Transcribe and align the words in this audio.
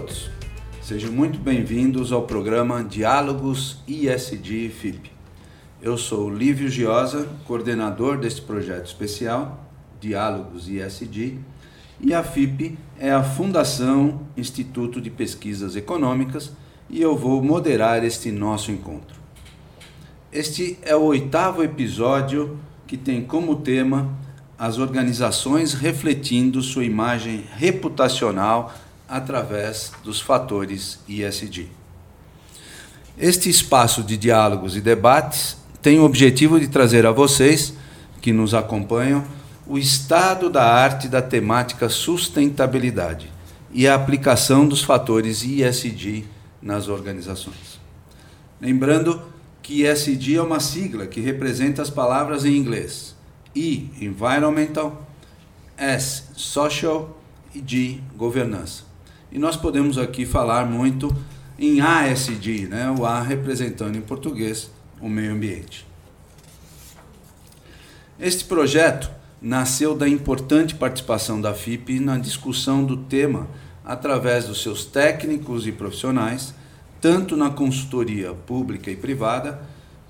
Todos. 0.00 0.30
Sejam 0.80 1.12
muito 1.12 1.38
bem-vindos 1.38 2.10
ao 2.10 2.22
programa 2.22 2.82
Diálogos 2.82 3.82
ISD 3.86 4.70
FIP. 4.70 5.12
Eu 5.82 5.98
sou 5.98 6.30
Lívio 6.30 6.70
Giosa, 6.70 7.28
coordenador 7.46 8.16
deste 8.16 8.40
projeto 8.40 8.86
especial, 8.86 9.62
Diálogos 10.00 10.70
ISD, 10.70 11.36
e 12.00 12.14
a 12.14 12.22
FIP 12.22 12.78
é 12.98 13.10
a 13.10 13.22
Fundação 13.22 14.22
Instituto 14.38 15.02
de 15.02 15.10
Pesquisas 15.10 15.76
Econômicas 15.76 16.50
e 16.88 17.02
eu 17.02 17.14
vou 17.14 17.42
moderar 17.42 18.02
este 18.02 18.32
nosso 18.32 18.72
encontro. 18.72 19.20
Este 20.32 20.78
é 20.80 20.96
o 20.96 21.02
oitavo 21.02 21.62
episódio 21.62 22.58
que 22.86 22.96
tem 22.96 23.22
como 23.22 23.56
tema 23.56 24.10
as 24.58 24.78
organizações 24.78 25.74
refletindo 25.74 26.62
sua 26.62 26.86
imagem 26.86 27.44
reputacional 27.54 28.72
através 29.10 29.90
dos 30.04 30.20
fatores 30.20 31.00
ISD. 31.08 31.68
Este 33.18 33.50
espaço 33.50 34.04
de 34.04 34.16
diálogos 34.16 34.76
e 34.76 34.80
debates 34.80 35.56
tem 35.82 35.98
o 35.98 36.04
objetivo 36.04 36.60
de 36.60 36.68
trazer 36.68 37.04
a 37.04 37.10
vocês, 37.10 37.74
que 38.22 38.32
nos 38.32 38.54
acompanham, 38.54 39.24
o 39.66 39.76
estado 39.76 40.48
da 40.48 40.64
arte 40.64 41.08
da 41.08 41.20
temática 41.20 41.88
sustentabilidade 41.88 43.30
e 43.72 43.88
a 43.88 43.94
aplicação 43.94 44.66
dos 44.66 44.82
fatores 44.82 45.42
ISD 45.42 46.24
nas 46.62 46.88
organizações. 46.88 47.80
Lembrando 48.60 49.20
que 49.62 49.84
ESG 49.84 50.36
é 50.36 50.42
uma 50.42 50.60
sigla 50.60 51.06
que 51.06 51.20
representa 51.20 51.82
as 51.82 51.90
palavras 51.90 52.44
em 52.44 52.56
inglês 52.56 53.16
E, 53.54 53.90
Environmental, 54.00 55.06
S, 55.76 56.24
Social 56.34 57.20
e 57.54 57.62
G, 57.66 58.00
Governança. 58.16 58.89
E 59.30 59.38
nós 59.38 59.56
podemos 59.56 59.98
aqui 59.98 60.26
falar 60.26 60.66
muito 60.66 61.14
em 61.58 61.80
ASD, 61.80 62.66
né? 62.68 62.90
o 62.90 63.04
A 63.04 63.22
representando 63.22 63.96
em 63.96 64.00
português 64.00 64.70
o 65.00 65.08
meio 65.08 65.32
ambiente. 65.32 65.86
Este 68.18 68.44
projeto 68.44 69.10
nasceu 69.40 69.96
da 69.96 70.08
importante 70.08 70.74
participação 70.74 71.40
da 71.40 71.54
FIP 71.54 72.00
na 72.00 72.18
discussão 72.18 72.84
do 72.84 72.96
tema 72.96 73.48
através 73.84 74.46
dos 74.46 74.62
seus 74.62 74.84
técnicos 74.84 75.66
e 75.66 75.72
profissionais 75.72 76.54
tanto 77.00 77.36
na 77.36 77.50
consultoria 77.50 78.34
pública 78.34 78.90
e 78.90 78.96
privada, 78.96 79.62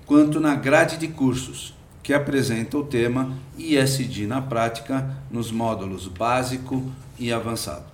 quanto 0.04 0.40
na 0.40 0.56
grade 0.56 0.96
de 0.96 1.08
cursos, 1.08 1.72
que 2.02 2.12
apresenta 2.12 2.76
o 2.76 2.84
tema 2.84 3.32
ISD 3.56 4.26
na 4.26 4.42
prática 4.42 5.16
nos 5.30 5.52
módulos 5.52 6.08
básico 6.08 6.90
e 7.18 7.32
avançado. 7.32 7.84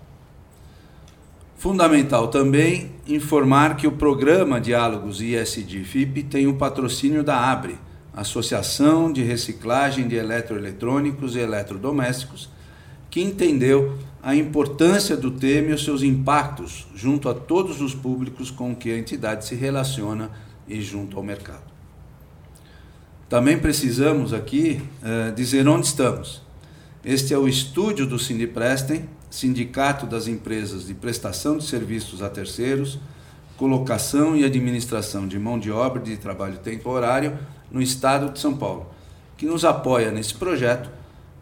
Fundamental 1.57 2.29
também 2.29 2.93
informar 3.07 3.77
que 3.77 3.87
o 3.87 3.93
programa 3.93 4.61
Diálogos 4.61 5.23
ISD 5.23 5.85
FIP 5.85 6.23
tem 6.23 6.47
o 6.47 6.57
patrocínio 6.57 7.25
da 7.25 7.51
ABRE, 7.51 7.79
Associação 8.13 9.11
de 9.11 9.23
Reciclagem 9.23 10.07
de 10.07 10.17
Eletroeletrônicos 10.17 11.35
e 11.35 11.39
Eletrodomésticos, 11.39 12.51
que 13.11 13.23
entendeu 13.23 13.97
a 14.23 14.35
importância 14.37 15.17
do 15.17 15.31
tema 15.31 15.71
e 15.71 15.73
os 15.73 15.83
seus 15.83 16.03
impactos 16.03 16.87
junto 16.95 17.27
a 17.27 17.35
todos 17.35 17.81
os 17.81 17.95
públicos 17.95 18.51
com 18.51 18.77
que 18.77 18.93
a 18.93 18.99
entidade 18.99 19.47
se 19.47 19.55
relaciona 19.55 20.31
e 20.69 20.83
junto 20.83 21.17
ao 21.17 21.23
mercado. 21.23 21.65
Também 23.31 23.59
precisamos 23.59 24.35
aqui 24.35 24.83
uh, 25.03 25.35
dizer 25.35 25.67
onde 25.67 25.87
estamos. 25.87 26.43
Este 27.03 27.33
é 27.33 27.39
o 27.39 27.49
estúdio 27.49 28.07
do 28.07 28.19
Sindiprestem, 28.19 29.09
Sindicato 29.31 30.07
das 30.07 30.29
Empresas 30.29 30.87
de 30.87 30.95
Prestação 30.95 31.59
de 31.59 31.65
Serviços 31.65 32.23
a 32.23 32.29
Terceiros, 32.29 32.99
Colocação 33.57 34.37
e 34.37 34.45
Administração 34.45 35.27
de 35.27 35.39
Mão 35.39 35.59
de 35.59 35.71
Obra 35.71 36.03
de 36.03 36.17
Trabalho 36.17 36.59
Temporário 36.59 37.39
no 37.71 37.81
Estado 37.81 38.31
de 38.31 38.39
São 38.39 38.57
Paulo, 38.57 38.87
que 39.37 39.47
nos 39.47 39.65
apoia 39.65 40.11
nesse 40.11 40.35
projeto 40.35 40.91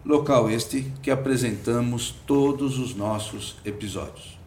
local 0.04 0.50
este 0.50 0.92
que 1.02 1.10
apresentamos 1.10 2.14
todos 2.26 2.78
os 2.78 2.94
nossos 2.94 3.56
episódios. 3.64 4.38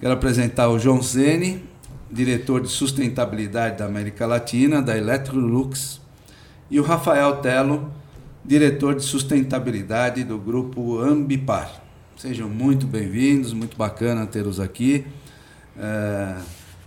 Quero 0.00 0.14
apresentar 0.14 0.68
o 0.68 0.78
João 0.78 1.02
Zene, 1.02 1.64
diretor 2.12 2.60
de 2.60 2.68
sustentabilidade 2.68 3.78
da 3.78 3.86
América 3.86 4.26
Latina, 4.26 4.82
da 4.82 4.96
Electrolux, 4.96 6.00
e 6.70 6.78
o 6.78 6.82
Rafael 6.82 7.36
Telo, 7.36 7.90
diretor 8.44 8.94
de 8.94 9.02
sustentabilidade 9.02 10.22
do 10.22 10.38
grupo 10.38 11.00
Ambipar. 11.00 11.82
Sejam 12.16 12.48
muito 12.48 12.86
bem-vindos, 12.86 13.52
muito 13.52 13.76
bacana 13.76 14.26
tê-los 14.26 14.60
aqui. 14.60 15.06
É 15.76 16.36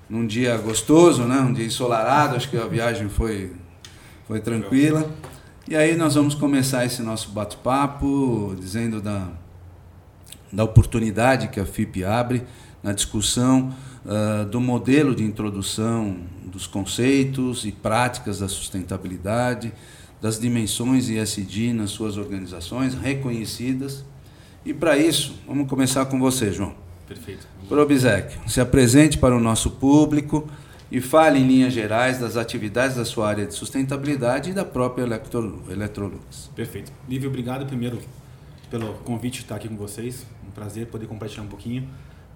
num 0.09 0.25
dia 0.25 0.57
gostoso, 0.57 1.23
né? 1.23 1.39
um 1.39 1.53
dia 1.53 1.65
ensolarado, 1.65 2.35
acho 2.35 2.49
que 2.49 2.57
a 2.57 2.67
viagem 2.67 3.09
foi, 3.09 3.51
foi 4.27 4.39
tranquila. 4.39 5.09
E 5.67 5.75
aí 5.75 5.95
nós 5.95 6.13
vamos 6.13 6.35
começar 6.35 6.85
esse 6.85 7.01
nosso 7.01 7.29
bate-papo 7.31 8.55
dizendo 8.59 9.01
da, 9.01 9.29
da 10.51 10.63
oportunidade 10.63 11.47
que 11.47 11.59
a 11.59 11.65
FIP 11.65 12.03
abre 12.03 12.43
na 12.83 12.93
discussão 12.93 13.73
uh, 14.05 14.45
do 14.45 14.61
modelo 14.61 15.15
de 15.15 15.23
introdução 15.23 16.17
dos 16.45 16.67
conceitos 16.67 17.65
e 17.65 17.71
práticas 17.71 18.39
da 18.39 18.47
sustentabilidade, 18.47 19.73
das 20.21 20.39
dimensões 20.39 21.09
ISD 21.09 21.73
nas 21.73 21.91
suas 21.91 22.17
organizações 22.17 22.93
reconhecidas. 22.93 24.05
E 24.65 24.73
para 24.73 24.97
isso, 24.97 25.35
vamos 25.47 25.67
começar 25.67 26.05
com 26.05 26.19
você, 26.19 26.51
João. 26.51 26.73
Perfeito. 27.07 27.47
Probizek, 27.67 28.37
se 28.49 28.59
apresente 28.59 29.17
para 29.17 29.35
o 29.35 29.39
nosso 29.39 29.71
público 29.71 30.49
e 30.91 31.01
fale 31.01 31.39
em 31.39 31.47
linhas 31.47 31.73
gerais 31.73 32.19
das 32.19 32.37
atividades 32.37 32.95
da 32.95 33.05
sua 33.05 33.27
área 33.27 33.45
de 33.45 33.53
sustentabilidade 33.53 34.51
e 34.51 34.53
da 34.53 34.65
própria 34.65 35.03
Electrolux. 35.03 36.49
Perfeito. 36.55 36.91
Lívio, 37.07 37.29
obrigado 37.29 37.65
primeiro 37.65 37.99
pelo 38.69 38.93
convite 39.03 39.35
de 39.35 39.41
estar 39.41 39.55
aqui 39.55 39.67
com 39.67 39.75
vocês. 39.75 40.25
Um 40.47 40.51
prazer 40.51 40.87
poder 40.87 41.07
compartilhar 41.07 41.43
um 41.43 41.47
pouquinho, 41.47 41.87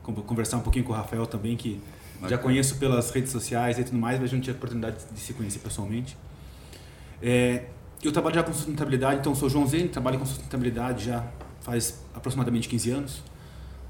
conversar 0.03 0.57
um 0.57 0.61
pouquinho 0.61 0.85
com 0.85 0.93
o 0.93 0.95
Rafael 0.95 1.25
também, 1.25 1.55
que 1.55 1.79
já 2.27 2.37
conheço 2.37 2.77
pelas 2.77 3.11
redes 3.11 3.31
sociais 3.31 3.77
e 3.77 3.83
tudo 3.83 3.97
mais, 3.97 4.19
mas 4.19 4.29
a 4.29 4.35
gente 4.35 4.43
tinha 4.43 4.53
a 4.53 4.57
oportunidade 4.57 4.97
de 5.11 5.19
se 5.19 5.33
conhecer 5.33 5.59
pessoalmente. 5.59 6.17
É, 7.21 7.65
eu 8.03 8.11
trabalho 8.11 8.35
já 8.35 8.43
com 8.43 8.53
sustentabilidade, 8.53 9.19
então 9.19 9.35
sou 9.35 9.49
João 9.49 9.67
Zene, 9.67 9.89
trabalho 9.89 10.19
com 10.19 10.25
sustentabilidade 10.25 11.05
já 11.05 11.25
faz 11.61 12.01
aproximadamente 12.13 12.67
15 12.67 12.91
anos 12.91 13.23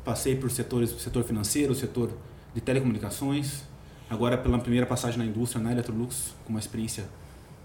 passei 0.03 0.35
por 0.35 0.49
setores, 0.49 0.89
setor 1.01 1.23
financeiro, 1.23 1.75
setor 1.75 2.11
de 2.53 2.61
telecomunicações, 2.61 3.63
agora 4.09 4.37
pela 4.37 4.57
primeira 4.57 4.85
passagem 4.85 5.19
na 5.19 5.25
indústria, 5.25 5.61
na 5.61 5.71
Electrolux, 5.71 6.33
com 6.45 6.49
uma 6.49 6.59
experiência 6.59 7.05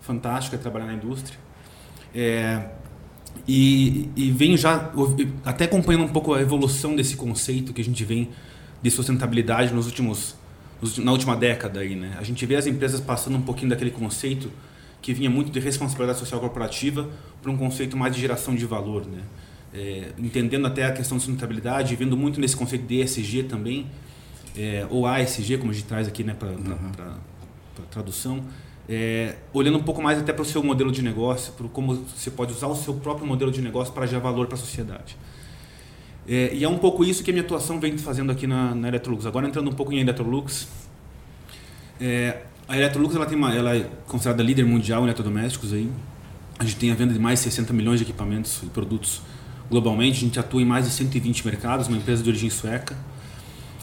fantástica 0.01 0.59
trabalhar 0.59 0.87
na 0.87 0.95
indústria. 0.95 1.39
É, 2.15 2.69
e, 3.47 4.09
e 4.17 4.31
venho 4.31 4.57
já 4.57 4.91
até 5.45 5.65
acompanhando 5.65 6.05
um 6.05 6.09
pouco 6.09 6.35
a 6.35 6.41
evolução 6.41 6.97
desse 6.97 7.17
conceito 7.17 7.73
que 7.73 7.81
a 7.81 7.85
gente 7.85 8.05
vem 8.05 8.31
de 8.83 8.91
sustentabilidade 8.91 9.73
nos 9.73 9.87
últimos 9.87 10.37
na 10.99 11.13
última 11.13 11.35
década 11.35 11.81
aí, 11.81 11.95
né? 11.95 12.15
A 12.19 12.23
gente 12.23 12.45
vê 12.45 12.57
as 12.57 12.67
empresas 12.67 13.01
passando 13.01 13.39
um 13.39 13.43
pouquinho 13.43 13.71
daquele 13.71 13.91
conceito 13.91 14.51
que 15.01 15.15
vinha 15.15 15.31
muito 15.31 15.51
de 15.51 15.59
responsabilidade 15.59 16.19
social 16.19 16.41
corporativa 16.41 17.09
para 17.41 17.51
um 17.51 17.57
conceito 17.57 17.97
mais 17.97 18.15
de 18.15 18.21
geração 18.21 18.55
de 18.55 18.67
valor, 18.67 19.07
né? 19.07 19.23
é, 19.75 20.13
entendendo 20.19 20.67
até 20.67 20.85
a 20.85 20.93
questão 20.93 21.19
de 21.19 21.25
sustentabilidade, 21.25 21.97
vendo 21.97 22.17
muito 22.17 22.41
nesse 22.41 22.57
conceito 22.57 22.87
de 22.87 23.01
ESG 23.01 23.43
também, 23.43 23.87
é, 24.57 24.87
ou 24.89 25.05
ASG, 25.05 25.59
como 25.59 25.73
a 25.73 25.75
gente 25.75 25.87
traz 25.87 26.07
aqui 26.07 26.23
né, 26.23 26.33
para 26.33 26.49
uhum. 26.49 26.93
tradução, 27.91 28.45
é, 28.89 29.37
olhando 29.53 29.79
um 29.79 29.83
pouco 29.83 30.03
mais 30.03 30.19
até 30.19 30.33
para 30.33 30.43
o 30.43 30.45
seu 30.45 30.63
modelo 30.63 30.93
de 30.93 31.03
negócio, 31.03 31.53
para 31.53 31.67
como 31.69 31.95
você 31.95 32.31
pode 32.31 32.53
usar 32.53 32.67
o 32.67 32.77
seu 32.77 32.95
próprio 32.95 33.27
modelo 33.27 33.51
de 33.51 33.63
negócio 33.63 33.93
para 33.93 34.07
gerar 34.07 34.21
valor 34.21 34.47
para 34.47 34.57
a 34.57 34.59
sociedade. 34.59 35.17
É, 36.27 36.55
e 36.55 36.65
é 36.65 36.69
um 36.69 36.79
pouco 36.79 37.05
isso 37.05 37.23
que 37.23 37.31
a 37.31 37.35
minha 37.35 37.45
atuação 37.45 37.79
vem 37.81 37.97
fazendo 37.99 38.33
aqui 38.33 38.47
na, 38.47 38.75
na 38.75 38.89
Electrolux. 38.89 39.27
Agora 39.27 39.47
entrando 39.47 39.71
um 39.71 39.75
pouco 39.75 39.93
em 39.93 40.01
Electrolux, 40.01 40.69
é, 42.01 42.43
a 42.67 42.77
Electrolux 42.77 43.15
ela 43.15 43.27
tem 43.27 43.37
uma, 43.37 43.55
ela 43.55 43.77
é 43.77 43.89
considerada 44.07 44.43
líder 44.43 44.65
mundial 44.65 45.03
em 45.03 45.05
eletrodomésticos 45.05 45.73
aí. 45.73 45.91
A 46.59 46.65
gente 46.65 46.77
tem 46.77 46.91
a 46.91 46.95
venda 46.95 47.13
de 47.13 47.19
mais 47.19 47.41
de 47.41 47.45
60 47.45 47.73
milhões 47.73 47.99
de 47.99 48.05
equipamentos 48.05 48.63
e 48.63 48.67
produtos 48.67 49.23
globalmente. 49.71 50.19
A 50.19 50.21
gente 50.21 50.39
atua 50.39 50.63
em 50.63 50.65
mais 50.65 50.87
de 50.87 50.93
120 50.93 51.45
mercados, 51.45 51.89
uma 51.89 51.97
empresa 51.97 52.23
de 52.23 52.29
origem 52.29 52.49
sueca. 52.49 52.97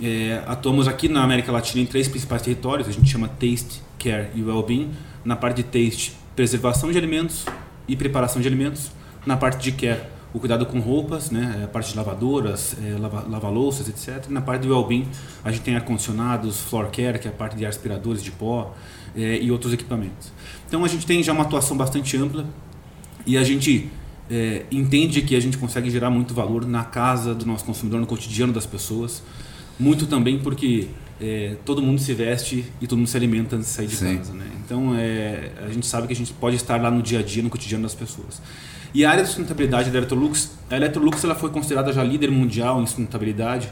É, 0.01 0.42
atuamos 0.47 0.88
aqui 0.88 1.07
na 1.07 1.24
América 1.24 1.51
Latina 1.51 1.83
em 1.83 1.86
três 1.86 2.07
principais 2.07 2.42
territórios, 2.42 2.88
a 2.88 2.92
gente 2.92 3.07
chama 3.07 3.27
Taste, 3.27 3.83
Care 4.01 4.30
e 4.33 4.42
Wellbeing. 4.42 4.92
Na 5.24 5.36
parte 5.36 5.63
de 5.63 5.63
Taste, 5.63 6.13
preservação 6.36 6.92
de 6.92 6.98
alimentos 6.98 7.45
e 7.88 7.95
preparação 7.95 8.42
de 8.42 8.48
alimentos. 8.48 8.92
Na 9.25 9.38
parte 9.38 9.62
de 9.62 9.71
Care, 9.74 10.01
o 10.33 10.39
cuidado 10.39 10.65
com 10.65 10.80
roupas, 10.80 11.30
né, 11.30 11.62
a 11.63 11.68
parte 11.68 11.92
de 11.92 11.98
lavadoras, 11.98 12.75
é, 12.83 12.98
lava, 12.98 13.25
lava-louças, 13.30 13.89
etc. 13.89 14.30
Na 14.30 14.42
parte 14.42 14.65
do 14.65 14.74
Wellbeing, 14.74 15.07
a 15.44 15.51
gente 15.51 15.62
tem 15.62 15.75
ar-condicionados, 15.75 16.62
Floor 16.62 16.89
Care, 16.92 17.19
que 17.19 17.27
é 17.27 17.31
a 17.31 17.33
parte 17.33 17.56
de 17.56 17.65
aspiradores 17.65 18.24
de 18.24 18.31
pó 18.31 18.74
é, 19.15 19.38
e 19.38 19.51
outros 19.51 19.74
equipamentos. 19.74 20.31
Então 20.68 20.83
a 20.86 20.88
gente 20.88 21.06
tem 21.06 21.21
já 21.21 21.33
uma 21.33 21.44
atuação 21.44 21.75
bastante 21.75 22.15
ampla 22.18 22.45
e 23.25 23.38
a 23.38 23.44
gente 23.44 23.89
é, 24.30 24.65
entende 24.71 25.21
que 25.21 25.36
a 25.36 25.39
gente 25.39 25.57
consegue 25.57 25.89
gerar 25.89 26.09
muito 26.09 26.33
valor 26.33 26.65
na 26.65 26.86
casa 26.86 27.36
do 27.36 27.45
nosso 27.45 27.65
consumidor, 27.65 28.00
no 28.00 28.07
cotidiano 28.07 28.54
das 28.54 28.65
pessoas. 28.65 29.21
Muito 29.77 30.07
também 30.07 30.39
porque 30.39 30.88
é, 31.21 31.56
todo 31.63 31.81
mundo 31.81 32.01
se 32.01 32.13
veste 32.13 32.65
e 32.81 32.88
todo 32.88 32.97
mundo 32.97 33.07
se 33.07 33.15
alimenta 33.15 33.56
antes 33.56 33.68
de 33.68 33.73
sair 33.75 33.88
de 33.88 33.95
Sim. 33.95 34.18
casa. 34.18 34.33
Né? 34.33 34.45
Então 34.65 34.95
é, 34.95 35.51
a 35.63 35.69
gente 35.69 35.85
sabe 35.85 36.07
que 36.07 36.13
a 36.13 36.15
gente 36.15 36.33
pode 36.33 36.56
estar 36.56 36.81
lá 36.81 36.89
no 36.89 37.01
dia 37.01 37.19
a 37.19 37.21
dia, 37.21 37.44
no 37.44 37.50
cotidiano 37.50 37.83
das 37.83 37.94
pessoas. 37.94 38.41
E 38.94 39.06
a 39.06 39.12
área 39.12 39.23
de 39.23 39.29
sustentabilidade 39.29 39.89
da 39.89 40.00
Electrolux, 40.00 40.51
a 40.69 40.75
Electrolux 40.75 41.23
ela 41.23 41.35
foi 41.35 41.50
considerada 41.50 41.94
já 41.94 42.03
líder 42.03 42.31
mundial 42.31 42.81
em 42.81 42.85
sustentabilidade 42.85 43.69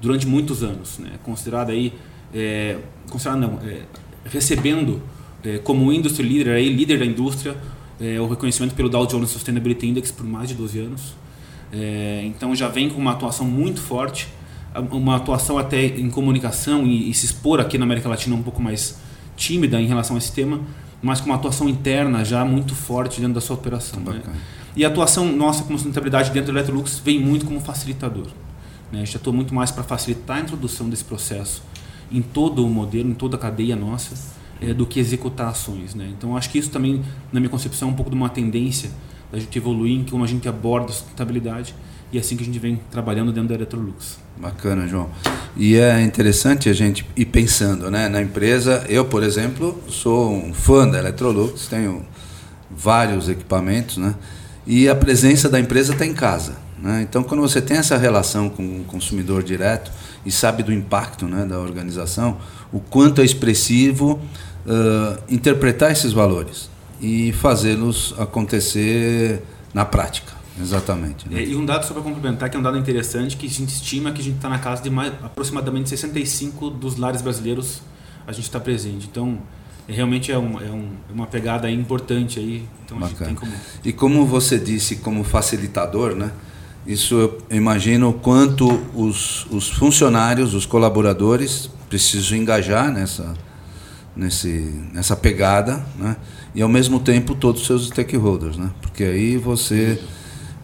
durante 0.00 0.26
muitos 0.26 0.62
anos. 0.62 0.98
Né? 0.98 1.10
Considerada 1.22 1.72
aí, 1.72 1.92
é, 2.32 2.78
considerada 3.10 3.46
não, 3.46 3.58
é, 3.68 3.82
recebendo 4.24 5.02
é, 5.44 5.58
como 5.58 5.92
industry 5.92 6.22
leader, 6.22 6.54
aí, 6.54 6.72
líder 6.72 7.00
da 7.00 7.04
indústria, 7.04 7.56
é, 8.00 8.18
o 8.20 8.26
reconhecimento 8.26 8.74
pelo 8.74 8.88
Dow 8.88 9.06
Jones 9.06 9.30
Sustainability 9.30 9.88
Index 9.88 10.10
por 10.10 10.24
mais 10.24 10.48
de 10.48 10.54
12 10.54 10.78
anos. 10.78 11.22
Então 12.26 12.54
já 12.54 12.68
vem 12.68 12.90
com 12.90 13.00
uma 13.00 13.12
atuação 13.12 13.46
muito 13.46 13.80
forte, 13.80 14.28
uma 14.90 15.16
atuação 15.16 15.58
até 15.58 15.84
em 15.84 16.10
comunicação 16.10 16.86
e, 16.86 17.10
e, 17.10 17.14
se 17.14 17.26
expor 17.26 17.60
aqui 17.60 17.76
na 17.76 17.84
América 17.84 18.08
Latina 18.08 18.34
um 18.34 18.42
pouco 18.42 18.62
mais 18.62 18.98
tímida 19.36 19.80
em 19.80 19.86
relação 19.86 20.16
a 20.16 20.18
esse 20.18 20.32
tema, 20.32 20.60
mas 21.02 21.20
com 21.20 21.26
uma 21.26 21.34
atuação 21.34 21.68
interna 21.68 22.24
já 22.24 22.44
muito 22.44 22.74
forte 22.74 23.20
dentro 23.20 23.34
da 23.34 23.40
sua 23.40 23.56
operação. 23.56 24.00
Né? 24.00 24.22
E 24.74 24.84
a 24.84 24.88
atuação 24.88 25.30
nossa 25.30 25.64
como 25.64 25.78
sustentabilidade 25.78 26.30
dentro 26.30 26.52
do 26.52 26.58
Electrolux 26.58 27.00
vem 27.04 27.18
muito 27.18 27.44
como 27.44 27.60
facilitador. 27.60 28.28
Né? 28.90 29.02
A 29.02 29.04
gente 29.04 29.16
atua 29.16 29.32
muito 29.32 29.54
mais 29.54 29.70
para 29.70 29.82
facilitar 29.82 30.38
a 30.38 30.40
introdução 30.40 30.88
desse 30.88 31.04
processo 31.04 31.62
em 32.10 32.22
todo 32.22 32.64
o 32.64 32.70
modelo, 32.70 33.10
em 33.10 33.14
toda 33.14 33.36
a 33.36 33.38
cadeia 33.38 33.74
nossa 33.74 34.14
é, 34.60 34.72
do 34.72 34.86
que 34.86 35.00
executar 35.00 35.48
ações. 35.48 35.94
Né? 35.94 36.08
Então, 36.16 36.36
acho 36.36 36.48
que 36.50 36.58
isso 36.58 36.70
também, 36.70 37.02
na 37.32 37.40
minha 37.40 37.50
concepção, 37.50 37.88
é 37.88 37.92
um 37.92 37.94
pouco 37.94 38.10
de 38.10 38.16
uma 38.16 38.28
tendência 38.28 38.90
da 39.30 39.38
gente 39.38 39.56
evoluir 39.58 39.98
em 39.98 40.04
como 40.04 40.22
a 40.22 40.26
gente 40.26 40.48
aborda 40.48 40.90
a 40.90 40.92
sustentabilidade 40.92 41.74
e 42.12 42.18
é 42.18 42.20
assim 42.20 42.36
que 42.36 42.42
a 42.42 42.46
gente 42.46 42.58
vem 42.58 42.78
trabalhando 42.90 43.32
dentro 43.32 43.48
da 43.48 43.54
Electrolux. 43.54 44.18
Bacana, 44.36 44.86
João. 44.86 45.08
E 45.56 45.76
é 45.76 46.02
interessante 46.02 46.68
a 46.68 46.72
gente 46.72 47.06
ir 47.16 47.24
pensando 47.24 47.90
né, 47.90 48.08
na 48.08 48.20
empresa. 48.20 48.84
Eu, 48.88 49.06
por 49.06 49.22
exemplo, 49.22 49.82
sou 49.88 50.30
um 50.30 50.52
fã 50.52 50.86
da 50.86 50.98
Electrolux, 50.98 51.66
tenho 51.68 52.04
vários 52.70 53.28
equipamentos, 53.28 53.96
né? 53.96 54.14
E 54.66 54.88
a 54.88 54.94
presença 54.94 55.48
da 55.48 55.58
empresa 55.58 55.92
está 55.92 56.04
em 56.04 56.12
casa. 56.12 56.56
Né? 56.82 57.02
Então, 57.02 57.22
quando 57.22 57.40
você 57.40 57.62
tem 57.62 57.78
essa 57.78 57.96
relação 57.96 58.50
com 58.50 58.80
o 58.80 58.84
consumidor 58.84 59.42
direto 59.42 59.90
e 60.26 60.30
sabe 60.30 60.62
do 60.62 60.72
impacto 60.72 61.26
né, 61.26 61.46
da 61.46 61.58
organização, 61.58 62.36
o 62.72 62.78
quanto 62.78 63.20
é 63.20 63.24
expressivo 63.24 64.20
uh, 64.66 65.22
interpretar 65.28 65.92
esses 65.92 66.12
valores 66.12 66.68
e 67.00 67.32
fazê-los 67.32 68.14
acontecer 68.18 69.42
na 69.72 69.84
prática. 69.84 70.41
Exatamente. 70.60 71.28
Né? 71.28 71.44
E 71.44 71.56
um 71.56 71.64
dado 71.64 71.84
só 71.86 71.94
para 71.94 72.02
complementar, 72.02 72.50
que 72.50 72.56
é 72.56 72.60
um 72.60 72.62
dado 72.62 72.76
interessante, 72.76 73.36
que 73.36 73.46
a 73.46 73.50
gente 73.50 73.70
estima 73.70 74.12
que 74.12 74.20
a 74.20 74.24
gente 74.24 74.36
está 74.36 74.48
na 74.48 74.58
casa 74.58 74.82
de 74.82 74.90
mais, 74.90 75.12
aproximadamente 75.22 75.88
65 75.88 76.70
dos 76.70 76.96
lares 76.96 77.22
brasileiros 77.22 77.82
a 78.26 78.32
gente 78.32 78.44
está 78.44 78.60
presente. 78.60 79.08
Então, 79.10 79.38
é, 79.88 79.92
realmente 79.92 80.30
é, 80.30 80.38
um, 80.38 80.60
é, 80.60 80.70
um, 80.70 80.90
é 81.10 81.12
uma 81.12 81.26
pegada 81.26 81.70
importante 81.70 82.38
aí. 82.38 82.68
Então, 82.84 82.98
Bacana. 82.98 83.34
Como... 83.34 83.52
E 83.84 83.92
como 83.92 84.26
você 84.26 84.58
disse, 84.58 84.96
como 84.96 85.24
facilitador, 85.24 86.14
né? 86.14 86.30
Isso 86.86 87.14
eu 87.14 87.38
imagino 87.56 88.08
o 88.08 88.12
quanto 88.12 88.68
os, 88.94 89.46
os 89.50 89.68
funcionários, 89.68 90.52
os 90.52 90.66
colaboradores 90.66 91.70
precisam 91.88 92.36
engajar 92.36 92.90
nessa, 92.90 93.34
nesse, 94.16 94.88
nessa 94.92 95.14
pegada, 95.14 95.84
né? 95.96 96.16
e 96.54 96.60
ao 96.60 96.68
mesmo 96.68 96.98
tempo 96.98 97.36
todos 97.36 97.60
os 97.60 97.66
seus 97.68 97.86
stakeholders, 97.86 98.56
né? 98.56 98.70
porque 98.80 99.04
aí 99.04 99.36
você 99.36 100.02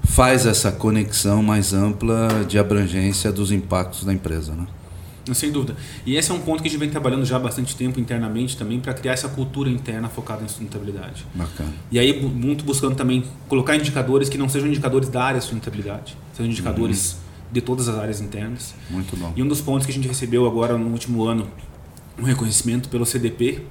faz 0.09 0.47
essa 0.47 0.73
conexão 0.73 1.43
mais 1.43 1.73
ampla 1.73 2.45
de 2.49 2.59
abrangência 2.59 3.31
dos 3.31 3.53
impactos 3.53 4.05
da 4.05 4.13
empresa. 4.13 4.53
Né? 4.53 4.67
Sem 5.35 5.53
dúvida. 5.53 5.77
E 6.07 6.17
esse 6.17 6.31
é 6.31 6.35
um 6.35 6.41
ponto 6.41 6.63
que 6.63 6.69
a 6.69 6.71
gente 6.71 6.81
vem 6.81 6.89
trabalhando 6.89 7.25
já 7.25 7.37
há 7.37 7.39
bastante 7.39 7.77
tempo 7.77 8.01
internamente 8.01 8.57
também 8.57 8.81
para 8.81 8.95
criar 8.95 9.13
essa 9.13 9.29
cultura 9.29 9.69
interna 9.69 10.09
focada 10.09 10.43
em 10.43 10.49
sustentabilidade. 10.49 11.27
Bacana. 11.35 11.73
E 11.93 11.99
aí 11.99 12.21
muito 12.23 12.65
buscando 12.65 12.97
também 12.97 13.23
colocar 13.47 13.77
indicadores 13.77 14.31
que 14.31 14.39
não 14.39 14.49
sejam 14.49 14.69
indicadores 14.69 15.11
da 15.11 15.23
área 15.23 15.39
de 15.39 15.45
sustentabilidade, 15.45 16.17
sejam 16.33 16.51
indicadores 16.51 17.13
uhum. 17.13 17.19
de 17.53 17.61
todas 17.61 17.89
as 17.89 17.99
áreas 17.99 18.21
internas. 18.21 18.75
Muito 18.89 19.15
bom. 19.17 19.33
E 19.37 19.43
um 19.43 19.47
dos 19.47 19.61
pontos 19.61 19.85
que 19.87 19.93
a 19.93 19.95
gente 19.95 20.09
recebeu 20.09 20.47
agora 20.47 20.79
no 20.79 20.89
último 20.89 21.25
ano 21.25 21.47
um 22.19 22.25
reconhecimento 22.25 22.89
pelo 22.89 23.05
CDP, 23.05 23.63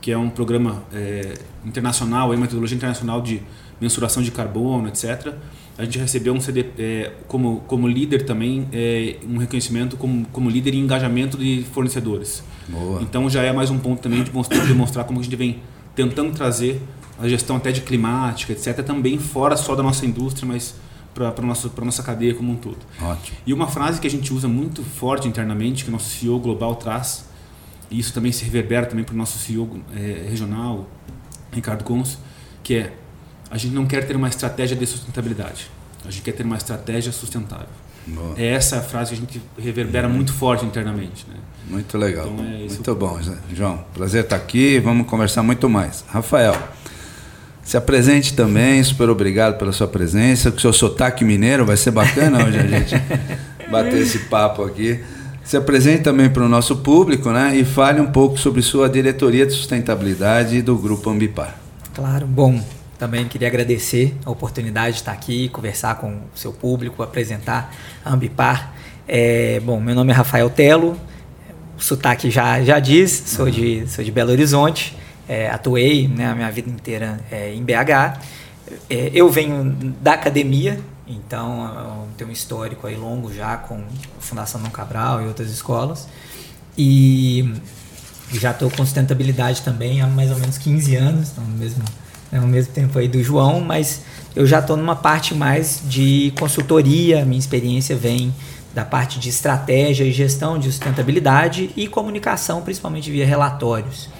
que 0.00 0.10
é 0.10 0.18
um 0.18 0.28
programa 0.28 0.82
é, 0.92 1.38
internacional, 1.64 2.30
uma 2.30 2.36
metodologia 2.36 2.76
internacional 2.76 3.22
de 3.22 3.40
mensuração 3.80 4.22
de 4.22 4.32
carbono, 4.32 4.88
etc 4.88 5.32
a 5.78 5.84
gente 5.84 5.98
recebeu 5.98 6.32
um 6.32 6.40
CD 6.40 6.66
é, 6.78 7.12
como, 7.28 7.60
como 7.66 7.86
líder 7.86 8.24
também, 8.24 8.66
é, 8.72 9.16
um 9.28 9.36
reconhecimento 9.36 9.96
como, 9.96 10.26
como 10.32 10.48
líder 10.48 10.74
em 10.74 10.80
engajamento 10.80 11.36
de 11.36 11.64
fornecedores. 11.72 12.42
Boa. 12.68 13.02
Então 13.02 13.28
já 13.28 13.42
é 13.42 13.52
mais 13.52 13.70
um 13.70 13.78
ponto 13.78 14.00
também 14.00 14.22
de 14.22 14.32
mostrar, 14.32 14.64
demonstrar 14.66 15.04
como 15.04 15.20
a 15.20 15.22
gente 15.22 15.36
vem 15.36 15.60
tentando 15.94 16.32
trazer 16.32 16.80
a 17.18 17.28
gestão 17.28 17.56
até 17.56 17.72
de 17.72 17.80
climática, 17.82 18.52
etc., 18.52 18.82
também 18.82 19.18
fora 19.18 19.56
só 19.56 19.74
da 19.74 19.82
nossa 19.82 20.04
indústria, 20.04 20.46
mas 20.46 20.74
para 21.14 21.32
a 21.36 21.42
nossa, 21.42 21.70
nossa 21.82 22.02
cadeia 22.02 22.34
como 22.34 22.52
um 22.52 22.56
todo. 22.56 22.78
Ótimo. 23.00 23.38
E 23.46 23.52
uma 23.52 23.66
frase 23.68 24.00
que 24.00 24.06
a 24.06 24.10
gente 24.10 24.32
usa 24.32 24.48
muito 24.48 24.82
forte 24.82 25.26
internamente, 25.26 25.82
que 25.82 25.88
o 25.88 25.92
nosso 25.92 26.10
CEO 26.10 26.38
global 26.38 26.76
traz, 26.76 27.26
e 27.90 27.98
isso 27.98 28.12
também 28.12 28.32
se 28.32 28.44
reverbera 28.44 28.86
também 28.86 29.04
para 29.04 29.14
o 29.14 29.16
nosso 29.16 29.38
CEO 29.38 29.80
é, 29.94 30.26
regional, 30.28 30.88
Ricardo 31.52 31.84
Gomes, 31.84 32.18
que 32.62 32.74
é 32.74 32.92
a 33.50 33.56
gente 33.56 33.74
não 33.74 33.86
quer 33.86 34.06
ter 34.06 34.16
uma 34.16 34.28
estratégia 34.28 34.76
de 34.76 34.86
sustentabilidade. 34.86 35.70
A 36.04 36.10
gente 36.10 36.22
quer 36.22 36.32
ter 36.32 36.44
uma 36.44 36.56
estratégia 36.56 37.12
sustentável. 37.12 37.66
Boa. 38.06 38.34
É 38.36 38.46
essa 38.46 38.78
a 38.78 38.80
frase 38.80 39.10
que 39.10 39.16
a 39.16 39.20
gente 39.20 39.42
reverbera 39.58 40.08
muito 40.08 40.32
forte 40.32 40.64
internamente. 40.64 41.26
Né? 41.28 41.36
Muito 41.68 41.98
legal. 41.98 42.28
Então 42.32 42.44
é 42.44 42.58
muito 42.68 42.94
bom, 42.94 43.18
João. 43.52 43.84
Prazer 43.92 44.24
estar 44.24 44.36
aqui. 44.36 44.78
Vamos 44.78 45.06
conversar 45.08 45.42
muito 45.42 45.68
mais. 45.68 46.04
Rafael, 46.08 46.56
se 47.64 47.76
apresente 47.76 48.34
também. 48.34 48.82
Super 48.84 49.10
obrigado 49.10 49.58
pela 49.58 49.72
sua 49.72 49.88
presença. 49.88 50.50
Com 50.52 50.58
o 50.58 50.60
seu 50.60 50.72
sotaque 50.72 51.24
mineiro 51.24 51.66
vai 51.66 51.76
ser 51.76 51.90
bacana 51.90 52.44
hoje 52.44 52.58
a 52.58 52.66
gente 52.66 52.94
bater 53.70 54.00
esse 54.00 54.20
papo 54.20 54.62
aqui. 54.62 55.00
Se 55.42 55.56
apresente 55.56 56.02
também 56.02 56.28
para 56.28 56.44
o 56.44 56.48
nosso 56.48 56.76
público 56.76 57.30
né? 57.30 57.56
e 57.56 57.64
fale 57.64 58.00
um 58.00 58.10
pouco 58.10 58.38
sobre 58.38 58.62
sua 58.62 58.88
diretoria 58.88 59.46
de 59.46 59.52
sustentabilidade 59.52 60.62
do 60.62 60.76
Grupo 60.76 61.10
Ambipar. 61.10 61.56
Claro, 61.94 62.26
bom. 62.26 62.60
Também 62.98 63.28
queria 63.28 63.48
agradecer 63.48 64.16
a 64.24 64.30
oportunidade 64.30 64.94
de 64.94 65.00
estar 65.00 65.12
aqui, 65.12 65.48
conversar 65.50 65.96
com 65.96 66.08
o 66.08 66.20
seu 66.34 66.52
público, 66.52 67.02
apresentar 67.02 67.74
a 68.04 68.12
Ambipar. 68.12 68.72
É, 69.06 69.60
bom, 69.60 69.78
meu 69.80 69.94
nome 69.94 70.12
é 70.12 70.14
Rafael 70.14 70.48
Telo, 70.48 70.98
o 71.76 71.82
sotaque 71.82 72.30
já, 72.30 72.62
já 72.62 72.78
diz, 72.78 73.10
sou 73.26 73.50
de, 73.50 73.86
sou 73.86 74.02
de 74.02 74.10
Belo 74.10 74.32
Horizonte, 74.32 74.96
é, 75.28 75.50
atuei 75.50 76.08
né, 76.08 76.26
a 76.26 76.34
minha 76.34 76.50
vida 76.50 76.70
inteira 76.70 77.20
é, 77.30 77.52
em 77.54 77.62
BH. 77.62 78.18
É, 78.88 79.10
eu 79.12 79.30
venho 79.30 79.76
da 80.00 80.14
academia, 80.14 80.80
então 81.06 82.06
tenho 82.16 82.30
um 82.30 82.32
histórico 82.32 82.86
aí 82.86 82.96
longo 82.96 83.32
já 83.32 83.56
com 83.58 83.76
a 83.76 84.20
Fundação 84.20 84.60
Dom 84.60 84.70
Cabral 84.70 85.22
e 85.22 85.26
outras 85.26 85.50
escolas. 85.50 86.08
E 86.78 87.54
já 88.32 88.50
estou 88.50 88.70
com 88.70 88.78
sustentabilidade 88.78 89.62
também 89.62 90.00
há 90.00 90.06
mais 90.06 90.30
ou 90.30 90.38
menos 90.38 90.58
15 90.58 90.96
anos, 90.96 91.30
então 91.30 91.44
mesmo 91.44 91.84
né, 92.30 92.38
ao 92.38 92.46
mesmo 92.46 92.72
tempo 92.72 92.98
aí 92.98 93.08
do 93.08 93.22
João, 93.22 93.60
mas 93.60 94.02
eu 94.34 94.46
já 94.46 94.58
estou 94.58 94.76
numa 94.76 94.96
parte 94.96 95.34
mais 95.34 95.82
de 95.84 96.32
consultoria, 96.38 97.24
minha 97.24 97.38
experiência 97.38 97.96
vem 97.96 98.34
da 98.74 98.84
parte 98.84 99.18
de 99.18 99.30
estratégia 99.30 100.04
e 100.04 100.12
gestão 100.12 100.58
de 100.58 100.70
sustentabilidade 100.70 101.70
e 101.74 101.88
comunicação, 101.88 102.60
principalmente 102.60 103.10
via 103.10 103.24
relatórios. 103.24 104.10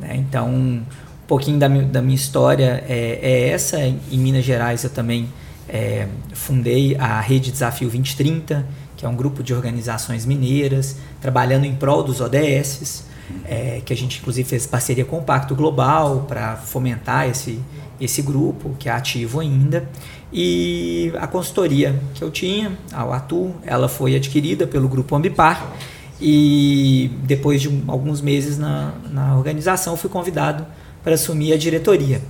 Né? 0.00 0.16
Então, 0.16 0.48
um 0.48 0.82
pouquinho 1.28 1.58
da, 1.58 1.68
da 1.68 2.02
minha 2.02 2.16
história 2.16 2.84
é, 2.88 3.20
é, 3.22 3.48
essa. 3.50 3.78
Em 3.80 4.18
Minas 4.18 4.44
Gerais, 4.44 4.82
eu 4.82 4.90
também 4.90 5.28
é, 5.68 6.08
fundei 6.32 6.96
a 6.96 7.20
Rede 7.20 7.52
Desafio 7.52 7.88
2030, 7.88 8.66
que 8.96 9.06
é 9.06 9.08
um 9.08 9.14
grupo 9.14 9.42
de 9.42 9.54
organizações 9.54 10.26
mineiras, 10.26 10.96
trabalhando 11.20 11.64
em 11.64 11.74
prol 11.74 12.02
dos 12.02 12.20
ODSs, 12.20 13.04
é, 13.44 13.80
que 13.84 13.92
a 13.92 13.96
gente 13.96 14.20
inclusive 14.20 14.48
fez 14.48 14.66
parceria 14.66 15.04
com 15.04 15.18
o 15.18 15.22
Pacto 15.22 15.54
Global 15.54 16.24
para 16.28 16.56
fomentar 16.56 17.28
esse, 17.28 17.60
esse 18.00 18.22
grupo, 18.22 18.76
que 18.78 18.88
é 18.88 18.92
ativo 18.92 19.40
ainda. 19.40 19.88
E 20.32 21.12
a 21.20 21.26
consultoria 21.26 22.00
que 22.14 22.22
eu 22.22 22.30
tinha, 22.30 22.72
a 22.92 23.02
Atu, 23.16 23.54
ela 23.64 23.88
foi 23.88 24.16
adquirida 24.16 24.66
pelo 24.66 24.88
grupo 24.88 25.14
Ambipar 25.14 25.72
e 26.20 27.10
depois 27.24 27.60
de 27.60 27.82
alguns 27.86 28.20
meses 28.20 28.56
na, 28.56 28.92
na 29.10 29.36
organização 29.36 29.96
fui 29.96 30.08
convidado 30.08 30.64
para 31.02 31.14
assumir 31.14 31.52
a 31.52 31.58
diretoria 31.58 32.22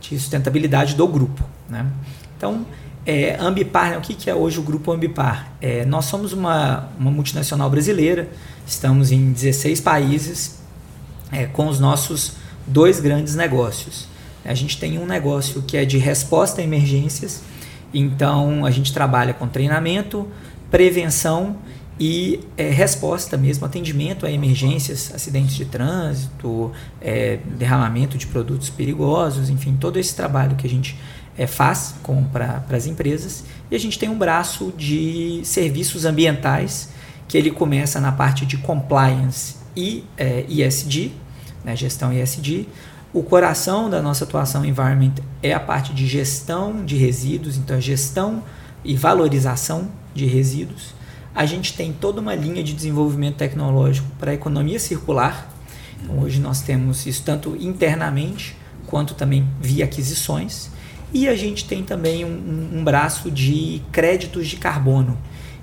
de 0.00 0.18
sustentabilidade 0.18 0.94
do 0.94 1.08
grupo. 1.08 1.42
Né? 1.68 1.86
Então, 2.36 2.66
é, 3.04 3.36
Ambipar, 3.40 3.90
né? 3.90 3.98
o 3.98 4.00
que, 4.00 4.14
que 4.14 4.30
é 4.30 4.34
hoje 4.34 4.58
o 4.58 4.62
grupo 4.62 4.92
Ambipar? 4.92 5.52
É, 5.60 5.84
nós 5.84 6.04
somos 6.04 6.32
uma, 6.32 6.88
uma 6.98 7.10
multinacional 7.10 7.68
brasileira, 7.68 8.28
estamos 8.66 9.10
em 9.10 9.32
16 9.32 9.80
países 9.80 10.60
é, 11.30 11.46
com 11.46 11.66
os 11.66 11.80
nossos 11.80 12.34
dois 12.66 13.00
grandes 13.00 13.34
negócios. 13.34 14.06
A 14.44 14.54
gente 14.54 14.78
tem 14.78 14.98
um 14.98 15.06
negócio 15.06 15.62
que 15.62 15.76
é 15.76 15.84
de 15.84 15.98
resposta 15.98 16.60
a 16.60 16.64
emergências, 16.64 17.42
então 17.92 18.64
a 18.64 18.70
gente 18.70 18.92
trabalha 18.92 19.34
com 19.34 19.46
treinamento, 19.46 20.28
prevenção 20.70 21.56
e 21.98 22.40
é, 22.56 22.70
resposta 22.70 23.36
mesmo, 23.36 23.66
atendimento 23.66 24.26
a 24.26 24.30
emergências, 24.30 25.12
acidentes 25.14 25.54
de 25.54 25.64
trânsito, 25.64 26.72
é, 27.00 27.38
derramamento 27.58 28.16
de 28.16 28.26
produtos 28.26 28.70
perigosos, 28.70 29.50
enfim, 29.50 29.76
todo 29.78 29.98
esse 29.98 30.14
trabalho 30.14 30.56
que 30.56 30.66
a 30.66 30.70
gente 30.70 30.96
é, 31.42 31.46
faz 31.46 31.94
para 32.32 32.64
as 32.70 32.86
empresas. 32.86 33.44
E 33.70 33.74
a 33.74 33.78
gente 33.78 33.98
tem 33.98 34.08
um 34.08 34.18
braço 34.18 34.72
de 34.76 35.40
serviços 35.44 36.04
ambientais, 36.04 36.90
que 37.26 37.36
ele 37.36 37.50
começa 37.50 38.00
na 38.00 38.12
parte 38.12 38.44
de 38.44 38.58
compliance 38.58 39.56
e 39.76 40.04
é, 40.16 40.44
ESG, 40.48 41.12
né, 41.64 41.74
gestão 41.74 42.12
ESG, 42.12 42.68
o 43.12 43.22
coração 43.22 43.90
da 43.90 44.00
nossa 44.00 44.24
atuação 44.24 44.64
environment 44.64 45.14
é 45.42 45.52
a 45.52 45.60
parte 45.60 45.92
de 45.92 46.06
gestão 46.06 46.84
de 46.84 46.96
resíduos, 46.96 47.56
então 47.58 47.76
a 47.76 47.80
gestão 47.80 48.42
e 48.82 48.96
valorização 48.96 49.88
de 50.14 50.24
resíduos. 50.24 50.94
A 51.34 51.44
gente 51.44 51.74
tem 51.74 51.92
toda 51.92 52.20
uma 52.20 52.34
linha 52.34 52.62
de 52.62 52.72
desenvolvimento 52.72 53.36
tecnológico 53.36 54.06
para 54.18 54.30
a 54.30 54.34
economia 54.34 54.78
circular. 54.78 55.48
Então, 56.02 56.20
hoje 56.20 56.40
nós 56.40 56.62
temos 56.62 57.06
isso 57.06 57.22
tanto 57.22 57.56
internamente 57.56 58.56
quanto 58.86 59.14
também 59.14 59.46
via 59.60 59.84
aquisições. 59.84 60.70
E 61.12 61.28
a 61.28 61.36
gente 61.36 61.66
tem 61.66 61.82
também 61.82 62.24
um, 62.24 62.78
um 62.78 62.84
braço 62.84 63.30
de 63.30 63.82
créditos 63.92 64.48
de 64.48 64.56
carbono. 64.56 65.18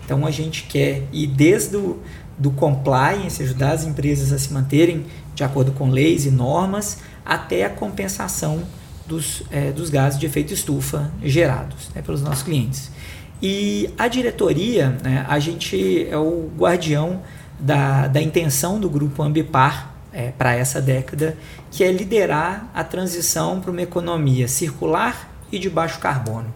Então 0.06 0.26
a 0.26 0.32
gente 0.32 0.64
quer 0.64 1.04
ir 1.12 1.28
desde 1.28 1.78
o 1.78 2.00
do 2.40 2.52
compliance, 2.52 3.44
ajudar 3.44 3.74
as 3.74 3.84
empresas 3.84 4.32
a 4.32 4.40
se 4.40 4.54
manterem 4.54 5.06
de 5.36 5.44
acordo 5.44 5.74
com 5.74 5.90
leis 5.90 6.26
e 6.26 6.32
normas, 6.32 7.00
até 7.26 7.66
a 7.66 7.70
compensação 7.70 8.64
dos, 9.06 9.44
é, 9.52 9.72
dos 9.72 9.90
gases 9.90 10.18
de 10.18 10.26
efeito 10.26 10.54
estufa 10.54 11.12
gerados 11.22 11.90
né, 11.94 12.02
pelos 12.02 12.22
nossos 12.22 12.44
clientes. 12.44 12.90
E 13.42 13.90
a 13.98 14.08
diretoria, 14.08 14.98
né, 15.04 15.26
a 15.28 15.38
gente 15.40 16.08
é 16.10 16.18
o 16.18 16.50
guardião 16.58 17.22
da, 17.60 18.08
da 18.08 18.22
intenção 18.22 18.80
do 18.80 18.90
grupo 18.90 19.22
Ambipar 19.22 19.94
é, 20.14 20.32
para 20.32 20.56
essa 20.56 20.82
década, 20.82 21.38
que 21.70 21.84
é 21.84 21.92
liderar 21.92 22.70
a 22.74 22.84
transição 22.84 23.60
para 23.60 23.72
uma 23.72 23.82
economia 23.82 24.48
circular 24.48 25.29
e 25.52 25.60
de 25.60 25.70
baixo 25.70 26.00
carbono. 26.00 26.54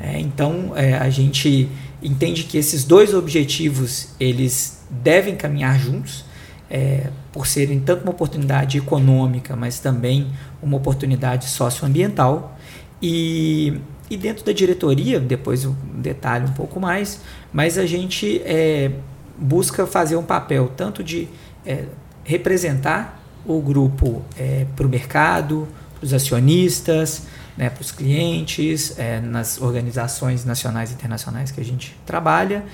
É, 0.00 0.20
então 0.20 0.72
é, 0.76 0.94
a 0.94 1.08
gente 1.08 1.68
entende 2.02 2.44
que 2.44 2.58
esses 2.58 2.84
dois 2.84 3.14
objetivos 3.14 4.08
eles 4.20 4.82
devem 4.90 5.34
caminhar 5.36 5.78
juntos 5.78 6.24
é, 6.68 7.10
por 7.32 7.46
serem 7.46 7.80
tanto 7.80 8.02
uma 8.02 8.10
oportunidade 8.10 8.78
econômica, 8.78 9.56
mas 9.56 9.78
também 9.78 10.30
uma 10.62 10.76
oportunidade 10.76 11.48
socioambiental. 11.48 12.58
E, 13.00 13.80
e 14.10 14.16
dentro 14.16 14.44
da 14.44 14.52
diretoria, 14.52 15.18
depois 15.18 15.64
eu 15.64 15.74
detalho 15.94 16.48
um 16.48 16.52
pouco 16.52 16.80
mais, 16.80 17.20
mas 17.52 17.78
a 17.78 17.86
gente 17.86 18.40
é, 18.44 18.90
busca 19.38 19.86
fazer 19.86 20.16
um 20.16 20.22
papel 20.22 20.70
tanto 20.76 21.02
de 21.02 21.28
é, 21.64 21.84
representar 22.24 23.22
o 23.46 23.60
grupo 23.60 24.22
é, 24.36 24.66
para 24.74 24.86
o 24.86 24.88
mercado, 24.88 25.68
para 25.98 26.06
os 26.06 26.14
acionistas, 26.14 27.26
né, 27.56 27.70
para 27.70 27.80
os 27.80 27.92
clientes, 27.92 28.98
é, 28.98 29.20
nas 29.20 29.60
organizações 29.60 30.44
nacionais 30.44 30.90
e 30.90 30.94
internacionais 30.94 31.50
que 31.50 31.60
a 31.60 31.64
gente 31.64 31.96
trabalha 32.04 32.64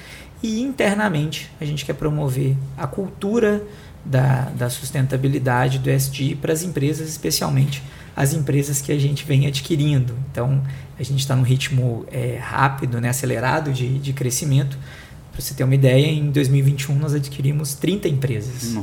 e 0.43 0.61
internamente 0.61 1.51
a 1.61 1.65
gente 1.65 1.85
quer 1.85 1.93
promover 1.93 2.57
a 2.77 2.87
cultura 2.87 3.63
da, 4.05 4.45
da 4.57 4.71
sustentabilidade 4.71 5.79
do 5.79 5.91
SG 5.91 6.35
para 6.35 6.53
as 6.53 6.63
empresas, 6.63 7.09
especialmente 7.09 7.83
as 8.17 8.33
empresas 8.33 8.81
que 8.81 8.91
a 8.91 8.99
gente 8.99 9.25
vem 9.25 9.47
adquirindo. 9.47 10.15
Então 10.31 10.63
a 10.99 11.03
gente 11.03 11.21
está 11.21 11.37
num 11.37 11.43
ritmo 11.43 12.07
é, 12.11 12.39
rápido, 12.41 13.01
né, 13.01 13.11
acelerado 13.11 13.73
de, 13.73 13.99
de 13.99 14.13
crescimento. 14.13 14.79
Para 15.31 15.41
você 15.41 15.55
ter 15.55 15.65
uma 15.65 15.75
ideia, 15.75 16.07
em 16.07 16.31
2021 16.31 16.95
nós 16.99 17.15
adquirimos 17.15 17.75
30 17.75 18.09
empresas. 18.09 18.79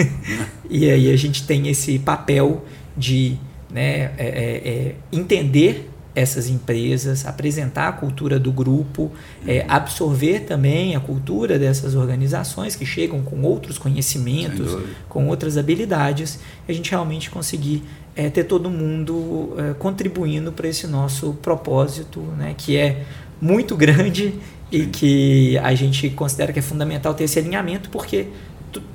e 0.68 0.90
aí 0.90 1.12
a 1.12 1.16
gente 1.16 1.46
tem 1.46 1.68
esse 1.68 1.98
papel 1.98 2.64
de 2.96 3.38
né, 3.76 4.10
é, 4.16 4.26
é, 4.26 4.68
é 4.68 4.94
entender 5.12 5.90
essas 6.14 6.48
empresas, 6.48 7.26
apresentar 7.26 7.88
a 7.88 7.92
cultura 7.92 8.40
do 8.40 8.50
grupo, 8.50 9.12
é, 9.46 9.66
absorver 9.68 10.40
também 10.40 10.96
a 10.96 11.00
cultura 11.00 11.58
dessas 11.58 11.94
organizações 11.94 12.74
que 12.74 12.86
chegam 12.86 13.20
com 13.20 13.42
outros 13.42 13.76
conhecimentos, 13.76 14.78
com 15.10 15.28
outras 15.28 15.58
habilidades, 15.58 16.40
e 16.66 16.72
a 16.72 16.74
gente 16.74 16.90
realmente 16.90 17.28
conseguir 17.28 17.82
é, 18.16 18.30
ter 18.30 18.44
todo 18.44 18.70
mundo 18.70 19.54
é, 19.58 19.74
contribuindo 19.74 20.50
para 20.50 20.66
esse 20.66 20.86
nosso 20.86 21.34
propósito, 21.34 22.20
né, 22.38 22.54
que 22.56 22.78
é 22.78 23.04
muito 23.38 23.76
grande 23.76 24.32
e 24.72 24.86
que 24.86 25.58
a 25.58 25.74
gente 25.74 26.08
considera 26.10 26.50
que 26.50 26.58
é 26.58 26.62
fundamental 26.62 27.12
ter 27.12 27.24
esse 27.24 27.38
alinhamento, 27.38 27.90
porque 27.90 28.28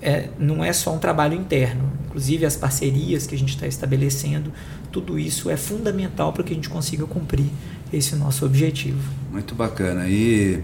é, 0.01 0.29
não 0.37 0.63
é 0.63 0.73
só 0.73 0.93
um 0.93 0.99
trabalho 0.99 1.35
interno, 1.35 1.91
inclusive 2.07 2.45
as 2.45 2.55
parcerias 2.55 3.25
que 3.25 3.35
a 3.35 3.37
gente 3.37 3.55
está 3.55 3.67
estabelecendo, 3.67 4.51
tudo 4.91 5.17
isso 5.17 5.49
é 5.49 5.57
fundamental 5.57 6.33
para 6.33 6.43
que 6.43 6.51
a 6.51 6.55
gente 6.55 6.69
consiga 6.69 7.05
cumprir 7.05 7.47
esse 7.91 8.15
nosso 8.15 8.45
objetivo. 8.45 9.01
Muito 9.31 9.55
bacana. 9.55 10.07
E 10.07 10.61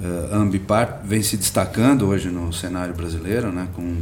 uh, 0.00 0.34
a 0.34 0.36
Ambipar 0.36 1.02
vem 1.04 1.22
se 1.22 1.36
destacando 1.36 2.06
hoje 2.06 2.28
no 2.28 2.52
cenário 2.52 2.94
brasileiro, 2.94 3.50
né, 3.50 3.68
com, 3.74 3.96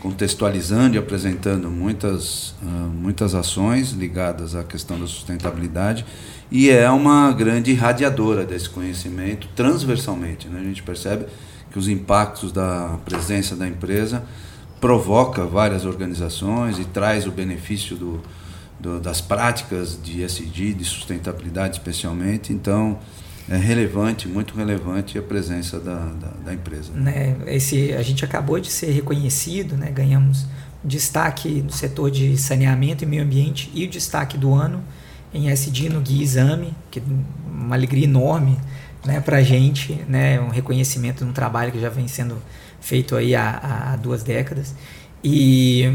contextualizando 0.00 0.96
e 0.96 0.98
apresentando 0.98 1.70
muitas, 1.70 2.50
uh, 2.62 2.66
muitas 2.66 3.34
ações 3.34 3.90
ligadas 3.90 4.54
à 4.54 4.62
questão 4.62 4.98
da 4.98 5.06
sustentabilidade 5.06 6.04
e 6.50 6.70
é 6.70 6.88
uma 6.90 7.32
grande 7.32 7.72
irradiadora 7.72 8.44
desse 8.44 8.68
conhecimento 8.68 9.48
transversalmente. 9.56 10.48
Né? 10.48 10.60
A 10.60 10.64
gente 10.64 10.82
percebe 10.82 11.26
que 11.76 11.78
os 11.78 11.88
impactos 11.88 12.52
da 12.52 12.98
presença 13.04 13.54
da 13.54 13.68
empresa 13.68 14.24
provoca 14.80 15.44
várias 15.44 15.84
organizações 15.84 16.78
e 16.78 16.86
traz 16.86 17.26
o 17.26 17.30
benefício 17.30 17.94
do, 17.94 18.22
do, 18.80 18.98
das 18.98 19.20
práticas 19.20 20.00
de 20.02 20.22
ESG, 20.22 20.72
de 20.72 20.84
sustentabilidade 20.84 21.76
especialmente. 21.76 22.50
Então, 22.50 22.98
é 23.46 23.58
relevante, 23.58 24.26
muito 24.26 24.56
relevante 24.56 25.18
a 25.18 25.22
presença 25.22 25.78
da, 25.78 25.98
da, 25.98 26.28
da 26.46 26.54
empresa. 26.54 26.92
Né? 26.94 27.36
Esse, 27.46 27.92
a 27.92 28.00
gente 28.00 28.24
acabou 28.24 28.58
de 28.58 28.70
ser 28.70 28.92
reconhecido, 28.92 29.76
né? 29.76 29.90
ganhamos 29.90 30.46
destaque 30.82 31.60
no 31.60 31.72
setor 31.72 32.10
de 32.10 32.38
saneamento 32.38 33.04
e 33.04 33.06
meio 33.06 33.22
ambiente 33.22 33.70
e 33.74 33.84
o 33.84 33.88
destaque 33.88 34.38
do 34.38 34.54
ano 34.54 34.82
em 35.34 35.50
ESG 35.50 35.90
no 35.90 36.00
Guia 36.00 36.22
Exame, 36.22 36.72
que 36.90 37.00
é 37.00 37.02
uma 37.46 37.74
alegria 37.74 38.04
enorme 38.04 38.56
né, 39.06 39.20
para 39.20 39.38
a 39.38 39.42
gente, 39.42 39.94
né, 40.08 40.40
um 40.40 40.48
reconhecimento 40.48 41.24
de 41.24 41.30
um 41.30 41.32
trabalho 41.32 41.72
que 41.72 41.80
já 41.80 41.88
vem 41.88 42.08
sendo 42.08 42.42
feito 42.80 43.16
aí 43.16 43.34
há, 43.34 43.92
há 43.92 43.96
duas 43.96 44.22
décadas. 44.22 44.74
E, 45.22 45.90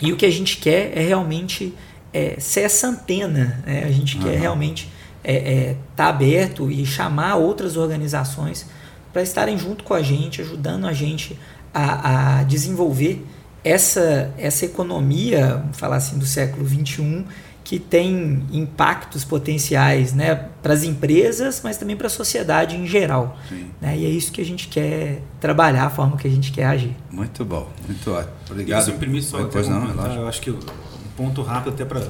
e 0.00 0.12
o 0.12 0.16
que 0.16 0.26
a 0.26 0.30
gente 0.30 0.56
quer 0.56 0.96
é 0.96 1.02
realmente 1.02 1.74
é, 2.12 2.36
ser 2.38 2.60
essa 2.60 2.88
antena, 2.88 3.62
né? 3.66 3.84
a 3.84 3.90
gente 3.90 4.16
uhum. 4.16 4.22
quer 4.24 4.38
realmente 4.38 4.90
estar 5.22 5.32
é, 5.32 5.70
é, 5.70 5.76
tá 5.94 6.08
aberto 6.08 6.70
e 6.70 6.84
chamar 6.84 7.36
outras 7.36 7.76
organizações 7.76 8.66
para 9.12 9.22
estarem 9.22 9.58
junto 9.58 9.84
com 9.84 9.94
a 9.94 10.02
gente, 10.02 10.40
ajudando 10.40 10.86
a 10.86 10.92
gente 10.92 11.38
a, 11.72 12.38
a 12.38 12.42
desenvolver 12.44 13.24
essa, 13.64 14.32
essa 14.36 14.64
economia, 14.64 15.58
vamos 15.58 15.76
falar 15.76 15.96
assim, 15.96 16.18
do 16.18 16.26
século 16.26 16.66
XXI, 16.66 17.24
que 17.72 17.78
tem 17.78 18.44
impactos 18.52 19.24
potenciais 19.24 20.12
né, 20.12 20.34
para 20.62 20.74
as 20.74 20.82
empresas, 20.82 21.62
mas 21.64 21.78
também 21.78 21.96
para 21.96 22.06
a 22.06 22.10
sociedade 22.10 22.76
em 22.76 22.86
geral. 22.86 23.38
Né? 23.80 23.96
E 23.96 24.04
é 24.04 24.10
isso 24.10 24.30
que 24.30 24.42
a 24.42 24.44
gente 24.44 24.68
quer 24.68 25.22
trabalhar, 25.40 25.86
a 25.86 25.88
forma 25.88 26.18
que 26.18 26.28
a 26.28 26.30
gente 26.30 26.52
quer 26.52 26.66
agir. 26.66 26.94
Muito 27.10 27.42
bom, 27.46 27.66
muito 27.86 28.10
ótimo. 28.10 28.34
Obrigado. 28.50 28.84
Se 28.84 29.06
me 29.06 29.22
só 29.22 29.38
Depois 29.38 29.68
não, 29.68 29.88
eu 29.88 30.28
acho 30.28 30.42
que 30.42 30.50
um 30.50 30.58
ponto 31.16 31.40
rápido 31.40 31.72
até 31.72 31.86
para 31.86 32.02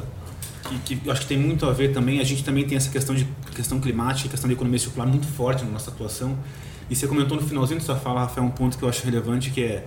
que, 0.84 0.96
que, 0.96 1.06
eu 1.06 1.12
acho 1.12 1.20
que 1.20 1.28
tem 1.28 1.38
muito 1.38 1.64
a 1.64 1.72
ver 1.72 1.92
também, 1.92 2.18
a 2.18 2.24
gente 2.24 2.42
também 2.42 2.66
tem 2.66 2.76
essa 2.76 2.90
questão 2.90 3.14
de 3.14 3.24
questão 3.54 3.78
climática, 3.78 4.28
questão 4.28 4.48
de 4.48 4.54
economia 4.54 4.80
circular 4.80 5.06
muito 5.06 5.28
forte 5.28 5.64
na 5.64 5.70
nossa 5.70 5.92
atuação. 5.92 6.36
E 6.90 6.96
você 6.96 7.06
comentou 7.06 7.40
no 7.40 7.46
finalzinho 7.46 7.78
da 7.78 7.86
sua 7.86 7.94
fala, 7.94 8.22
Rafael, 8.22 8.44
um 8.44 8.50
ponto 8.50 8.76
que 8.76 8.82
eu 8.82 8.88
acho 8.88 9.04
relevante, 9.04 9.50
que 9.50 9.62
é 9.62 9.86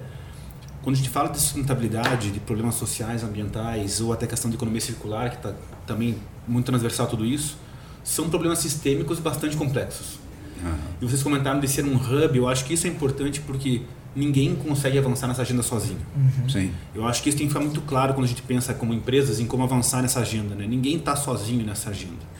quando 0.85 0.97
a 0.97 0.99
gente 0.99 1.09
fala 1.09 1.29
de 1.29 1.41
sustentabilidade, 1.41 2.29
de 2.29 2.39
problemas 2.39 2.75
sociais, 2.75 3.23
ambientais, 3.23 3.99
ou 3.99 4.13
até 4.13 4.27
questão 4.27 4.51
de 4.51 4.55
economia 4.55 4.79
circular, 4.79 5.31
que 5.31 5.37
está 5.37 5.51
também 5.87 6.15
muito 6.47 6.67
transversal 6.67 7.07
tudo 7.07 7.25
isso, 7.25 7.57
são 8.03 8.29
problemas 8.29 8.59
sistêmicos 8.59 9.17
bastante 9.17 9.57
complexos. 9.57 10.19
Uhum. 10.63 10.75
E 11.01 11.05
vocês 11.05 11.23
comentaram 11.23 11.59
de 11.59 11.67
ser 11.67 11.83
um 11.83 11.95
hub, 11.95 12.37
eu 12.37 12.47
acho 12.47 12.65
que 12.65 12.75
isso 12.75 12.85
é 12.85 12.89
importante 12.91 13.41
porque 13.41 13.81
ninguém 14.15 14.53
consegue 14.53 14.99
avançar 14.99 15.27
nessa 15.27 15.41
agenda 15.41 15.63
sozinho. 15.63 15.97
Uhum. 16.15 16.47
Sim. 16.47 16.71
Eu 16.93 17.07
acho 17.07 17.23
que 17.23 17.29
isso 17.29 17.37
tem 17.39 17.47
que 17.47 17.53
ficar 17.53 17.65
muito 17.65 17.81
claro 17.81 18.13
quando 18.13 18.25
a 18.25 18.29
gente 18.29 18.43
pensa 18.43 18.71
como 18.71 18.93
empresas 18.93 19.39
em 19.39 19.47
como 19.47 19.63
avançar 19.63 20.03
nessa 20.03 20.19
agenda. 20.19 20.53
Né? 20.53 20.67
Ninguém 20.67 20.97
está 20.97 21.15
sozinho 21.15 21.65
nessa 21.65 21.89
agenda. 21.89 22.35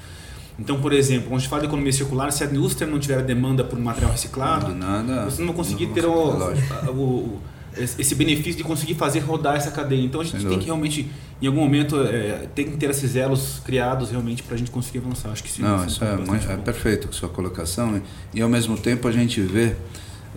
Então, 0.60 0.80
por 0.80 0.94
exemplo, 0.94 1.30
quando 1.30 1.38
a 1.38 1.40
gente 1.40 1.50
fala 1.50 1.64
de 1.64 1.68
economia 1.68 1.92
circular, 1.92 2.32
se 2.32 2.44
a 2.44 2.46
indústria 2.46 2.88
não 2.88 3.00
tiver 3.00 3.24
demanda 3.24 3.64
por 3.64 3.80
material 3.80 4.12
reciclado, 4.12 4.72
nada, 4.76 5.26
você 5.26 5.40
não 5.40 5.48
vai 5.48 5.56
conseguir 5.56 5.88
não 5.88 5.94
ter 5.96 6.06
o, 6.06 6.12
o, 6.12 6.92
o 6.92 7.42
esse 7.78 8.16
benefício 8.16 8.56
de 8.56 8.64
conseguir 8.64 8.96
fazer 8.96 9.20
rodar 9.20 9.56
essa 9.56 9.72
cadeia. 9.72 10.02
Então 10.02 10.22
a 10.22 10.24
gente 10.24 10.40
Sem 10.40 10.50
tem 10.50 10.60
que 10.60 10.66
realmente, 10.66 11.10
em 11.42 11.48
algum 11.48 11.62
momento, 11.62 12.00
é, 12.02 12.48
tem 12.54 12.70
que 12.70 12.78
ter 12.78 12.90
esses 12.90 13.16
elos 13.16 13.62
criados 13.66 14.12
realmente 14.12 14.44
para 14.44 14.56
a 14.56 14.58
gente 14.58 14.72
conseguir 14.72 15.00
avançar. 15.00 15.30
Acho 15.30 15.44
que 15.44 15.52
sim. 15.52 15.62
Não, 15.62 15.86
isso 15.86 16.04
é, 16.04 16.16
muito, 16.16 16.50
é 16.50 16.58
perfeito 16.58 17.14
sua 17.14 17.30
colocação 17.30 18.02
e 18.34 18.42
ao 18.42 18.50
mesmo 18.50 18.78
tempo 18.78 19.08
a 19.08 19.12
gente 19.12 19.42
vê 19.42 19.76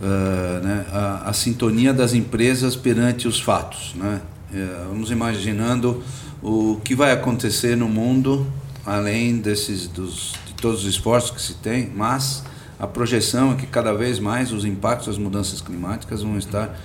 uh, 0.00 0.64
né, 0.64 0.86
a, 0.90 1.30
a, 1.30 1.32
sintonia 1.32 1.92
das 1.92 2.14
empresas 2.14 2.76
perante 2.76 3.28
os 3.28 3.40
fatos. 3.40 3.94
Né? 3.94 4.20
Uh, 4.52 4.88
vamos 4.88 5.10
imaginando 5.10 6.02
o 6.42 6.80
que 6.84 6.94
vai 6.94 7.12
acontecer 7.12 7.76
no 7.76 7.88
mundo 7.88 8.46
além 8.88 9.36
desses 9.36 9.86
dos, 9.86 10.32
de 10.46 10.54
todos 10.54 10.84
os 10.84 10.88
esforços 10.88 11.30
que 11.30 11.42
se 11.42 11.54
tem, 11.54 11.92
mas 11.94 12.42
a 12.78 12.86
projeção 12.86 13.52
é 13.52 13.56
que 13.56 13.66
cada 13.66 13.92
vez 13.92 14.18
mais 14.18 14.50
os 14.50 14.64
impactos 14.64 15.08
das 15.08 15.18
mudanças 15.18 15.60
climáticas 15.60 16.22
vão 16.22 16.38
estar 16.38 16.78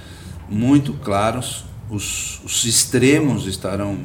muito 0.49 0.93
claros, 0.93 1.65
os, 1.89 2.41
os 2.43 2.65
extremos 2.65 3.47
estarão 3.47 3.97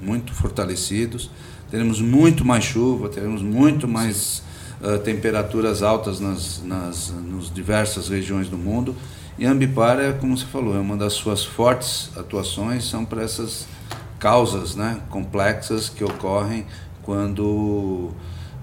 muito 0.00 0.32
fortalecidos, 0.34 1.30
teremos 1.70 2.00
muito 2.00 2.44
mais 2.44 2.64
chuva, 2.64 3.08
teremos 3.08 3.42
muito 3.42 3.88
mais 3.88 4.42
uh, 4.80 4.98
temperaturas 4.98 5.82
altas 5.82 6.20
nas, 6.20 6.62
nas 6.62 7.10
nos 7.10 7.52
diversas 7.52 8.08
regiões 8.08 8.48
do 8.48 8.56
mundo. 8.56 8.94
E 9.36 9.46
a 9.46 9.50
Ambipar 9.50 9.98
é, 9.98 10.12
como 10.12 10.36
você 10.36 10.46
falou, 10.46 10.76
é 10.76 10.78
uma 10.78 10.96
das 10.96 11.14
suas 11.14 11.44
fortes 11.44 12.10
atuações, 12.16 12.84
são 12.84 13.04
para 13.04 13.22
essas 13.22 13.66
causas 14.18 14.76
né, 14.76 15.00
complexas 15.10 15.88
que 15.88 16.04
ocorrem 16.04 16.64
quando 17.02 18.10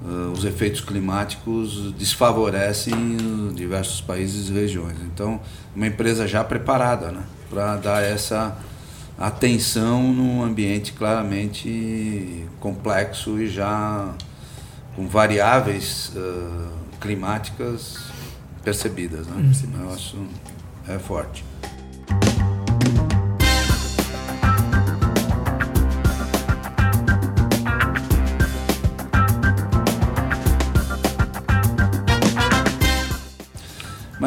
uh, 0.03 0.31
os 0.31 0.46
efeitos 0.46 0.81
climáticos 0.81 1.91
desfavorecem 1.93 3.50
diversos 3.53 4.01
países 4.01 4.50
e 4.50 4.53
regiões. 4.53 4.98
Então, 5.01 5.39
uma 5.75 5.88
empresa 5.88 6.27
já 6.27 6.43
preparada 6.43 7.12
né, 7.12 7.24
para 7.50 7.77
dar 7.77 8.03
essa 8.03 8.57
atenção 9.18 10.14
num 10.14 10.44
ambiente 10.44 10.94
claramente 10.94 12.48
complexo 12.59 13.40
e 13.40 13.48
já 13.48 14.14
com 14.96 15.07
variáveis 15.07 16.11
uh, 16.16 16.70
climáticas 17.00 17.98
percebidas. 18.64 19.27
Né? 19.27 19.35
Uhum. 19.37 19.83
Eu 19.85 19.94
acho 19.94 20.18
é 20.87 20.98
forte. 20.98 21.44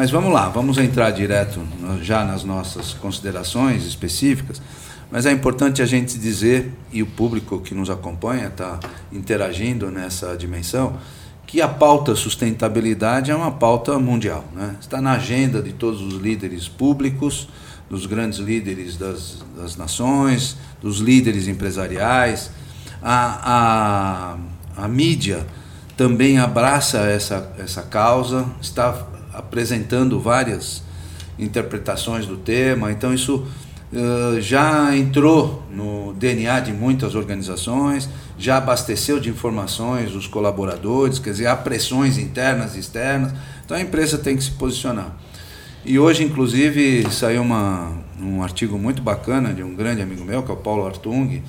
Mas 0.05 0.11
vamos 0.11 0.31
lá, 0.31 0.49
vamos 0.49 0.77
entrar 0.77 1.09
direto 1.09 1.59
já 2.03 2.23
nas 2.23 2.43
nossas 2.43 2.93
considerações 2.93 3.83
específicas. 3.87 4.61
Mas 5.09 5.25
é 5.25 5.31
importante 5.31 5.81
a 5.81 5.85
gente 5.87 6.19
dizer, 6.19 6.71
e 6.93 7.01
o 7.01 7.07
público 7.07 7.59
que 7.59 7.73
nos 7.73 7.89
acompanha 7.89 8.49
está 8.49 8.79
interagindo 9.11 9.89
nessa 9.89 10.37
dimensão, 10.37 10.95
que 11.47 11.59
a 11.59 11.67
pauta 11.67 12.15
sustentabilidade 12.15 13.31
é 13.31 13.35
uma 13.35 13.49
pauta 13.49 13.97
mundial. 13.97 14.45
Né? 14.53 14.75
Está 14.79 15.01
na 15.01 15.13
agenda 15.13 15.59
de 15.59 15.73
todos 15.73 15.99
os 16.01 16.21
líderes 16.21 16.67
públicos, 16.67 17.49
dos 17.89 18.05
grandes 18.05 18.37
líderes 18.37 18.97
das, 18.97 19.43
das 19.57 19.75
nações, 19.75 20.55
dos 20.83 20.99
líderes 20.99 21.47
empresariais. 21.47 22.51
A, 23.01 24.35
a, 24.77 24.83
a 24.83 24.87
mídia 24.87 25.47
também 25.97 26.37
abraça 26.37 26.99
essa, 26.99 27.51
essa 27.57 27.81
causa, 27.81 28.45
está 28.61 29.14
apresentando 29.37 30.19
várias 30.19 30.83
interpretações 31.37 32.25
do 32.25 32.37
tema, 32.37 32.91
então 32.91 33.13
isso 33.13 33.45
uh, 33.93 34.39
já 34.39 34.95
entrou 34.95 35.63
no 35.71 36.13
DNA 36.13 36.61
de 36.61 36.73
muitas 36.73 37.15
organizações, 37.15 38.09
já 38.37 38.57
abasteceu 38.57 39.19
de 39.19 39.29
informações 39.29 40.15
os 40.15 40.27
colaboradores, 40.27 41.19
quer 41.19 41.31
dizer, 41.31 41.47
há 41.47 41.55
pressões 41.55 42.17
internas 42.17 42.75
e 42.75 42.79
externas, 42.79 43.33
então 43.65 43.75
a 43.75 43.81
empresa 43.81 44.17
tem 44.17 44.35
que 44.35 44.43
se 44.43 44.51
posicionar. 44.51 45.15
E 45.83 45.99
hoje, 45.99 46.23
inclusive, 46.23 47.05
saiu 47.11 47.43
uma, 47.43 47.91
um 48.19 48.41
artigo 48.41 48.77
muito 48.77 49.03
bacana 49.03 49.53
de 49.53 49.61
um 49.61 49.75
grande 49.75 50.01
amigo 50.01 50.25
meu, 50.25 50.41
que 50.41 50.49
é 50.49 50.53
o 50.53 50.57
Paulo 50.57 50.87
Artung, 50.87 51.43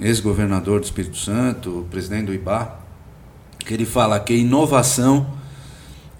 ex-governador 0.00 0.80
do 0.80 0.84
Espírito 0.84 1.16
Santo, 1.16 1.86
presidente 1.88 2.26
do 2.26 2.34
IBA, 2.34 2.76
que 3.60 3.74
ele 3.74 3.86
fala 3.86 4.18
que 4.18 4.34
inovação 4.34 5.37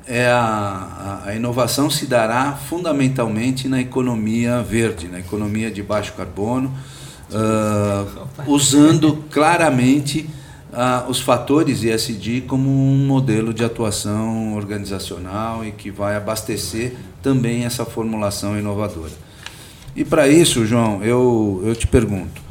é 0.09 0.27
a, 0.27 1.23
a, 1.27 1.35
inovação 1.35 1.90
se 1.90 2.07
dará 2.07 2.53
fundamentalmente 2.55 3.68
na 3.68 3.79
economia 3.81 4.62
verde, 4.62 5.07
na 5.07 5.18
economia 5.18 5.71
de 5.71 5.83
baixo 5.83 6.14
carbono, 6.14 6.73
uh, 7.31 8.51
usando 8.51 9.25
claramente 9.31 10.29
uh, 10.73 11.11
os 11.11 11.21
fatores 11.21 11.83
ISD 11.83 12.42
como 12.42 12.71
um 12.71 13.07
modelo 13.07 13.53
de 13.53 13.62
atuação 13.62 14.55
organizacional 14.55 15.62
e 15.62 15.73
que 15.73 15.90
vai 15.90 16.16
abastecer 16.16 16.94
também 17.23 17.64
essa 17.64 17.85
formulação 17.85 18.59
inovadora. 18.59 19.12
E 19.94 20.05
para 20.05 20.27
isso, 20.27 20.64
João, 20.64 21.05
eu, 21.05 21.62
eu 21.64 21.75
te 21.75 21.87
pergunto, 21.87 22.47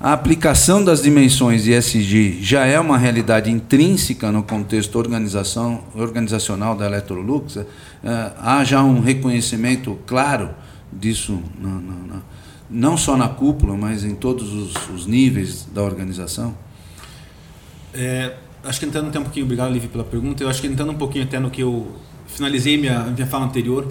a 0.00 0.14
aplicação 0.14 0.82
das 0.82 1.02
dimensões 1.02 1.66
ESG 1.66 2.38
já 2.40 2.64
é 2.64 2.80
uma 2.80 2.96
realidade 2.96 3.50
intrínseca 3.50 4.32
no 4.32 4.42
contexto 4.42 4.96
organização, 4.96 5.84
organizacional 5.94 6.74
da 6.74 6.86
Electrolux? 6.86 7.58
É, 7.58 7.66
há 8.38 8.64
já 8.64 8.82
um 8.82 9.00
reconhecimento 9.00 9.98
claro 10.06 10.54
disso, 10.90 11.42
não 12.70 12.96
só 12.96 13.14
na 13.14 13.28
cúpula, 13.28 13.76
mas 13.76 14.02
em 14.02 14.14
todos 14.14 14.54
os, 14.54 14.88
os 14.88 15.06
níveis 15.06 15.68
da 15.70 15.82
organização? 15.82 16.56
É, 17.92 18.36
acho 18.64 18.80
que 18.80 18.86
entrando 18.86 19.08
até 19.08 19.18
um 19.18 19.24
pouquinho, 19.24 19.44
obrigado, 19.44 19.70
Liv, 19.70 19.86
pela 19.88 20.04
pergunta. 20.04 20.42
Eu 20.42 20.48
acho 20.48 20.62
que 20.62 20.66
entrando 20.66 20.92
um 20.92 20.96
pouquinho 20.96 21.24
até 21.24 21.38
no 21.38 21.50
que 21.50 21.60
eu 21.60 21.94
finalizei 22.26 22.78
minha, 22.78 23.00
minha 23.00 23.26
fala 23.26 23.44
anterior, 23.44 23.86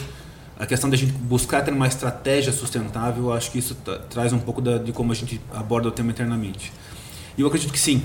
a 0.60 0.66
questão 0.66 0.90
da 0.90 0.98
gente 0.98 1.14
buscar 1.14 1.64
ter 1.64 1.72
uma 1.72 1.88
estratégia 1.88 2.52
sustentável, 2.52 3.32
acho 3.32 3.50
que 3.50 3.58
isso 3.58 3.76
traz 4.10 4.34
um 4.34 4.40
pouco 4.40 4.62
da, 4.62 4.78
de 4.78 4.92
como 4.92 5.14
a 5.14 5.16
gente 5.16 5.40
aborda 5.54 5.88
o 5.88 5.92
tema 5.92 6.12
internamente. 6.12 6.74
E 7.38 7.42
eu 7.42 7.48
acredito 7.48 7.72
que 7.72 7.80
sim. 7.80 8.04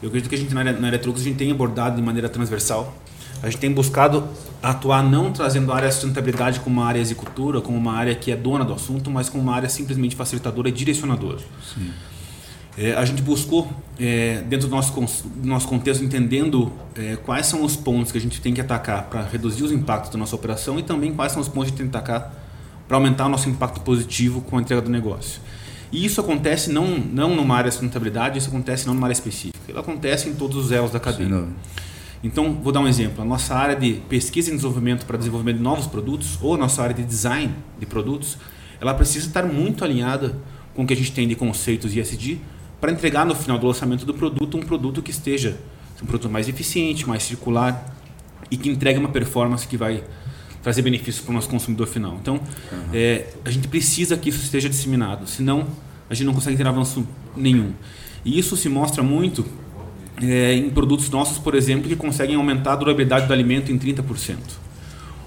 Eu 0.00 0.08
acredito 0.08 0.28
que 0.30 0.36
a 0.36 0.38
gente 0.38 0.54
na, 0.54 0.62
na 0.62 0.86
Electrolux 0.86 1.20
a 1.20 1.24
gente 1.24 1.36
tem 1.36 1.50
abordado 1.50 1.96
de 1.96 2.02
maneira 2.02 2.28
transversal. 2.28 2.94
A 3.42 3.50
gente 3.50 3.58
tem 3.58 3.72
buscado 3.72 4.28
atuar 4.62 5.02
não 5.02 5.32
trazendo 5.32 5.72
a 5.72 5.76
área 5.76 5.88
de 5.88 5.94
sustentabilidade 5.94 6.60
como 6.60 6.80
uma 6.80 6.86
área 6.86 7.00
executora, 7.00 7.60
como 7.60 7.76
uma 7.76 7.94
área 7.94 8.14
que 8.14 8.30
é 8.30 8.36
dona 8.36 8.64
do 8.64 8.72
assunto, 8.72 9.10
mas 9.10 9.28
como 9.28 9.42
uma 9.42 9.54
área 9.54 9.68
simplesmente 9.68 10.14
facilitadora 10.14 10.68
e 10.68 10.72
direcionadora. 10.72 11.38
Sim. 11.74 11.90
É, 12.82 12.94
a 12.94 13.04
gente 13.04 13.20
buscou, 13.20 13.70
é, 13.98 14.42
dentro 14.48 14.66
do 14.66 14.74
nosso, 14.74 15.28
do 15.28 15.46
nosso 15.46 15.68
contexto, 15.68 16.02
entendendo 16.02 16.72
é, 16.96 17.14
quais 17.16 17.44
são 17.44 17.62
os 17.62 17.76
pontos 17.76 18.10
que 18.10 18.16
a 18.16 18.20
gente 18.20 18.40
tem 18.40 18.54
que 18.54 18.60
atacar 18.62 19.02
para 19.02 19.22
reduzir 19.22 19.64
os 19.64 19.70
impactos 19.70 20.10
da 20.10 20.16
nossa 20.16 20.34
operação 20.34 20.78
e 20.78 20.82
também 20.82 21.12
quais 21.12 21.30
são 21.32 21.42
os 21.42 21.48
pontos 21.48 21.72
que 21.72 21.74
a 21.74 21.84
gente 21.84 21.90
tem 21.90 21.90
que 21.90 21.96
atacar 21.98 22.34
para 22.88 22.96
aumentar 22.96 23.26
o 23.26 23.28
nosso 23.28 23.50
impacto 23.50 23.82
positivo 23.82 24.40
com 24.40 24.56
a 24.56 24.62
entrega 24.62 24.80
do 24.80 24.90
negócio. 24.90 25.42
E 25.92 26.06
isso 26.06 26.22
acontece 26.22 26.72
não, 26.72 26.86
não 26.86 27.36
numa 27.36 27.54
área 27.54 27.68
de 27.68 27.74
sustentabilidade, 27.74 28.38
isso 28.38 28.48
acontece 28.48 28.86
não 28.86 28.94
numa 28.94 29.08
área 29.08 29.12
específica. 29.12 29.58
Ele 29.68 29.78
acontece 29.78 30.30
em 30.30 30.34
todos 30.34 30.56
os 30.56 30.72
elos 30.72 30.90
da 30.90 30.98
cadeia. 30.98 31.48
Então, 32.24 32.54
vou 32.62 32.72
dar 32.72 32.80
um 32.80 32.88
exemplo. 32.88 33.20
A 33.20 33.26
nossa 33.26 33.54
área 33.54 33.76
de 33.76 34.00
pesquisa 34.08 34.48
e 34.48 34.54
desenvolvimento 34.54 35.04
para 35.04 35.18
desenvolvimento 35.18 35.58
de 35.58 35.62
novos 35.62 35.86
produtos, 35.86 36.38
ou 36.40 36.54
a 36.54 36.56
nossa 36.56 36.82
área 36.82 36.94
de 36.94 37.02
design 37.02 37.54
de 37.78 37.84
produtos, 37.84 38.38
ela 38.80 38.94
precisa 38.94 39.26
estar 39.26 39.44
muito 39.44 39.84
alinhada 39.84 40.34
com 40.74 40.84
o 40.84 40.86
que 40.86 40.94
a 40.94 40.96
gente 40.96 41.12
tem 41.12 41.28
de 41.28 41.34
conceitos 41.34 41.94
ISD, 41.94 42.40
para 42.80 42.90
entregar 42.90 43.26
no 43.26 43.34
final 43.34 43.58
do 43.58 43.66
lançamento 43.66 44.06
do 44.06 44.14
produto 44.14 44.56
um 44.56 44.60
produto 44.60 45.02
que 45.02 45.10
esteja 45.10 45.58
um 46.02 46.06
produto 46.06 46.30
mais 46.30 46.48
eficiente, 46.48 47.06
mais 47.06 47.22
circular 47.22 47.94
e 48.50 48.56
que 48.56 48.70
entregue 48.70 48.98
uma 48.98 49.10
performance 49.10 49.66
que 49.66 49.76
vai 49.76 50.02
trazer 50.62 50.82
benefícios 50.82 51.24
para 51.24 51.30
o 51.30 51.34
nosso 51.34 51.48
consumidor 51.48 51.86
final. 51.86 52.16
Então, 52.20 52.36
uhum. 52.36 52.78
é, 52.92 53.28
a 53.44 53.50
gente 53.50 53.68
precisa 53.68 54.16
que 54.16 54.28
isso 54.28 54.42
esteja 54.42 54.68
disseminado, 54.68 55.26
senão 55.26 55.66
a 56.08 56.14
gente 56.14 56.26
não 56.26 56.34
consegue 56.34 56.56
ter 56.56 56.66
avanço 56.66 57.06
nenhum. 57.36 57.72
E 58.24 58.38
isso 58.38 58.56
se 58.56 58.68
mostra 58.68 59.02
muito 59.02 59.44
é, 60.20 60.54
em 60.54 60.68
produtos 60.70 61.08
nossos, 61.10 61.38
por 61.38 61.54
exemplo, 61.54 61.88
que 61.88 61.96
conseguem 61.96 62.36
aumentar 62.36 62.72
a 62.72 62.76
durabilidade 62.76 63.26
do 63.26 63.32
alimento 63.32 63.72
em 63.72 63.78
30%. 63.78 64.36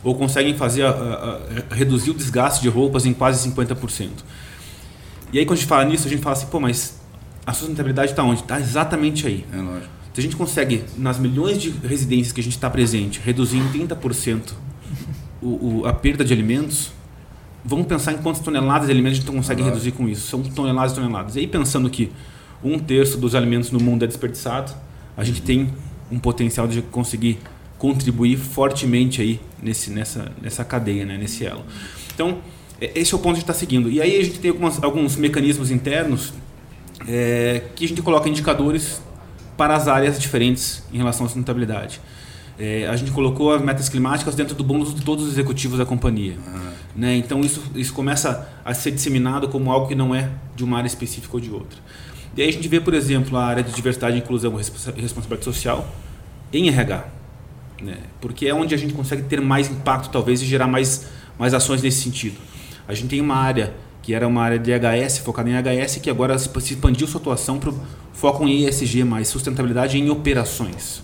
Ou 0.03 0.15
conseguem 0.15 0.55
fazer 0.55 0.83
a, 0.83 0.89
a, 0.89 1.39
a 1.71 1.75
reduzir 1.75 2.11
o 2.11 2.13
desgaste 2.13 2.61
de 2.61 2.67
roupas 2.67 3.05
em 3.05 3.13
quase 3.13 3.49
50%. 3.49 4.09
E 5.31 5.39
aí, 5.39 5.45
quando 5.45 5.57
a 5.57 5.61
gente 5.61 5.67
fala 5.67 5.85
nisso, 5.85 6.05
a 6.05 6.09
gente 6.09 6.21
fala 6.21 6.35
assim, 6.35 6.47
pô, 6.47 6.59
mas 6.59 7.01
a 7.45 7.53
sustentabilidade 7.53 8.11
está 8.11 8.23
onde? 8.23 8.41
Está 8.41 8.59
exatamente 8.59 9.27
aí. 9.27 9.45
É 9.51 9.57
lógico. 9.57 9.91
Se 10.13 10.19
a 10.19 10.23
gente 10.23 10.35
consegue, 10.35 10.83
nas 10.97 11.17
milhões 11.17 11.57
de 11.57 11.71
residências 11.71 12.31
que 12.31 12.39
a 12.39 12.43
gente 12.43 12.53
está 12.53 12.69
presente, 12.69 13.19
reduzir 13.19 13.57
em 13.57 13.67
30% 13.69 14.53
o, 15.41 15.47
o, 15.47 15.87
a 15.87 15.93
perda 15.93 16.23
de 16.23 16.31
alimentos, 16.31 16.91
vamos 17.65 17.87
pensar 17.87 18.13
em 18.13 18.17
quantas 18.17 18.41
toneladas 18.41 18.85
de 18.85 18.93
alimentos 18.93 19.17
a 19.17 19.21
gente 19.21 19.31
consegue 19.31 19.61
claro. 19.61 19.73
reduzir 19.73 19.91
com 19.91 20.07
isso. 20.07 20.27
São 20.27 20.43
toneladas 20.43 20.91
e 20.91 20.95
toneladas. 20.95 21.35
E 21.35 21.39
aí, 21.39 21.47
pensando 21.47 21.89
que 21.89 22.11
um 22.63 22.77
terço 22.77 23.17
dos 23.17 23.33
alimentos 23.33 23.71
no 23.71 23.79
mundo 23.79 24.03
é 24.03 24.07
desperdiçado, 24.07 24.71
a 25.17 25.23
gente 25.23 25.41
tem 25.41 25.73
um 26.11 26.19
potencial 26.19 26.67
de 26.67 26.81
conseguir 26.83 27.39
contribuir 27.77 28.37
fortemente 28.37 29.21
aí 29.21 29.41
nesse, 29.61 29.89
nessa, 29.89 30.31
nessa 30.41 30.63
cadeia, 30.63 31.05
né? 31.05 31.17
nesse 31.17 31.43
elo. 31.43 31.65
Então, 32.13 32.37
é, 32.79 32.91
esse 32.95 33.13
é 33.13 33.17
o 33.17 33.19
ponto 33.19 33.33
que 33.33 33.37
a 33.37 33.41
gente 33.41 33.43
está 33.43 33.53
seguindo. 33.53 33.89
E 33.89 33.99
aí 33.99 34.19
a 34.19 34.23
gente 34.23 34.39
tem 34.39 34.51
algumas, 34.51 34.81
alguns 34.81 35.15
mecanismos 35.15 35.71
internos 35.71 36.33
é, 37.07 37.63
que 37.75 37.85
a 37.85 37.87
gente 37.87 38.01
coloca 38.01 38.29
indicadores 38.29 39.01
para 39.57 39.75
as 39.75 39.87
áreas 39.87 40.19
diferentes 40.19 40.83
em 40.91 40.97
relação 40.97 41.25
à 41.25 41.29
sustentabilidade. 41.29 42.01
É, 42.57 42.87
a 42.87 42.95
gente 42.95 43.11
colocou 43.11 43.53
as 43.53 43.61
metas 43.61 43.89
climáticas 43.89 44.35
dentro 44.35 44.55
do 44.55 44.63
bônus 44.63 44.93
de 44.93 45.01
todos 45.01 45.25
os 45.25 45.31
executivos 45.33 45.79
da 45.79 45.85
companhia. 45.85 46.37
Uhum. 46.45 46.71
Né? 46.95 47.15
Então 47.17 47.41
isso, 47.41 47.63
isso 47.75 47.93
começa 47.93 48.47
a 48.63 48.73
ser 48.73 48.91
disseminado 48.91 49.47
como 49.47 49.71
algo 49.71 49.87
que 49.87 49.95
não 49.95 50.13
é 50.13 50.29
de 50.55 50.63
uma 50.63 50.77
área 50.77 50.87
específica 50.87 51.35
ou 51.35 51.39
de 51.39 51.49
outra. 51.49 51.79
E 52.35 52.41
aí 52.41 52.49
a 52.49 52.51
gente 52.51 52.67
vê, 52.67 52.79
por 52.79 52.93
exemplo, 52.93 53.37
a 53.37 53.45
área 53.45 53.63
de 53.63 53.71
diversidade, 53.71 54.17
inclusão 54.17 54.51
e 54.53 55.01
responsabilidade 55.01 55.43
social 55.43 55.87
em 56.51 56.67
RH. 56.67 57.05
Né? 57.81 57.97
Porque 58.21 58.47
é 58.47 58.53
onde 58.53 58.73
a 58.73 58.77
gente 58.77 58.93
consegue 58.93 59.23
ter 59.23 59.41
mais 59.41 59.69
impacto, 59.69 60.09
talvez, 60.09 60.41
e 60.41 60.45
gerar 60.45 60.67
mais, 60.67 61.07
mais 61.37 61.53
ações 61.53 61.81
nesse 61.81 62.01
sentido. 62.01 62.37
A 62.87 62.93
gente 62.93 63.09
tem 63.09 63.21
uma 63.21 63.35
área 63.35 63.73
que 64.03 64.13
era 64.13 64.27
uma 64.27 64.43
área 64.43 64.59
de 64.59 64.69
HS, 64.69 65.19
focada 65.19 65.49
em 65.49 65.53
HS, 65.53 65.95
que 65.95 66.09
agora 66.09 66.37
se 66.37 66.49
expandiu 66.73 67.07
sua 67.07 67.21
atuação 67.21 67.57
para 67.57 67.69
o 67.69 67.81
foco 68.11 68.45
em 68.45 68.67
ESG, 68.67 69.05
mais 69.05 69.29
sustentabilidade 69.29 69.97
em 69.97 70.09
operações. 70.09 71.01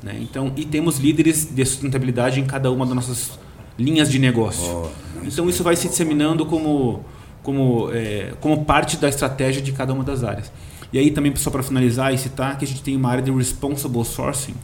Né? 0.00 0.16
Então, 0.22 0.52
e 0.56 0.64
temos 0.64 0.98
líderes 0.98 1.44
de 1.44 1.64
sustentabilidade 1.66 2.38
em 2.38 2.46
cada 2.46 2.70
uma 2.70 2.86
das 2.86 2.94
nossas 2.94 3.38
linhas 3.76 4.08
de 4.08 4.20
negócio. 4.20 4.84
Oh, 4.84 5.26
então, 5.26 5.48
isso 5.48 5.64
vai 5.64 5.74
se 5.74 5.88
disseminando 5.88 6.46
como, 6.46 7.04
como, 7.42 7.90
é, 7.92 8.32
como 8.40 8.64
parte 8.64 8.96
da 8.96 9.08
estratégia 9.08 9.60
de 9.60 9.72
cada 9.72 9.92
uma 9.92 10.04
das 10.04 10.22
áreas. 10.22 10.52
E 10.92 10.98
aí, 10.98 11.10
também, 11.10 11.34
só 11.34 11.50
para 11.50 11.64
finalizar 11.64 12.14
e 12.14 12.18
citar, 12.18 12.56
que 12.56 12.64
a 12.64 12.68
gente 12.68 12.82
tem 12.82 12.94
uma 12.94 13.10
área 13.10 13.22
de 13.22 13.32
responsible 13.32 14.04
sourcing, 14.04 14.54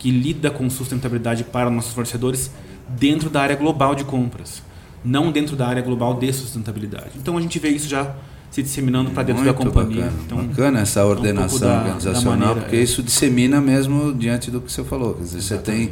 que 0.00 0.10
lida 0.10 0.50
com 0.50 0.68
sustentabilidade 0.68 1.44
para 1.44 1.70
nossos 1.70 1.94
fornecedores 1.94 2.50
dentro 2.88 3.30
da 3.30 3.40
área 3.40 3.54
global 3.54 3.94
de 3.94 4.02
compras 4.02 4.64
não 5.04 5.30
dentro 5.30 5.54
da 5.54 5.66
área 5.66 5.82
global 5.82 6.14
de 6.14 6.32
sustentabilidade. 6.32 7.10
Então 7.16 7.36
a 7.36 7.40
gente 7.40 7.58
vê 7.58 7.68
isso 7.68 7.88
já 7.88 8.14
se 8.50 8.62
disseminando 8.62 9.10
para 9.10 9.24
dentro 9.24 9.42
Muito 9.42 9.56
da 9.56 9.64
companhia. 9.64 10.04
Bacana. 10.04 10.22
Então, 10.24 10.38
bacana 10.38 10.80
essa 10.80 11.04
ordenação 11.04 11.56
um 11.56 11.60
da, 11.60 11.76
organizacional, 11.78 12.22
da 12.22 12.38
maneira, 12.38 12.60
porque 12.60 12.76
é. 12.76 12.82
isso 12.82 13.02
dissemina 13.02 13.60
mesmo 13.60 14.14
diante 14.14 14.50
do 14.50 14.60
que 14.60 14.70
você 14.70 14.84
falou. 14.84 15.14
Quer 15.14 15.22
dizer, 15.22 15.42
você 15.42 15.58
tem 15.58 15.90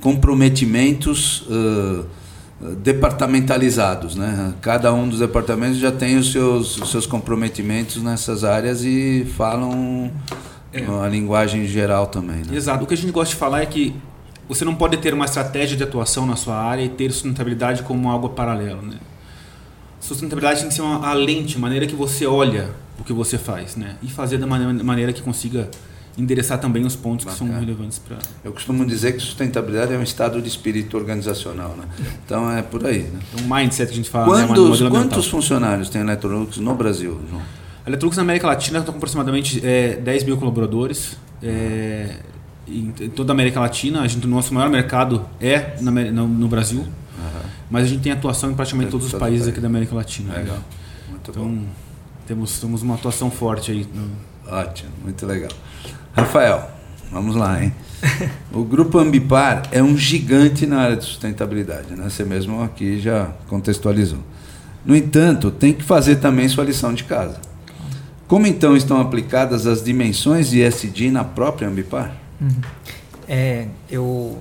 comprometimentos 0.00 1.42
uh, 1.42 2.04
departamentalizados, 2.82 4.16
né? 4.16 4.54
Cada 4.60 4.92
um 4.92 5.08
dos 5.08 5.20
departamentos 5.20 5.78
já 5.78 5.92
tem 5.92 6.16
os 6.16 6.32
seus, 6.32 6.78
os 6.78 6.90
seus 6.90 7.06
comprometimentos 7.06 8.02
nessas 8.02 8.42
áreas 8.42 8.82
e 8.84 9.24
falam 9.36 10.10
é. 10.72 10.84
a 10.84 11.08
linguagem 11.08 11.64
geral 11.66 12.08
também. 12.08 12.38
Né? 12.38 12.56
Exato. 12.56 12.82
O 12.82 12.86
que 12.88 12.94
a 12.94 12.96
gente 12.96 13.12
gosta 13.12 13.32
de 13.32 13.38
falar 13.38 13.62
é 13.62 13.66
que 13.66 13.94
você 14.50 14.64
não 14.64 14.74
pode 14.74 14.96
ter 14.96 15.14
uma 15.14 15.26
estratégia 15.26 15.76
de 15.76 15.84
atuação 15.84 16.26
na 16.26 16.34
sua 16.34 16.56
área 16.56 16.82
e 16.82 16.88
ter 16.88 17.12
sustentabilidade 17.12 17.84
como 17.84 18.10
algo 18.10 18.30
paralelo, 18.30 18.82
né? 18.82 18.96
Sustentabilidade 20.00 20.60
tem 20.60 20.68
que 20.68 20.74
ser 20.74 20.82
uma, 20.82 21.06
a 21.06 21.12
lente, 21.12 21.56
a 21.56 21.60
maneira 21.60 21.86
que 21.86 21.94
você 21.94 22.26
olha 22.26 22.70
o 22.98 23.04
que 23.04 23.12
você 23.12 23.38
faz, 23.38 23.76
né? 23.76 23.94
E 24.02 24.08
fazer 24.08 24.38
da 24.38 24.48
maneira, 24.48 24.72
maneira 24.82 25.12
que 25.12 25.22
consiga 25.22 25.70
endereçar 26.18 26.58
também 26.58 26.84
os 26.84 26.96
pontos 26.96 27.24
Bacana. 27.24 27.48
que 27.48 27.52
são 27.52 27.60
relevantes 27.60 28.00
para. 28.00 28.18
Eu 28.42 28.52
costumo 28.52 28.84
dizer 28.84 29.12
que 29.12 29.20
sustentabilidade 29.20 29.94
é 29.94 29.96
um 29.96 30.02
estado 30.02 30.42
de 30.42 30.48
espírito 30.48 30.96
organizacional, 30.96 31.76
né? 31.78 31.84
Então 32.26 32.50
é 32.50 32.60
por 32.60 32.84
aí. 32.84 33.04
Né? 33.04 33.20
É 33.38 33.42
um 33.42 33.54
mindset 33.54 33.86
que 33.86 33.92
a 33.92 33.96
gente 33.96 34.10
fala. 34.10 34.26
Quantos, 34.26 34.80
né? 34.80 34.90
quantos 34.90 35.28
funcionários 35.28 35.88
tem 35.88 36.00
a 36.00 36.04
Electrolux 36.04 36.56
no 36.56 36.74
Brasil, 36.74 37.20
João? 37.30 37.42
A 37.86 37.88
Electrolux 37.88 38.16
na 38.16 38.24
América 38.24 38.48
Latina 38.48 38.80
está 38.80 38.90
com 38.90 38.98
aproximadamente 38.98 39.64
é, 39.64 39.94
10 39.94 40.24
mil 40.24 40.36
colaboradores. 40.36 41.16
É, 41.40 42.16
em 42.70 43.10
toda 43.10 43.32
a 43.32 43.34
América 43.34 43.60
Latina. 43.60 44.02
A 44.02 44.06
gente, 44.06 44.26
o 44.26 44.30
nosso 44.30 44.54
maior 44.54 44.70
mercado 44.70 45.26
é 45.40 45.76
na, 45.80 45.90
no, 45.90 46.28
no, 46.28 46.48
Brasil, 46.48 46.80
uhum. 46.80 47.40
mas 47.70 47.84
a 47.84 47.88
gente 47.88 48.02
tem 48.02 48.12
atuação 48.12 48.50
em 48.50 48.54
praticamente 48.54 48.90
todos 48.90 49.06
os 49.06 49.18
países 49.18 49.48
aqui 49.48 49.60
da 49.60 49.66
América 49.66 49.94
Latina. 49.94 50.34
Legal. 50.34 50.58
Muito 51.08 51.30
então, 51.30 51.44
bom. 51.44 51.64
Temos, 52.26 52.60
temos 52.60 52.82
uma 52.82 52.94
atuação 52.94 53.30
forte 53.30 53.72
aí. 53.72 53.86
No... 53.94 54.08
Ótimo, 54.52 54.90
muito 55.02 55.26
legal. 55.26 55.50
Rafael, 56.12 56.70
vamos 57.10 57.34
lá, 57.34 57.62
hein? 57.62 57.72
o 58.52 58.64
Grupo 58.64 58.98
Ambipar 58.98 59.62
é 59.70 59.82
um 59.82 59.96
gigante 59.96 60.66
na 60.66 60.80
área 60.80 60.96
de 60.96 61.04
sustentabilidade, 61.04 61.94
né? 61.94 62.08
Você 62.08 62.24
mesmo 62.24 62.62
aqui 62.62 63.00
já 63.00 63.32
contextualizou. 63.48 64.20
No 64.84 64.96
entanto, 64.96 65.50
tem 65.50 65.72
que 65.72 65.82
fazer 65.82 66.16
também 66.16 66.48
sua 66.48 66.64
lição 66.64 66.94
de 66.94 67.04
casa. 67.04 67.38
Como 68.26 68.46
então 68.46 68.76
estão 68.76 69.00
aplicadas 69.00 69.66
as 69.66 69.82
dimensões 69.82 70.50
de 70.50 70.62
SD 70.62 71.10
na 71.10 71.24
própria 71.24 71.68
Ambipar? 71.68 72.14
Uhum. 72.40 72.60
É, 73.28 73.66
eu, 73.90 74.38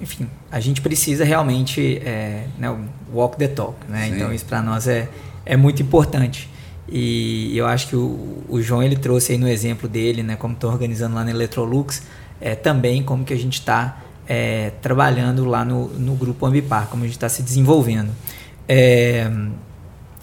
enfim, 0.00 0.28
a 0.50 0.60
gente 0.60 0.80
precisa 0.80 1.24
realmente 1.24 1.98
é, 2.04 2.46
né, 2.58 2.76
walk 3.12 3.36
the 3.36 3.48
talk, 3.48 3.76
né? 3.88 4.08
Sim. 4.08 4.16
Então 4.16 4.32
isso 4.32 4.44
para 4.44 4.62
nós 4.62 4.86
é, 4.86 5.08
é 5.44 5.56
muito 5.56 5.82
importante. 5.82 6.48
E 6.88 7.56
eu 7.56 7.66
acho 7.66 7.88
que 7.88 7.96
o, 7.96 8.44
o 8.48 8.60
João 8.60 8.82
ele 8.82 8.96
trouxe 8.96 9.32
aí 9.32 9.38
no 9.38 9.48
exemplo 9.48 9.88
dele, 9.88 10.22
né, 10.22 10.36
como 10.36 10.54
estou 10.54 10.70
organizando 10.70 11.14
lá 11.14 11.24
na 11.24 11.30
Electrolux, 11.30 12.02
é, 12.40 12.54
também 12.54 13.02
como 13.02 13.24
que 13.24 13.32
a 13.32 13.38
gente 13.38 13.54
está 13.54 14.02
é, 14.26 14.70
trabalhando 14.82 15.44
lá 15.44 15.64
no, 15.64 15.88
no 15.88 16.14
grupo 16.14 16.44
Ambipar, 16.44 16.88
como 16.88 17.04
a 17.04 17.06
gente 17.06 17.16
está 17.16 17.28
se 17.28 17.42
desenvolvendo. 17.42 18.10
É, 18.68 19.30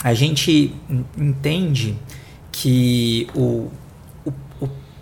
a 0.03 0.13
gente 0.13 0.75
entende 1.17 1.97
que 2.51 3.27
o, 3.35 3.69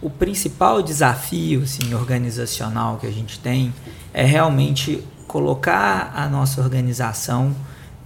o 0.07 0.09
principal 0.09 0.81
desafio 0.81 1.63
assim, 1.63 1.93
organizacional 1.93 2.97
que 2.97 3.05
a 3.05 3.11
gente 3.11 3.39
tem 3.39 3.73
é 4.13 4.23
realmente 4.23 5.03
colocar 5.27 6.13
a 6.15 6.27
nossa 6.29 6.61
organização 6.61 7.53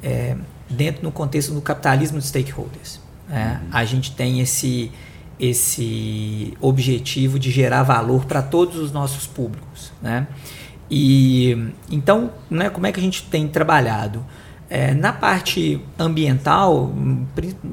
é, 0.01 0.35
dentro 0.67 1.03
no 1.03 1.11
contexto 1.11 1.53
do 1.53 1.61
capitalismo 1.61 2.17
de 2.17 2.25
stakeholders. 2.25 2.99
É. 3.29 3.57
A 3.71 3.85
gente 3.85 4.13
tem 4.13 4.41
esse, 4.41 4.91
esse 5.39 6.57
objetivo 6.59 7.37
de 7.37 7.51
gerar 7.51 7.83
valor 7.83 8.25
para 8.25 8.41
todos 8.41 8.77
os 8.77 8.91
nossos 8.91 9.27
públicos. 9.27 9.93
Né? 10.01 10.27
E 10.89 11.71
então, 11.89 12.31
né, 12.49 12.69
como 12.71 12.87
é 12.87 12.91
que 12.91 12.99
a 12.99 13.03
gente 13.03 13.23
tem 13.23 13.47
trabalhado? 13.47 14.25
É, 14.67 14.93
na 14.93 15.13
parte 15.13 15.81
ambiental, 15.99 16.91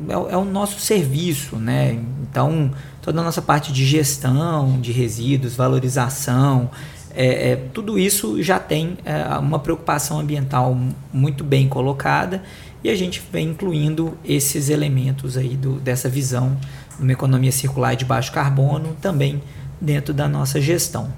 é, 0.09 0.13
é, 0.13 0.37
o 0.37 0.45
nosso 0.45 0.81
serviço, 0.81 1.57
né? 1.57 1.97
Então, 2.23 2.73
toda 3.09 3.23
a 3.23 3.25
nossa 3.25 3.41
parte 3.41 3.73
de 3.73 3.87
gestão 3.87 4.79
de 4.83 4.93
resíduos, 4.93 5.57
valorização, 5.57 6.71
é, 7.15 7.53
é, 7.53 7.57
tudo 7.73 7.99
isso 7.99 8.43
já 8.43 8.59
tem 8.59 8.99
é, 9.03 9.25
uma 9.39 9.59
preocupação 9.59 10.21
ambiental 10.21 10.79
muito 11.11 11.43
bem 11.43 11.71
colocada 11.71 12.43
e 12.85 12.91
a 12.91 12.95
gente 12.95 13.23
vem 13.33 13.49
incluindo 13.49 14.19
esses 14.23 14.69
elementos 14.69 15.39
aí 15.39 15.57
do, 15.57 15.81
dessa 15.81 16.07
visão 16.07 16.59
de 16.99 17.03
uma 17.03 17.13
economia 17.13 17.51
circular 17.51 17.97
de 17.97 18.05
baixo 18.05 18.31
carbono 18.31 18.95
também 19.01 19.41
dentro 19.81 20.13
da 20.13 20.29
nossa 20.29 20.61
gestão. 20.61 21.11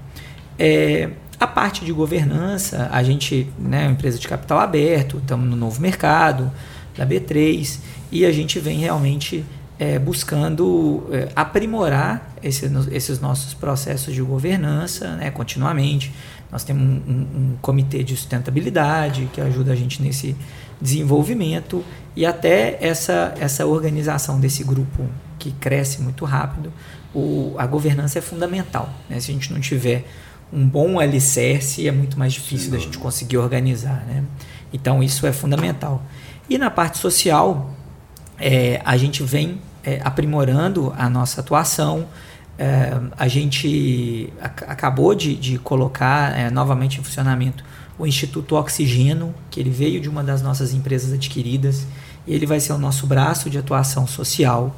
É, 0.57 1.11
a 1.41 1.47
parte 1.49 1.85
de 1.85 1.93
governança, 1.93 2.89
a 2.93 3.03
gente 3.03 3.49
né, 3.59 3.83
é 3.83 3.87
uma 3.87 3.93
empresa 3.95 4.17
de 4.17 4.29
capital 4.29 4.61
aberto, 4.61 5.17
estamos 5.17 5.51
no 5.51 5.57
novo 5.57 5.81
mercado 5.81 6.53
da 6.97 7.05
B3 7.05 7.81
e 8.13 8.25
a 8.25 8.31
gente 8.31 8.61
vem 8.61 8.79
realmente 8.79 9.45
é, 9.81 9.99
buscando 9.99 11.09
é, 11.11 11.31
aprimorar 11.35 12.35
esse, 12.43 12.71
esses 12.93 13.19
nossos 13.19 13.55
processos 13.55 14.15
de 14.15 14.21
governança 14.21 15.17
né, 15.17 15.31
continuamente. 15.31 16.13
Nós 16.53 16.63
temos 16.63 16.83
um, 16.83 17.11
um, 17.11 17.21
um, 17.21 17.57
comitê 17.63 18.05
de 18.05 18.15
sustentabilidade 18.15 19.31
que 19.33 19.41
ajuda 19.41 19.73
a 19.73 19.75
gente 19.75 20.03
nesse 20.03 20.37
desenvolvimento 20.79 21.83
e 22.15 22.27
até 22.27 22.77
essa, 22.79 23.35
essa 23.41 23.65
organização 23.65 24.39
desse 24.39 24.63
grupo 24.63 25.09
que 25.39 25.51
cresce 25.53 26.03
muito 26.03 26.27
rápido, 26.27 26.71
o, 27.15 27.55
a 27.57 27.67
governança 27.67 28.19
é 28.19 28.23
fundamental. 28.23 28.93
Né? 29.09 29.19
Se 29.19 29.31
a 29.31 29.35
gente 29.35 29.51
não 29.51 29.61
tiver 29.61 30.05
um 30.53 30.69
bom 30.69 31.01
alicerce, 31.01 31.89
é 31.89 31.93
muito 31.93 32.19
mais 32.19 32.35
difícil 32.35 32.67
Sim, 32.67 32.73
da 32.73 32.79
gente 32.79 32.99
conseguir 32.99 33.39
organizar. 33.39 34.05
Né? 34.07 34.25
Então, 34.75 35.03
isso 35.03 35.27
é 35.27 35.33
fundamental. 35.33 36.03
E 36.51 36.59
na 36.59 36.69
parte 36.69 36.99
social, 36.99 37.75
é, 38.39 38.83
a 38.85 38.99
gente 38.99 39.23
vem 39.23 39.59
é, 39.85 40.01
aprimorando 40.03 40.93
a 40.97 41.09
nossa 41.09 41.41
atuação. 41.41 42.07
É, 42.59 42.99
a 43.17 43.27
gente 43.27 44.33
ac 44.41 44.65
acabou 44.67 45.15
de, 45.15 45.35
de 45.35 45.59
colocar 45.59 46.39
é, 46.39 46.51
novamente 46.51 47.01
em 47.01 47.03
funcionamento 47.03 47.65
o 47.99 48.07
Instituto 48.07 48.57
Oxigênio, 48.57 49.35
que 49.51 49.61
ele 49.61 49.71
veio 49.71 50.01
de 50.01 50.09
uma 50.09 50.25
das 50.25 50.41
nossas 50.41 50.73
empresas 50.73 51.13
adquiridas, 51.13 51.87
e 52.27 52.35
ele 52.35 52.47
vai 52.47 52.59
ser 52.59 52.73
o 52.73 52.79
nosso 52.79 53.07
braço 53.07 53.51
de 53.51 53.59
atuação 53.59 54.07
social. 54.07 54.75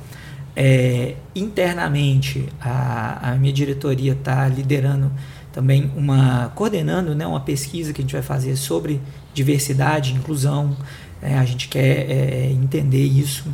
É, 0.54 1.14
internamente, 1.34 2.48
a, 2.60 3.30
a 3.30 3.34
minha 3.36 3.52
diretoria 3.52 4.12
está 4.12 4.46
liderando 4.48 5.10
também 5.52 5.90
uma 5.96 6.50
coordenando 6.54 7.14
né, 7.14 7.26
uma 7.26 7.40
pesquisa 7.40 7.92
que 7.92 8.00
a 8.00 8.02
gente 8.02 8.12
vai 8.12 8.22
fazer 8.22 8.56
sobre 8.56 9.00
diversidade 9.32 10.12
inclusão. 10.12 10.76
É, 11.20 11.38
a 11.38 11.44
gente 11.44 11.68
quer 11.68 12.10
é, 12.10 12.50
entender 12.50 13.04
isso. 13.04 13.44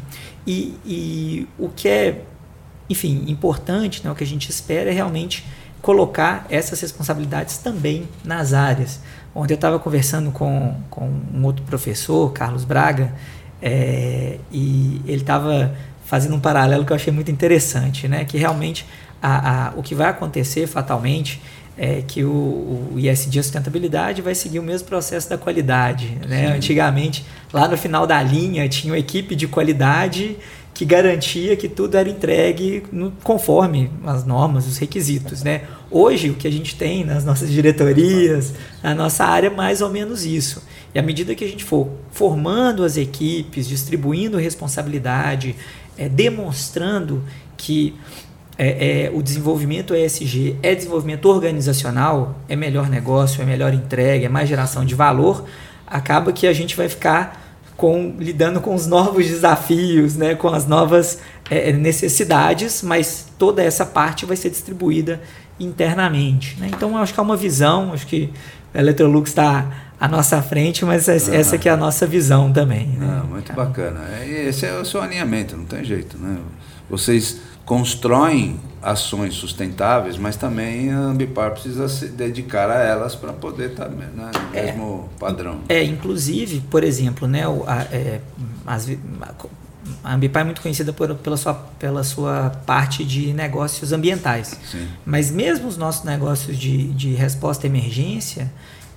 E, 0.48 0.74
e, 0.86 1.48
o 1.58 1.68
que 1.68 1.86
é, 1.86 2.22
enfim, 2.88 3.24
importante, 3.28 4.02
né, 4.02 4.10
o 4.10 4.14
que 4.14 4.24
a 4.24 4.26
gente 4.26 4.48
espera 4.48 4.88
é 4.88 4.94
realmente 4.94 5.44
colocar 5.82 6.46
essas 6.48 6.80
responsabilidades 6.80 7.58
também 7.58 8.08
nas 8.24 8.54
áreas. 8.54 8.98
Ontem 9.34 9.52
eu 9.52 9.56
estava 9.56 9.78
conversando 9.78 10.30
com, 10.30 10.74
com 10.88 11.12
um 11.34 11.44
outro 11.44 11.62
professor, 11.66 12.32
Carlos 12.32 12.64
Braga, 12.64 13.12
é, 13.60 14.38
e 14.50 15.02
ele 15.06 15.20
estava 15.20 15.76
fazendo 16.06 16.34
um 16.34 16.40
paralelo 16.40 16.82
que 16.86 16.92
eu 16.92 16.96
achei 16.96 17.12
muito 17.12 17.30
interessante, 17.30 18.08
né? 18.08 18.24
que 18.24 18.38
realmente 18.38 18.86
a, 19.20 19.66
a, 19.66 19.72
o 19.76 19.82
que 19.82 19.94
vai 19.94 20.08
acontecer 20.08 20.66
fatalmente 20.66 21.42
é 21.78 22.02
que 22.06 22.24
o, 22.24 22.90
o 22.92 22.98
ISD, 22.98 23.42
sustentabilidade, 23.42 24.20
vai 24.20 24.34
seguir 24.34 24.58
o 24.58 24.62
mesmo 24.62 24.88
processo 24.88 25.30
da 25.30 25.38
qualidade. 25.38 26.18
Né? 26.26 26.48
Antigamente, 26.48 27.24
lá 27.52 27.68
no 27.68 27.76
final 27.78 28.06
da 28.06 28.20
linha, 28.20 28.68
tinha 28.68 28.92
uma 28.92 28.98
equipe 28.98 29.36
de 29.36 29.46
qualidade 29.46 30.36
que 30.74 30.84
garantia 30.84 31.56
que 31.56 31.68
tudo 31.68 31.96
era 31.96 32.08
entregue 32.08 32.84
no, 32.92 33.12
conforme 33.22 33.90
as 34.04 34.24
normas, 34.24 34.66
os 34.66 34.76
requisitos. 34.76 35.42
Né? 35.42 35.62
Hoje, 35.90 36.30
o 36.30 36.34
que 36.34 36.46
a 36.46 36.52
gente 36.52 36.76
tem 36.76 37.04
nas 37.04 37.24
nossas 37.24 37.50
diretorias, 37.50 38.54
na 38.82 38.94
nossa 38.94 39.24
área, 39.24 39.46
é 39.46 39.50
mais 39.50 39.80
ou 39.80 39.88
menos 39.88 40.24
isso. 40.24 40.62
E 40.94 40.98
à 40.98 41.02
medida 41.02 41.34
que 41.34 41.44
a 41.44 41.48
gente 41.48 41.64
for 41.64 41.88
formando 42.10 42.84
as 42.84 42.96
equipes, 42.96 43.68
distribuindo 43.68 44.36
responsabilidade, 44.36 45.54
é, 45.96 46.08
demonstrando 46.08 47.22
que 47.56 47.94
é, 48.58 49.04
é, 49.04 49.10
o 49.14 49.22
desenvolvimento 49.22 49.94
ESG 49.94 50.56
é 50.62 50.74
desenvolvimento 50.74 51.26
organizacional, 51.26 52.34
é 52.48 52.56
melhor 52.56 52.90
negócio, 52.90 53.40
é 53.40 53.44
melhor 53.46 53.72
entrega, 53.72 54.26
é 54.26 54.28
mais 54.28 54.48
geração 54.48 54.84
de 54.84 54.96
valor, 54.96 55.44
acaba 55.86 56.32
que 56.32 56.46
a 56.46 56.52
gente 56.52 56.76
vai 56.76 56.88
ficar 56.88 57.48
com, 57.76 58.16
lidando 58.18 58.60
com 58.60 58.74
os 58.74 58.88
novos 58.88 59.28
desafios, 59.28 60.16
né, 60.16 60.34
com 60.34 60.48
as 60.48 60.66
novas 60.66 61.20
é, 61.48 61.72
necessidades, 61.72 62.82
mas 62.82 63.28
toda 63.38 63.62
essa 63.62 63.86
parte 63.86 64.26
vai 64.26 64.36
ser 64.36 64.50
distribuída 64.50 65.20
internamente. 65.60 66.58
Né? 66.58 66.68
Então, 66.74 66.96
acho 66.98 67.14
que 67.14 67.20
é 67.20 67.22
uma 67.22 67.36
visão, 67.36 67.92
acho 67.92 68.08
que 68.08 68.28
a 68.74 68.80
Electrolux 68.80 69.30
está 69.30 69.92
à 70.00 70.08
nossa 70.08 70.42
frente, 70.42 70.84
mas 70.84 71.08
essa, 71.08 71.54
ah, 71.54 71.58
que 71.58 71.68
é 71.68 71.72
a 71.72 71.76
nossa 71.76 72.06
visão 72.06 72.52
também. 72.52 72.88
Né? 72.88 73.20
Ah, 73.22 73.24
muito 73.24 73.52
bacana. 73.52 74.00
É, 74.20 74.48
esse 74.48 74.66
é 74.66 74.74
o 74.74 74.84
seu 74.84 75.00
alinhamento, 75.00 75.56
não 75.56 75.64
tem 75.64 75.84
jeito. 75.84 76.18
Né? 76.18 76.38
Vocês 76.90 77.40
constroem 77.68 78.58
ações 78.82 79.34
sustentáveis, 79.34 80.16
mas 80.16 80.36
também 80.36 80.90
a 80.90 80.98
Ambipar 80.98 81.50
precisa 81.50 81.86
se 81.86 82.08
dedicar 82.08 82.70
a 82.70 82.82
elas 82.82 83.14
para 83.14 83.30
poder 83.30 83.72
estar 83.72 83.84
tá, 83.84 83.90
né, 83.90 84.08
no 84.14 84.58
é, 84.58 84.64
mesmo 84.64 85.10
padrão. 85.20 85.60
É, 85.68 85.84
inclusive, 85.84 86.62
por 86.62 86.82
exemplo, 86.82 87.28
né, 87.28 87.42
a, 87.66 87.82
é, 87.92 88.20
as, 88.66 88.88
a 90.02 90.14
Ambipar 90.14 90.40
é 90.40 90.44
muito 90.46 90.62
conhecida 90.62 90.94
por, 90.94 91.14
pela, 91.16 91.36
sua, 91.36 91.52
pela 91.78 92.02
sua 92.02 92.48
parte 92.64 93.04
de 93.04 93.34
negócios 93.34 93.92
ambientais. 93.92 94.58
Sim. 94.70 94.88
Mas 95.04 95.30
mesmo 95.30 95.68
os 95.68 95.76
nossos 95.76 96.04
negócios 96.04 96.56
de, 96.56 96.88
de 96.94 97.12
resposta 97.12 97.66
à 97.66 97.68
emergência, 97.68 98.50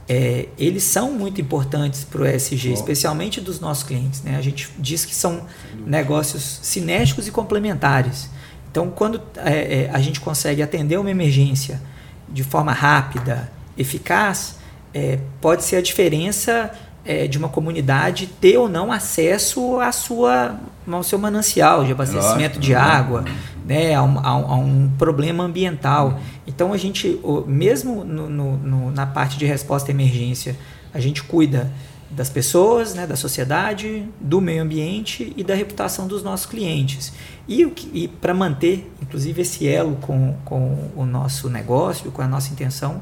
é, 0.08 0.48
eles 0.58 0.84
são 0.84 1.12
muito 1.12 1.42
importantes 1.42 2.06
para 2.06 2.22
o 2.22 2.26
ESG, 2.26 2.72
especialmente 2.72 3.42
dos 3.42 3.60
nossos 3.60 3.84
clientes. 3.84 4.22
Né? 4.22 4.38
A 4.38 4.42
gente 4.42 4.70
diz 4.80 5.04
que 5.04 5.14
são 5.14 5.42
negócios 5.86 6.62
cinéticos 6.64 7.28
e 7.28 7.32
complementares. 7.32 8.30
Então, 8.72 8.90
quando 8.90 9.22
é, 9.36 9.84
é, 9.84 9.90
a 9.92 10.00
gente 10.00 10.22
consegue 10.22 10.64
atender 10.64 10.98
uma 10.98 11.12
emergência 11.12 11.82
de 12.30 12.42
forma 12.42 12.72
rápida, 12.72 13.52
eficaz, 13.78 14.58
é, 14.94 15.20
pode 15.42 15.66
ser 15.66 15.76
a 15.76 15.82
diferença 15.82 16.72
é, 17.04 17.28
de 17.28 17.38
uma 17.38 17.50
comunidade 17.50 18.28
ter 18.28 18.58
ou 18.58 18.70
não 18.70 18.90
acesso 18.90 19.78
à 19.80 19.92
sua, 19.92 20.56
ao 20.90 21.04
seu 21.04 21.20
manancial 21.20 21.84
de 21.84 21.92
abastecimento 21.92 22.60
de 22.60 22.74
água, 22.74 23.26
né, 23.66 23.94
a 23.94 24.04
um, 24.04 24.20
a, 24.20 24.56
um, 24.56 24.90
problema 24.98 25.44
ambiental. 25.44 26.20
Então, 26.48 26.72
a 26.72 26.78
gente, 26.78 27.20
mesmo 27.48 28.06
no, 28.06 28.30
no, 28.30 28.92
na 28.92 29.06
parte 29.06 29.38
de 29.38 29.46
resposta 29.46 29.92
à 29.92 29.94
emergência, 29.94 30.56
a 30.94 31.00
gente 31.00 31.24
cuida 31.24 31.72
das 32.12 32.30
pessoas, 32.30 32.94
né, 32.94 33.08
da 33.08 33.16
sociedade, 33.16 34.06
do 34.20 34.42
meio 34.42 34.62
ambiente 34.62 35.34
e 35.38 35.44
da 35.44 35.56
reputação 35.56 36.08
dos 36.08 36.22
nossos 36.22 36.46
clientes. 36.46 37.14
E, 37.48 37.64
e 37.94 38.08
para 38.08 38.34
manter, 38.34 38.92
inclusive, 39.02 39.42
esse 39.42 39.68
elo 39.68 39.96
com, 39.98 40.36
com 40.44 40.92
o 40.96 41.06
nosso 41.06 41.50
negócio, 41.50 42.12
com 42.12 42.22
a 42.22 42.28
nossa 42.28 42.52
intenção, 42.52 43.02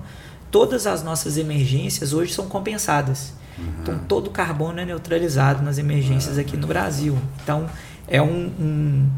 todas 0.52 0.86
as 0.86 1.04
nossas 1.04 1.38
emergências 1.38 2.13
hoje 2.13 2.34
são 2.34 2.48
compensadas. 2.48 3.34
Uhum. 3.58 3.65
Então, 3.82 4.00
todo 4.08 4.28
o 4.28 4.32
carbono 4.32 4.80
é 4.80 4.86
neutralizado 4.86 5.63
nas 5.63 5.78
emergências 5.78 6.38
aqui 6.38 6.56
no 6.56 6.67
Brasil. 6.67 7.17
Então, 7.43 7.67
é 8.08 8.22
um, 8.22 8.52
um, 8.60 9.10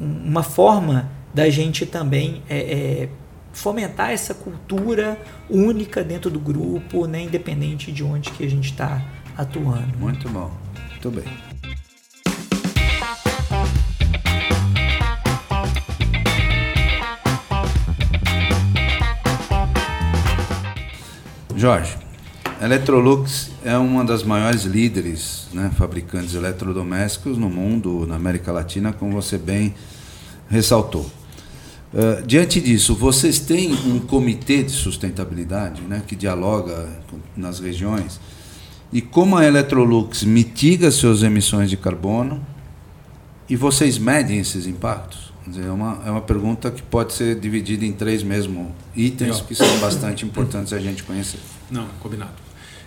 uma 0.00 0.42
forma 0.42 1.10
da 1.34 1.48
gente 1.50 1.86
também 1.86 2.42
é, 2.48 2.58
é, 2.58 3.08
fomentar 3.52 4.10
essa 4.10 4.32
cultura 4.32 5.18
única 5.48 6.02
dentro 6.02 6.30
do 6.30 6.38
grupo, 6.38 7.06
né, 7.06 7.22
independente 7.22 7.92
de 7.92 8.02
onde 8.02 8.30
que 8.30 8.44
a 8.44 8.48
gente 8.48 8.70
está 8.70 9.02
atuando. 9.36 9.98
Muito 9.98 10.28
bom. 10.28 10.50
Muito 10.90 11.10
bem. 11.10 11.24
Jorge, 21.56 21.94
a 22.58 22.64
Electrolux 22.64 23.50
é 23.62 23.76
uma 23.76 24.02
das 24.02 24.22
maiores 24.22 24.62
líderes, 24.62 25.48
né, 25.52 25.70
fabricantes 25.76 26.30
de 26.30 26.38
eletrodomésticos 26.38 27.36
no 27.36 27.50
mundo, 27.50 28.06
na 28.06 28.16
América 28.16 28.50
Latina, 28.50 28.94
como 28.94 29.12
você 29.12 29.36
bem 29.36 29.74
ressaltou. 30.48 31.10
Uh, 31.92 32.24
diante 32.26 32.60
disso, 32.60 32.94
vocês 32.94 33.38
têm 33.38 33.74
um 33.74 33.98
comitê 33.98 34.62
de 34.62 34.70
sustentabilidade 34.70 35.82
né, 35.82 36.02
que 36.06 36.16
dialoga 36.16 36.88
nas 37.36 37.60
regiões 37.60 38.18
e 38.92 39.00
como 39.00 39.36
a 39.36 39.44
Electrolux 39.44 40.24
mitiga 40.24 40.90
suas 40.90 41.22
emissões 41.22 41.70
de 41.70 41.76
carbono 41.76 42.44
e 43.48 43.56
vocês 43.56 43.98
medem 43.98 44.38
esses 44.38 44.66
impactos? 44.66 45.30
Dizer, 45.46 45.66
é, 45.66 45.70
uma, 45.70 46.02
é 46.04 46.10
uma 46.10 46.20
pergunta 46.20 46.70
que 46.70 46.82
pode 46.82 47.12
ser 47.12 47.38
dividida 47.38 47.84
em 47.84 47.92
três 47.92 48.22
mesmo 48.22 48.74
itens 48.94 49.30
Legal. 49.30 49.46
que 49.46 49.54
são 49.54 49.78
bastante 49.78 50.24
importantes 50.24 50.72
a 50.72 50.78
gente 50.78 51.02
conhecer. 51.02 51.40
Não, 51.70 51.86
combinado. 52.00 52.32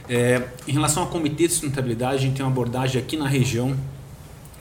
É, 0.08 0.44
em 0.68 0.74
relação 0.74 1.04
ao 1.04 1.10
comitê 1.10 1.48
de 1.48 1.54
sustentabilidade, 1.54 2.16
a 2.16 2.20
gente 2.20 2.36
tem 2.36 2.46
uma 2.46 2.52
abordagem 2.52 3.02
aqui 3.02 3.18
na 3.18 3.28
região, 3.28 3.76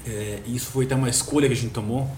é, 0.06 0.40
e 0.46 0.56
isso 0.56 0.66
foi 0.66 0.84
até 0.84 0.94
uma 0.94 1.08
escolha 1.08 1.48
que 1.48 1.54
a 1.54 1.56
gente 1.56 1.72
tomou, 1.72 2.08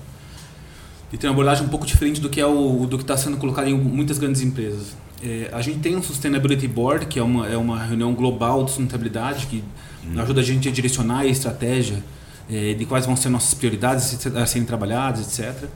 e 1.13 1.17
tem 1.17 1.29
uma 1.29 1.35
abordagem 1.35 1.65
um 1.65 1.69
pouco 1.69 1.87
diferente 1.87 2.21
do 2.21 2.29
que 2.29 2.41
é 2.41 2.47
o 2.47 2.87
do 2.87 2.97
que 2.97 3.05
está 3.05 3.17
sendo 3.17 3.37
colocado 3.37 3.69
em 3.69 3.75
muitas 3.75 4.19
grandes 4.19 4.43
empresas. 4.43 4.97
É, 5.25 5.49
a 5.53 5.63
gente 5.63 5.79
tem 5.79 5.97
um 5.97 6.03
Sustainability 6.03 6.69
Board, 6.69 7.07
que 7.07 7.19
é 7.19 7.23
uma, 7.23 7.49
é 7.49 7.57
uma 7.57 7.83
reunião 7.83 8.13
global 8.13 8.63
de 8.63 8.73
sustentabilidade, 8.73 9.47
que 9.47 9.65
hum. 10.07 10.21
ajuda 10.21 10.43
a 10.43 10.45
gente 10.45 10.69
a 10.69 10.71
direcionar 10.71 11.21
a 11.21 11.27
estratégia 11.27 12.05
é, 12.51 12.75
de 12.75 12.85
quais 12.85 13.07
vão 13.07 13.17
ser 13.17 13.31
nossas 13.31 13.55
prioridades 13.55 14.27
a 14.37 14.45
serem 14.45 14.67
trabalhadas, 14.67 15.39
etc. 15.39 15.67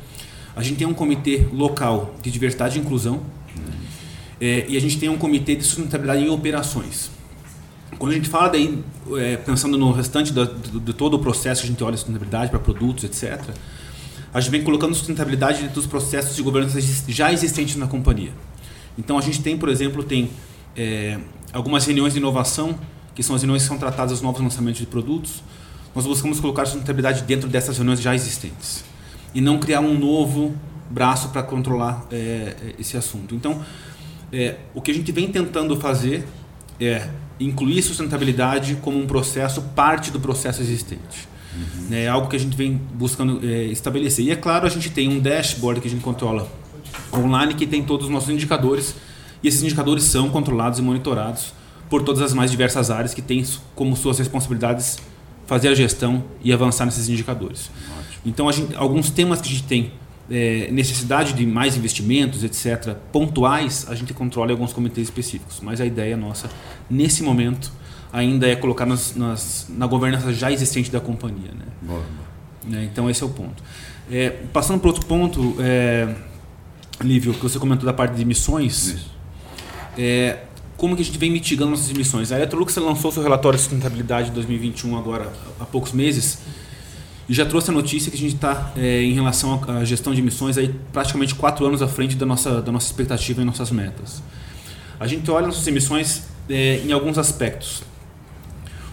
A 0.54 0.62
gente 0.62 0.76
tem 0.76 0.86
um 0.86 0.92
comitê 0.92 1.46
local 1.50 2.14
de 2.20 2.30
diversidade 2.30 2.78
e 2.78 2.82
inclusão, 2.82 3.22
hum. 3.56 3.60
é, 4.38 4.66
e 4.68 4.76
a 4.76 4.80
gente 4.80 4.98
tem 4.98 5.08
um 5.08 5.16
comitê 5.16 5.56
de 5.56 5.64
sustentabilidade 5.64 6.22
em 6.22 6.28
operações. 6.28 7.10
Quando 7.98 8.12
a 8.12 8.14
gente 8.16 8.28
fala 8.28 8.48
daí, 8.48 8.78
é, 9.16 9.38
pensando 9.38 9.78
no 9.78 9.92
restante 9.92 10.30
da, 10.30 10.44
de, 10.44 10.78
de 10.78 10.92
todo 10.92 11.14
o 11.14 11.18
processo 11.20 11.62
que 11.62 11.68
a 11.68 11.70
gente 11.70 11.82
olha 11.82 11.94
a 11.94 11.96
sustentabilidade 11.96 12.50
para 12.50 12.58
produtos, 12.58 13.04
etc., 13.04 13.42
a 14.34 14.40
gente 14.42 14.50
vem 14.50 14.62
colocando 14.62 14.94
sustentabilidade 14.94 15.60
dentro 15.60 15.76
dos 15.76 15.86
processos 15.86 16.36
de 16.36 16.42
governança 16.42 16.78
já 17.08 17.32
existentes 17.32 17.76
na 17.76 17.86
companhia. 17.86 18.32
Então 18.98 19.16
a 19.16 19.20
gente 19.22 19.40
tem, 19.40 19.56
por 19.56 19.68
exemplo, 19.68 20.02
tem 20.02 20.28
é, 20.76 21.18
algumas 21.52 21.86
reuniões 21.86 22.12
de 22.12 22.18
inovação, 22.18 22.78
que 23.14 23.22
são 23.22 23.34
as 23.36 23.42
reuniões 23.42 23.62
que 23.62 23.68
são 23.68 23.78
tratadas 23.78 24.12
os 24.12 24.22
novos 24.22 24.40
lançamentos 24.40 24.80
de 24.80 24.86
produtos. 24.86 25.42
Nós 25.94 26.04
buscamos 26.04 26.40
colocar 26.40 26.66
sustentabilidade 26.66 27.22
dentro 27.22 27.48
dessas 27.48 27.76
reuniões 27.76 28.00
já 28.00 28.14
existentes 28.14 28.84
e 29.34 29.40
não 29.40 29.58
criar 29.58 29.80
um 29.80 29.98
novo 29.98 30.54
braço 30.90 31.28
para 31.28 31.42
controlar 31.42 32.06
é, 32.10 32.74
esse 32.78 32.96
assunto. 32.96 33.34
Então, 33.34 33.62
é, 34.32 34.56
o 34.74 34.80
que 34.80 34.90
a 34.90 34.94
gente 34.94 35.10
vem 35.12 35.28
tentando 35.28 35.76
fazer 35.76 36.26
é 36.80 37.08
incluir 37.40 37.82
sustentabilidade 37.82 38.76
como 38.76 38.98
um 38.98 39.06
processo, 39.06 39.62
parte 39.74 40.10
do 40.10 40.20
processo 40.20 40.60
existente. 40.60 41.28
Uhum. 41.54 41.88
É 41.94 42.08
algo 42.08 42.28
que 42.28 42.36
a 42.36 42.38
gente 42.38 42.56
vem 42.56 42.80
buscando 42.94 43.40
é, 43.42 43.64
estabelecer. 43.64 44.24
E 44.24 44.30
é 44.30 44.36
claro, 44.36 44.66
a 44.66 44.70
gente 44.70 44.90
tem 44.90 45.08
um 45.08 45.18
dashboard 45.18 45.80
que 45.80 45.88
a 45.88 45.90
gente 45.90 46.02
controla 46.02 46.48
online 47.12 47.54
que 47.54 47.66
tem 47.66 47.82
todos 47.82 48.06
os 48.06 48.12
nossos 48.12 48.30
indicadores 48.30 48.94
e 49.42 49.48
esses 49.48 49.62
indicadores 49.62 50.04
são 50.04 50.28
controlados 50.30 50.78
e 50.78 50.82
monitorados 50.82 51.52
por 51.88 52.02
todas 52.02 52.22
as 52.22 52.32
mais 52.34 52.50
diversas 52.50 52.90
áreas 52.90 53.14
que 53.14 53.22
têm 53.22 53.44
como 53.74 53.96
suas 53.96 54.18
responsabilidades 54.18 54.98
fazer 55.46 55.68
a 55.68 55.74
gestão 55.74 56.22
e 56.42 56.52
avançar 56.52 56.84
nesses 56.84 57.08
indicadores. 57.08 57.70
Ótimo. 57.70 58.22
Então, 58.26 58.52
gente, 58.52 58.76
alguns 58.76 59.10
temas 59.10 59.40
que 59.40 59.48
a 59.48 59.50
gente 59.50 59.64
tem 59.64 59.92
é, 60.30 60.68
necessidade 60.70 61.32
de 61.32 61.46
mais 61.46 61.76
investimentos, 61.76 62.44
etc., 62.44 62.94
pontuais, 63.10 63.86
a 63.88 63.94
gente 63.94 64.12
controla 64.12 64.50
em 64.50 64.52
alguns 64.52 64.74
comitês 64.74 65.08
específicos. 65.08 65.60
Mas 65.62 65.80
a 65.80 65.86
ideia 65.86 66.16
nossa, 66.16 66.50
nesse 66.90 67.22
momento, 67.22 67.72
ainda 68.12 68.46
é 68.46 68.54
colocar 68.54 68.84
nas, 68.84 69.16
nas, 69.16 69.66
na 69.70 69.86
governança 69.86 70.32
já 70.32 70.52
existente 70.52 70.90
da 70.90 71.00
companhia. 71.00 71.52
Né? 71.52 71.64
Boa, 71.80 72.00
boa. 72.00 72.78
É, 72.78 72.84
então, 72.84 73.08
esse 73.08 73.22
é 73.22 73.26
o 73.26 73.30
ponto. 73.30 73.62
É, 74.10 74.30
passando 74.52 74.80
para 74.80 74.88
outro 74.88 75.06
ponto, 75.06 75.56
é, 75.58 76.14
Lívio, 77.00 77.32
que 77.34 77.42
você 77.42 77.58
comentou 77.58 77.86
da 77.86 77.92
parte 77.92 78.14
de 78.14 78.22
emissões, 78.22 78.96
é, 79.96 80.38
como 80.76 80.94
que 80.94 81.02
a 81.02 81.04
gente 81.04 81.18
vem 81.18 81.30
mitigando 81.30 81.70
nossas 81.70 81.90
emissões? 81.90 82.30
A 82.32 82.36
Electrolux 82.36 82.74
lançou 82.76 83.10
seu 83.10 83.22
relatório 83.22 83.56
de 83.56 83.62
sustentabilidade 83.62 84.28
de 84.28 84.34
2021 84.34 84.96
agora 84.96 85.32
há 85.60 85.64
poucos 85.64 85.92
meses 85.92 86.38
e 87.28 87.34
já 87.34 87.44
trouxe 87.44 87.70
a 87.70 87.72
notícia 87.72 88.10
que 88.10 88.16
a 88.16 88.20
gente 88.20 88.36
está 88.36 88.72
é, 88.76 89.02
em 89.02 89.12
relação 89.12 89.60
à 89.66 89.84
gestão 89.84 90.14
de 90.14 90.20
emissões 90.20 90.56
aí 90.56 90.74
praticamente 90.92 91.34
quatro 91.34 91.66
anos 91.66 91.82
à 91.82 91.88
frente 91.88 92.16
da 92.16 92.24
nossa, 92.24 92.62
da 92.62 92.72
nossa 92.72 92.86
expectativa 92.86 93.42
e 93.42 93.44
nossas 93.44 93.70
metas. 93.70 94.22
A 94.98 95.06
gente 95.06 95.30
olha 95.30 95.46
nossas 95.46 95.66
emissões 95.66 96.24
é, 96.48 96.80
em 96.84 96.92
alguns 96.92 97.18
aspectos. 97.18 97.82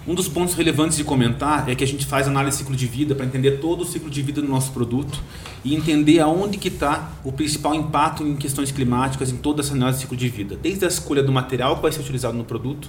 Um 0.07 0.13
dos 0.13 0.27
pontos 0.27 0.53
relevantes 0.53 0.97
de 0.97 1.03
comentar 1.03 1.67
é 1.67 1.73
que 1.73 1.83
a 1.83 1.87
gente 1.87 2.05
faz 2.05 2.27
análise 2.27 2.57
de 2.57 2.63
ciclo 2.63 2.75
de 2.75 2.85
vida 2.85 3.15
para 3.15 3.25
entender 3.25 3.53
todo 3.53 3.81
o 3.81 3.85
ciclo 3.85 4.07
de 4.07 4.21
vida 4.21 4.39
do 4.39 4.47
nosso 4.47 4.71
produto 4.71 5.19
e 5.63 5.73
entender 5.73 6.19
aonde 6.19 6.59
que 6.59 6.67
está 6.67 7.11
o 7.23 7.31
principal 7.31 7.73
impacto 7.73 8.21
em 8.21 8.35
questões 8.35 8.71
climáticas 8.71 9.31
em 9.31 9.37
toda 9.37 9.61
essa 9.61 9.73
análise 9.73 9.97
de 9.97 10.01
ciclo 10.03 10.15
de 10.15 10.29
vida, 10.29 10.55
desde 10.55 10.85
a 10.85 10.87
escolha 10.87 11.23
do 11.23 11.31
material 11.31 11.77
que 11.77 11.81
vai 11.81 11.91
ser 11.91 12.01
utilizado 12.01 12.37
no 12.37 12.43
produto 12.43 12.87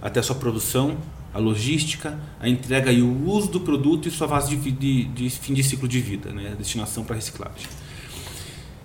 até 0.00 0.20
a 0.20 0.22
sua 0.22 0.36
produção, 0.36 0.96
a 1.34 1.38
logística, 1.38 2.18
a 2.40 2.48
entrega 2.48 2.90
e 2.90 3.02
o 3.02 3.28
uso 3.28 3.50
do 3.50 3.60
produto 3.60 4.08
e 4.08 4.10
sua 4.10 4.26
fase 4.26 4.56
de, 4.56 4.70
de, 4.70 5.04
de 5.04 5.28
fim 5.28 5.52
de 5.52 5.62
ciclo 5.62 5.86
de 5.86 6.00
vida, 6.00 6.32
né, 6.32 6.52
a 6.52 6.54
destinação 6.54 7.04
para 7.04 7.16
reciclagem. 7.16 7.66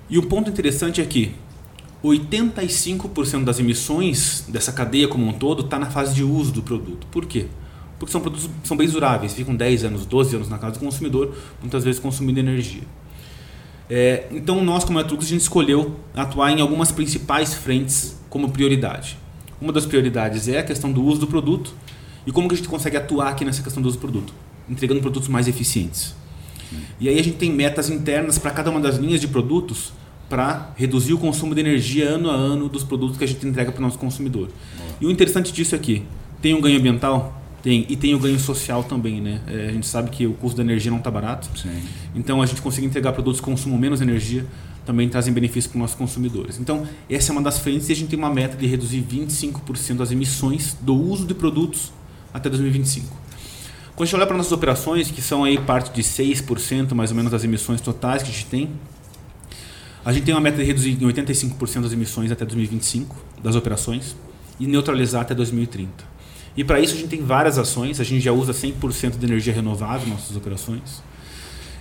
E 0.10 0.18
o 0.18 0.24
ponto 0.24 0.50
interessante 0.50 1.00
é 1.00 1.06
que 1.06 1.34
85% 2.04 3.46
das 3.46 3.58
emissões 3.58 4.44
dessa 4.50 4.74
cadeia 4.74 5.08
como 5.08 5.26
um 5.26 5.32
todo 5.32 5.64
está 5.64 5.80
na 5.80 5.90
fase 5.90 6.14
de 6.14 6.26
uso 6.26 6.52
do 6.52 6.62
produto. 6.62 7.08
Por 7.08 7.26
quê? 7.26 7.48
Porque 8.00 8.12
são 8.12 8.22
produtos 8.22 8.50
são 8.64 8.78
bens 8.78 8.94
duráveis, 8.94 9.34
ficam 9.34 9.56
10 9.56 9.84
anos, 9.84 10.06
12 10.06 10.36
anos 10.38 10.50
na 10.50 10.58
casa 10.58 10.74
do 10.74 10.80
consumidor, 10.80 11.36
muitas 11.62 11.84
vezes 11.84 12.00
consumindo 12.00 12.40
energia. 12.40 12.84
É, 13.90 14.28
então 14.32 14.64
nós, 14.64 14.84
como 14.84 15.00
Etrux, 15.00 15.26
a 15.26 15.28
gente 15.28 15.42
escolheu 15.42 15.96
atuar 16.16 16.52
em 16.52 16.62
algumas 16.62 16.92
principais 16.92 17.54
frentes 17.54 18.18
como 18.30 18.50
prioridade. 18.50 19.18
Uma 19.60 19.74
das 19.74 19.86
prioridades 19.86 20.48
é 20.48 20.60
a 20.60 20.64
questão 20.64 20.92
do 20.92 21.04
uso 21.04 21.20
do 21.20 21.28
produto 21.28 21.74
e 22.26 22.32
como 22.32 22.48
que 22.48 22.54
a 22.54 22.58
gente 22.58 22.70
consegue 22.70 22.96
atuar 22.96 23.30
aqui 23.30 23.44
nessa 23.44 23.62
questão 23.62 23.82
do 23.84 23.90
uso 23.90 23.98
do 23.98 24.02
produto, 24.02 24.34
entregando 24.70 25.02
produtos 25.02 25.28
mais 25.28 25.48
eficientes. 25.48 26.16
E 27.00 27.10
aí 27.10 27.20
a 27.20 27.24
gente 27.24 27.38
tem 27.38 27.52
metas 27.52 27.90
internas 27.90 28.38
para 28.38 28.52
cada 28.52 28.70
uma 28.70 28.80
das 28.80 28.98
linhas 28.98 29.20
de 29.20 29.28
produtos 29.28 29.92
para 30.30 30.72
reduzir 30.76 31.14
o 31.14 31.18
consumo 31.18 31.56
de 31.56 31.62
energia 31.62 32.08
ano 32.08 32.30
a 32.30 32.34
ano 32.34 32.70
dos 32.70 32.84
produtos 32.84 33.18
que 33.18 33.24
a 33.24 33.28
gente 33.28 33.46
entrega 33.48 33.72
para 33.72 33.80
o 33.80 33.82
nosso 33.82 33.98
consumidor. 33.98 34.50
E 35.02 35.06
o 35.06 35.12
interessante 35.12 35.52
disso 35.52 35.74
é 35.74 35.80
que 35.80 36.04
tem 36.42 36.54
um 36.54 36.62
ganho 36.62 36.78
ambiental, 36.78 37.39
tem, 37.62 37.86
e 37.90 37.96
tem 37.96 38.16
o 38.16 38.20
ganho 38.20 38.40
social 38.40 38.84
também, 38.84 39.22
né? 39.22 39.42
É, 39.48 39.68
a 39.70 39.72
gente 39.72 39.88
sabe 39.88 40.10
que 40.10 40.26
o 40.26 40.34
custo 40.34 40.58
da 40.58 40.64
energia 40.64 40.90
não 40.90 41.00
está 41.00 41.12
barato. 41.12 41.50
Sim. 41.58 41.82
Então 42.16 42.42
a 42.42 42.46
gente 42.46 42.62
consegue 42.62 42.88
entregar 42.88 43.12
produtos 43.14 43.40
que 43.40 43.46
consumam 43.46 43.78
menos 43.78 44.02
energia 44.02 44.46
também 44.86 45.08
trazem 45.08 45.32
benefícios 45.32 45.68
para 45.68 45.78
os 45.78 45.82
nossos 45.82 45.96
consumidores. 45.96 46.60
Então 46.60 46.88
essa 47.08 47.32
é 47.32 47.34
uma 47.34 47.44
das 47.44 47.60
frentes 47.60 47.90
e 47.90 47.92
a 47.92 47.96
gente 47.96 48.10
tem 48.10 48.18
uma 48.18 48.30
meta 48.30 48.58
de 48.58 48.66
reduzir 48.66 49.04
25% 49.04 49.98
das 49.98 50.12
emissões 50.12 50.76
do 50.82 50.96
uso 50.96 51.28
de 51.28 51.36
produtos 51.36 51.92
até 52.34 52.50
2025. 52.50 53.06
Quando 53.96 54.02
a 54.02 54.06
gente 54.06 54.16
olha 54.16 54.26
para 54.26 54.36
nossas 54.36 54.52
operações, 54.52 55.12
que 55.12 55.22
são 55.22 55.44
aí 55.44 55.60
parte 55.60 55.94
de 55.94 56.02
6% 56.02 56.96
mais 56.96 57.12
ou 57.12 57.18
menos 57.18 57.32
das 57.32 57.44
emissões 57.44 57.82
totais 57.82 58.24
que 58.24 58.30
a 58.30 58.32
gente 58.32 58.46
tem, 58.46 58.70
a 60.04 60.12
gente 60.12 60.24
tem 60.24 60.34
uma 60.34 60.42
meta 60.42 60.58
de 60.58 60.64
reduzir 60.64 60.92
em 60.92 61.06
85% 61.06 61.82
das 61.82 61.94
emissões 61.94 62.32
até 62.32 62.44
2025 62.44 63.16
das 63.44 63.56
operações 63.56 64.16
e 64.60 64.66
neutralizar 64.66 65.22
até 65.22 65.36
2030. 65.36 66.09
E 66.56 66.64
para 66.64 66.80
isso 66.80 66.94
a 66.94 66.98
gente 66.98 67.10
tem 67.10 67.24
várias 67.24 67.58
ações, 67.58 68.00
a 68.00 68.04
gente 68.04 68.22
já 68.22 68.32
usa 68.32 68.54
100% 68.54 69.18
de 69.18 69.26
energia 69.26 69.54
renovável 69.54 70.08
nas 70.08 70.20
nossas 70.20 70.36
operações. 70.36 71.02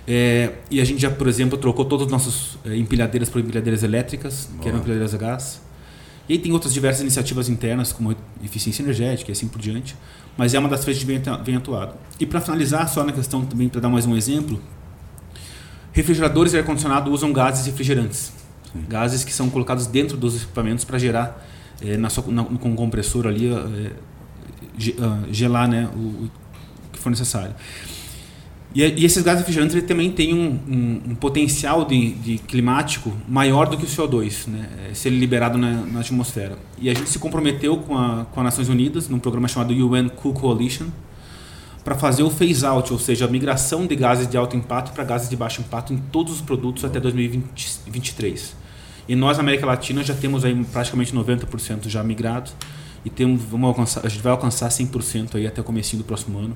É, 0.07 0.53
e 0.71 0.81
a 0.81 0.85
gente 0.85 1.01
já, 1.01 1.11
por 1.11 1.27
exemplo, 1.27 1.57
trocou 1.57 1.85
todas 1.85 2.07
as 2.07 2.11
nossas 2.11 2.57
é, 2.65 2.75
empilhadeiras 2.75 3.29
por 3.29 3.39
empilhadeiras 3.39 3.83
elétricas, 3.83 4.47
Boa. 4.49 4.63
que 4.63 4.69
eram 4.69 4.79
empilhadeiras 4.79 5.13
a 5.13 5.17
gás. 5.17 5.61
E 6.27 6.33
aí 6.33 6.39
tem 6.39 6.51
outras 6.51 6.73
diversas 6.73 7.01
iniciativas 7.01 7.49
internas, 7.49 7.91
como 7.91 8.15
eficiência 8.43 8.83
energética 8.83 9.31
e 9.31 9.33
assim 9.33 9.47
por 9.47 9.59
diante. 9.59 9.95
Mas 10.37 10.53
é 10.53 10.59
uma 10.59 10.69
das 10.69 10.83
frentes 10.83 11.03
que 11.03 11.05
vem, 11.05 11.55
atuado. 11.55 11.95
E 12.19 12.25
para 12.25 12.39
finalizar, 12.39 12.87
só 12.87 13.03
na 13.03 13.11
questão 13.11 13.43
também, 13.45 13.67
para 13.67 13.81
dar 13.81 13.89
mais 13.89 14.05
um 14.05 14.15
exemplo, 14.15 14.61
refrigeradores 15.91 16.53
e 16.53 16.57
ar-condicionado 16.57 17.11
usam 17.11 17.33
gases 17.33 17.65
refrigerantes. 17.65 18.31
Sim. 18.71 18.85
Gases 18.87 19.23
que 19.23 19.33
são 19.33 19.49
colocados 19.49 19.87
dentro 19.87 20.15
dos 20.17 20.35
equipamentos 20.35 20.85
para 20.85 20.97
gerar, 20.99 21.45
é, 21.81 21.97
na 21.97 22.09
sua, 22.09 22.23
na, 22.27 22.43
com 22.43 22.73
o 22.73 22.75
compressor 22.75 23.25
ali, 23.25 23.47
é, 23.47 23.91
gelar 25.31 25.67
né, 25.67 25.89
o, 25.95 25.99
o, 25.99 26.31
que 26.91 26.99
for 26.99 27.09
necessário. 27.09 27.53
E, 28.73 28.83
e 28.83 29.05
esses 29.05 29.23
gases 29.23 29.39
refrigerantes 29.39 29.75
ele 29.75 29.85
também 29.85 30.11
têm 30.11 30.33
um, 30.33 30.59
um, 30.67 31.01
um 31.11 31.15
potencial 31.15 31.85
de, 31.85 32.13
de, 32.13 32.37
climático 32.37 33.11
maior 33.27 33.67
do 33.67 33.75
que 33.77 33.83
o 33.83 33.87
CO2, 33.87 34.47
né, 34.47 34.69
é, 34.89 34.93
se 34.93 35.07
ele 35.07 35.17
é 35.17 35.19
liberado 35.19 35.57
na, 35.57 35.71
na, 35.71 35.99
atmosfera. 36.01 36.57
E 36.77 36.89
a 36.89 36.93
gente 36.93 37.09
se 37.09 37.17
comprometeu 37.17 37.77
com, 37.77 37.97
a, 37.97 38.25
com 38.25 38.39
as 38.39 38.45
Nações 38.45 38.69
Unidas, 38.69 39.09
num 39.09 39.19
programa 39.19 39.47
chamado 39.47 39.73
UN 39.73 40.09
Cool 40.09 40.33
Coalition, 40.33 40.87
para 41.83 41.95
fazer 41.95 42.21
o 42.21 42.29
phase 42.29 42.63
out, 42.65 42.93
ou 42.93 42.99
seja, 42.99 43.25
a 43.25 43.27
migração 43.27 43.87
de 43.87 43.95
gases 43.95 44.27
de 44.27 44.37
alto 44.37 44.55
impacto 44.55 44.93
para 44.93 45.03
gases 45.03 45.29
de 45.29 45.35
baixo 45.35 45.61
impacto 45.61 45.91
em 45.91 45.97
todos 45.97 46.33
os 46.33 46.41
produtos 46.41 46.85
até 46.85 46.99
2023. 46.99 48.55
E 49.07 49.15
nós, 49.15 49.37
na 49.37 49.41
América 49.41 49.65
Latina, 49.65 50.03
já 50.03 50.13
temos 50.13 50.45
aí 50.45 50.53
praticamente 50.65 51.11
90% 51.15 51.87
já 51.87 52.03
migrado 52.03 52.51
e 53.03 53.09
temos, 53.09 53.41
vamos 53.43 53.67
alcançar, 53.67 54.05
a 54.05 54.09
gente 54.09 54.21
vai 54.21 54.31
alcançar 54.31 54.69
100% 54.69 55.35
aí 55.35 55.47
até 55.47 55.61
o 55.61 55.63
começo 55.63 55.95
do 55.95 56.03
próximo 56.03 56.37
ano 56.37 56.55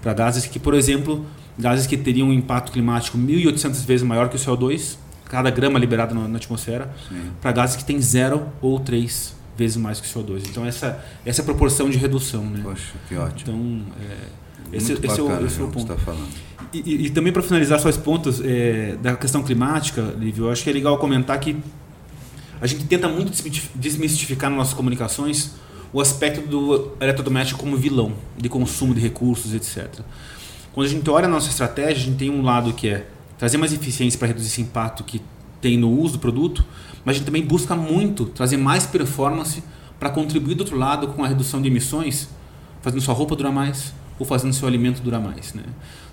para 0.00 0.12
gases 0.12 0.46
que, 0.46 0.58
por 0.58 0.74
exemplo, 0.74 1.24
gases 1.58 1.86
que 1.86 1.96
teriam 1.96 2.28
um 2.28 2.32
impacto 2.32 2.72
climático 2.72 3.16
1.800 3.16 3.84
vezes 3.84 4.06
maior 4.06 4.28
que 4.28 4.36
o 4.36 4.38
CO2, 4.38 4.96
cada 5.26 5.50
grama 5.50 5.78
liberado 5.78 6.14
na, 6.14 6.26
na 6.26 6.36
atmosfera, 6.36 6.92
para 7.40 7.52
gases 7.52 7.76
que 7.76 7.84
têm 7.84 8.00
zero 8.00 8.48
ou 8.60 8.80
três 8.80 9.34
vezes 9.56 9.76
mais 9.76 10.00
que 10.00 10.06
o 10.06 10.10
CO2. 10.10 10.42
Então 10.48 10.66
essa 10.66 11.02
essa 11.24 11.40
é 11.40 11.42
a 11.42 11.44
proporção 11.44 11.88
de 11.88 11.98
redução, 11.98 12.44
né? 12.44 12.60
Poxa, 12.62 12.92
que 13.08 13.14
ótimo. 13.14 13.40
Então 13.40 13.82
é, 14.00 14.76
esse, 14.76 14.92
esse, 14.92 15.20
é 15.20 15.22
o, 15.22 15.46
esse 15.46 15.60
é 15.60 15.64
o 15.64 15.68
ponto. 15.68 15.86
Tá 15.86 15.96
falando. 15.96 16.30
E, 16.72 16.78
e, 16.78 17.06
e, 17.06 17.10
também 17.10 17.32
para 17.32 17.42
finalizar 17.42 17.78
só 17.78 17.88
os 17.88 17.96
pontos 17.96 18.40
é, 18.42 18.96
da 19.02 19.14
questão 19.14 19.42
climática, 19.42 20.02
Lívio, 20.18 20.46
eu 20.46 20.50
acho 20.50 20.64
que 20.64 20.70
é 20.70 20.72
legal 20.72 20.96
comentar 20.96 21.38
que 21.38 21.56
a 22.60 22.66
gente 22.66 22.84
tenta 22.86 23.08
muito 23.08 23.32
desmistificar 23.74 24.48
nas 24.48 24.58
nossas 24.58 24.74
comunicações 24.74 25.52
o 25.92 26.00
aspecto 26.00 26.40
do 26.46 26.92
eletrodoméstico 27.00 27.60
como 27.60 27.76
vilão 27.76 28.12
de 28.36 28.48
consumo 28.48 28.94
de 28.94 29.00
recursos, 29.00 29.54
etc. 29.54 30.00
Quando 30.72 30.86
a 30.86 30.90
gente 30.90 31.08
olha 31.10 31.26
a 31.26 31.28
nossa 31.28 31.50
estratégia, 31.50 32.02
a 32.02 32.06
gente 32.06 32.16
tem 32.16 32.30
um 32.30 32.42
lado 32.42 32.72
que 32.72 32.88
é 32.88 33.06
trazer 33.36 33.58
mais 33.58 33.72
eficiência 33.72 34.18
para 34.18 34.28
reduzir 34.28 34.48
esse 34.48 34.62
impacto 34.62 35.04
que 35.04 35.20
tem 35.60 35.76
no 35.76 35.90
uso 35.90 36.14
do 36.14 36.18
produto, 36.18 36.64
mas 37.04 37.14
a 37.14 37.18
gente 37.18 37.26
também 37.26 37.44
busca 37.44 37.76
muito 37.76 38.26
trazer 38.26 38.56
mais 38.56 38.86
performance 38.86 39.62
para 39.98 40.08
contribuir 40.10 40.54
do 40.54 40.60
outro 40.60 40.76
lado 40.76 41.08
com 41.08 41.22
a 41.22 41.28
redução 41.28 41.60
de 41.60 41.68
emissões, 41.68 42.28
fazendo 42.80 43.00
sua 43.00 43.14
roupa 43.14 43.36
durar 43.36 43.52
mais 43.52 43.92
ou 44.18 44.26
fazendo 44.26 44.52
seu 44.52 44.66
alimento 44.66 45.02
durar 45.02 45.20
mais. 45.20 45.52
Né? 45.54 45.62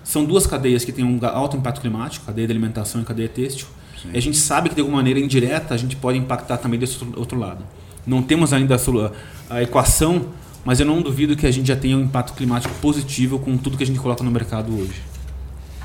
São 0.04 0.24
duas 0.24 0.46
cadeias 0.46 0.84
que 0.84 0.92
têm 0.92 1.04
um 1.04 1.18
alto 1.26 1.56
impacto 1.56 1.80
climático, 1.80 2.26
cadeia 2.26 2.46
de 2.46 2.52
alimentação 2.52 3.00
e 3.00 3.04
cadeia 3.04 3.28
têxtil, 3.28 3.66
Sim. 4.00 4.10
e 4.12 4.18
a 4.18 4.20
gente 4.20 4.36
sabe 4.36 4.68
que 4.68 4.74
de 4.74 4.80
alguma 4.80 4.98
maneira 4.98 5.18
indireta 5.18 5.74
a 5.74 5.76
gente 5.76 5.96
pode 5.96 6.18
impactar 6.18 6.58
também 6.58 6.78
desse 6.78 6.98
outro 7.16 7.38
lado. 7.38 7.64
Não 8.06 8.22
temos 8.22 8.52
ainda 8.52 8.76
a, 8.76 9.54
a 9.54 9.62
equação, 9.62 10.26
mas 10.64 10.80
eu 10.80 10.86
não 10.86 11.00
duvido 11.00 11.36
que 11.36 11.46
a 11.46 11.50
gente 11.50 11.68
já 11.68 11.76
tenha 11.76 11.96
um 11.96 12.02
impacto 12.02 12.34
climático 12.34 12.74
positivo 12.80 13.38
com 13.38 13.56
tudo 13.56 13.76
que 13.76 13.82
a 13.82 13.86
gente 13.86 13.98
coloca 13.98 14.22
no 14.22 14.30
mercado 14.30 14.76
hoje. 14.76 15.02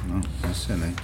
Não, 0.07 0.21
excelente. 0.49 1.03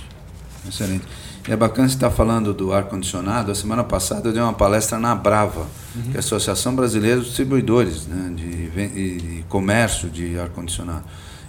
excelente. 0.68 1.03
E 1.47 1.51
é 1.51 1.55
bacana 1.55 1.88
você 1.88 1.95
estar 1.95 2.12
falando 2.12 2.53
do 2.53 2.72
ar-condicionado. 2.72 3.51
A 3.51 3.55
semana 3.55 3.84
passada 3.84 4.30
eu 4.30 4.34
dei 4.34 4.41
uma 4.41 4.53
palestra 4.53 4.99
na 4.99 5.16
Brava, 5.16 5.68
uhum. 5.95 6.03
que 6.03 6.12
é 6.12 6.18
a 6.18 6.20
Associação 6.20 6.76
Brasileira 6.76 7.18
dos 7.18 7.28
Distribuidores 7.28 8.05
né, 8.05 8.32
de, 8.36 9.18
de 9.18 9.43
comércio 9.49 10.09
de 10.09 10.38
ar-condicionado. 10.39 11.03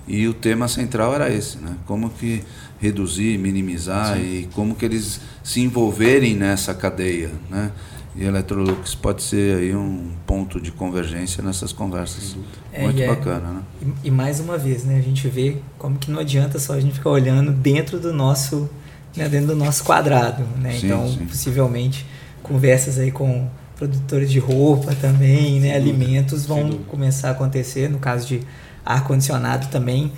E 0.08 0.26
o 0.26 0.34
tema 0.34 0.66
central 0.66 1.14
era 1.14 1.32
esse, 1.32 1.58
né? 1.58 1.76
Como 1.86 2.10
que 2.10 2.42
reduzir, 2.80 3.38
minimizar 3.38 4.16
Sim. 4.16 4.22
e 4.22 4.48
como 4.52 4.74
que 4.74 4.84
eles 4.84 5.20
se 5.44 5.60
envolverem 5.60 6.34
nessa 6.34 6.74
cadeia, 6.74 7.30
né? 7.48 7.70
E 8.14 8.24
a 8.24 8.28
Electrolux 8.28 8.94
pode 8.94 9.22
ser 9.22 9.56
aí 9.56 9.74
um 9.74 10.10
ponto 10.26 10.60
de 10.60 10.70
convergência 10.70 11.42
nessas 11.42 11.72
conversas. 11.72 12.36
É, 12.72 12.82
Muito 12.82 13.00
é, 13.00 13.06
bacana, 13.06 13.48
né? 13.48 13.62
E, 13.80 14.08
e, 14.08 14.10
mais 14.10 14.38
uma 14.38 14.58
vez, 14.58 14.84
né, 14.84 14.98
a 14.98 15.00
gente 15.00 15.26
vê 15.28 15.56
como 15.78 15.98
que 15.98 16.10
não 16.10 16.20
adianta 16.20 16.58
só 16.58 16.74
a 16.74 16.80
gente 16.80 16.94
ficar 16.94 17.10
olhando 17.10 17.50
dentro 17.50 17.98
do 17.98 18.12
nosso, 18.12 18.68
né, 19.16 19.28
dentro 19.28 19.48
do 19.48 19.56
nosso 19.56 19.82
quadrado, 19.82 20.44
né? 20.58 20.72
Sim, 20.72 20.86
então, 20.86 21.08
sim. 21.08 21.24
possivelmente 21.24 22.06
conversas 22.42 22.98
aí 22.98 23.10
com 23.10 23.48
produtores 23.76 24.30
de 24.30 24.38
roupa 24.38 24.94
também, 24.94 25.58
né, 25.58 25.74
alimentos 25.74 26.44
vão 26.44 26.70
começar 26.88 27.28
a 27.28 27.30
acontecer, 27.32 27.88
no 27.88 27.98
caso 27.98 28.26
de 28.26 28.42
ar 28.84 29.04
condicionado 29.04 29.68
também 29.68 30.12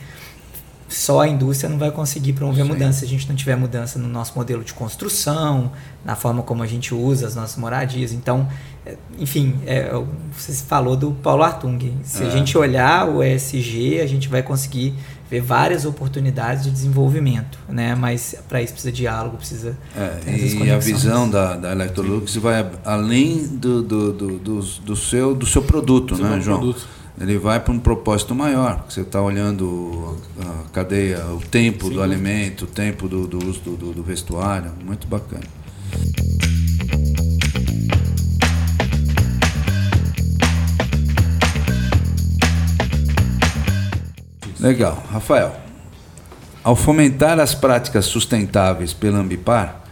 só 0.89 1.21
a 1.21 1.29
indústria 1.29 1.69
não 1.69 1.79
vai 1.79 1.91
conseguir 1.91 2.35
promover 2.35 2.65
Sim. 2.65 2.71
mudança 2.71 3.01
se 3.01 3.05
a 3.05 3.09
gente 3.09 3.29
não 3.29 3.35
tiver 3.35 3.57
mudança 3.57 3.99
no 3.99 4.09
nosso 4.09 4.33
modelo 4.37 4.63
de 4.63 4.75
construção, 4.75 5.73
na 6.05 6.15
forma 6.15 6.43
como 6.43 6.63
a 6.63 6.67
gente 6.67 6.95
usa 6.95 7.27
as 7.27 7.35
nossas 7.35 7.57
moradias. 7.57 8.13
Então, 8.13 8.49
é, 8.85 8.97
enfim, 9.19 9.55
é, 9.67 9.91
você 10.37 10.53
falou 10.53 10.97
do 10.97 11.13
Paulo 11.13 11.43
Artung. 11.43 11.79
Se 12.03 12.23
é. 12.23 12.27
a 12.27 12.31
gente 12.31 12.57
olhar 12.59 13.09
o 13.09 13.23
ESG, 13.23 14.01
a 14.01 14.07
gente 14.07 14.29
vai 14.29 14.43
conseguir 14.43 14.95
ver 15.31 15.41
várias 15.41 15.87
oportunidades 15.87 16.65
de 16.65 16.71
desenvolvimento, 16.71 17.59
né? 17.69 17.95
Mas 17.95 18.37
para 18.47 18.61
isso 18.61 18.75
precisa 18.75 18.93
de 18.93 18.99
diálogo, 18.99 19.39
precisa. 19.39 19.77
É, 19.97 20.65
e 20.65 20.71
a 20.71 20.79
visão 20.79 21.29
da, 21.29 21.57
da 21.57 21.73
Electrolux 21.73 22.37
vai 22.37 22.71
além 22.85 23.47
do, 23.47 23.83
do, 23.83 24.13
do, 24.13 24.39
do, 24.39 24.61
do 24.61 24.97
seu, 24.97 25.35
do 25.35 25.47
seu 25.47 25.63
produto, 25.63 26.15
seu 26.15 26.25
né, 26.25 26.41
João? 26.41 26.59
Produto 26.59 26.87
ele 27.21 27.39
vai 27.39 27.61
para 27.61 27.73
um 27.73 27.79
propósito 27.79 28.35
maior. 28.35 28.85
Você 28.89 29.03
está 29.03 29.23
olhando 29.23 30.19
a 30.41 30.69
cadeia, 30.73 31.25
o 31.27 31.41
tempo 31.41 31.87
Sim. 31.87 31.95
do 31.95 32.03
alimento, 32.03 32.63
o 32.63 32.67
tempo 32.67 33.09
do, 33.09 33.27
do 33.27 33.39
uso 33.39 33.61
do, 33.61 33.93
do, 33.93 34.03
vestuário. 34.03 34.73
Muito 34.85 35.07
bacana. 35.07 35.45
Legal. 44.59 45.03
Rafael, 45.13 45.55
ao 46.65 46.75
fomentar 46.75 47.39
as 47.39 47.55
práticas 47.55 48.07
sustentáveis 48.07 48.93
pela 48.93 49.19
Ambipar, 49.19 49.83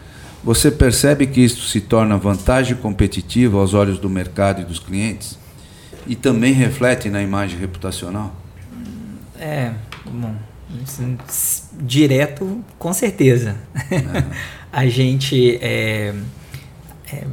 você 0.42 0.72
percebe 0.72 1.26
que 1.28 1.40
isso 1.40 1.68
se 1.68 1.80
torna 1.80 2.16
vantagem 2.16 2.76
competitiva 2.76 3.58
aos 3.58 3.74
olhos 3.74 3.98
do 3.98 4.10
mercado 4.10 4.60
e 4.60 4.64
dos 4.64 4.80
clientes? 4.80 5.41
E 6.06 6.16
também 6.16 6.52
reflete 6.52 7.08
na 7.08 7.22
imagem 7.22 7.58
reputacional? 7.58 8.34
É, 9.38 9.72
bom, 10.04 10.34
direto, 11.80 12.64
com 12.78 12.92
certeza. 12.92 13.56
É. 13.90 14.24
a 14.72 14.86
gente 14.86 15.58
é, 15.60 16.14
é, 17.12 17.26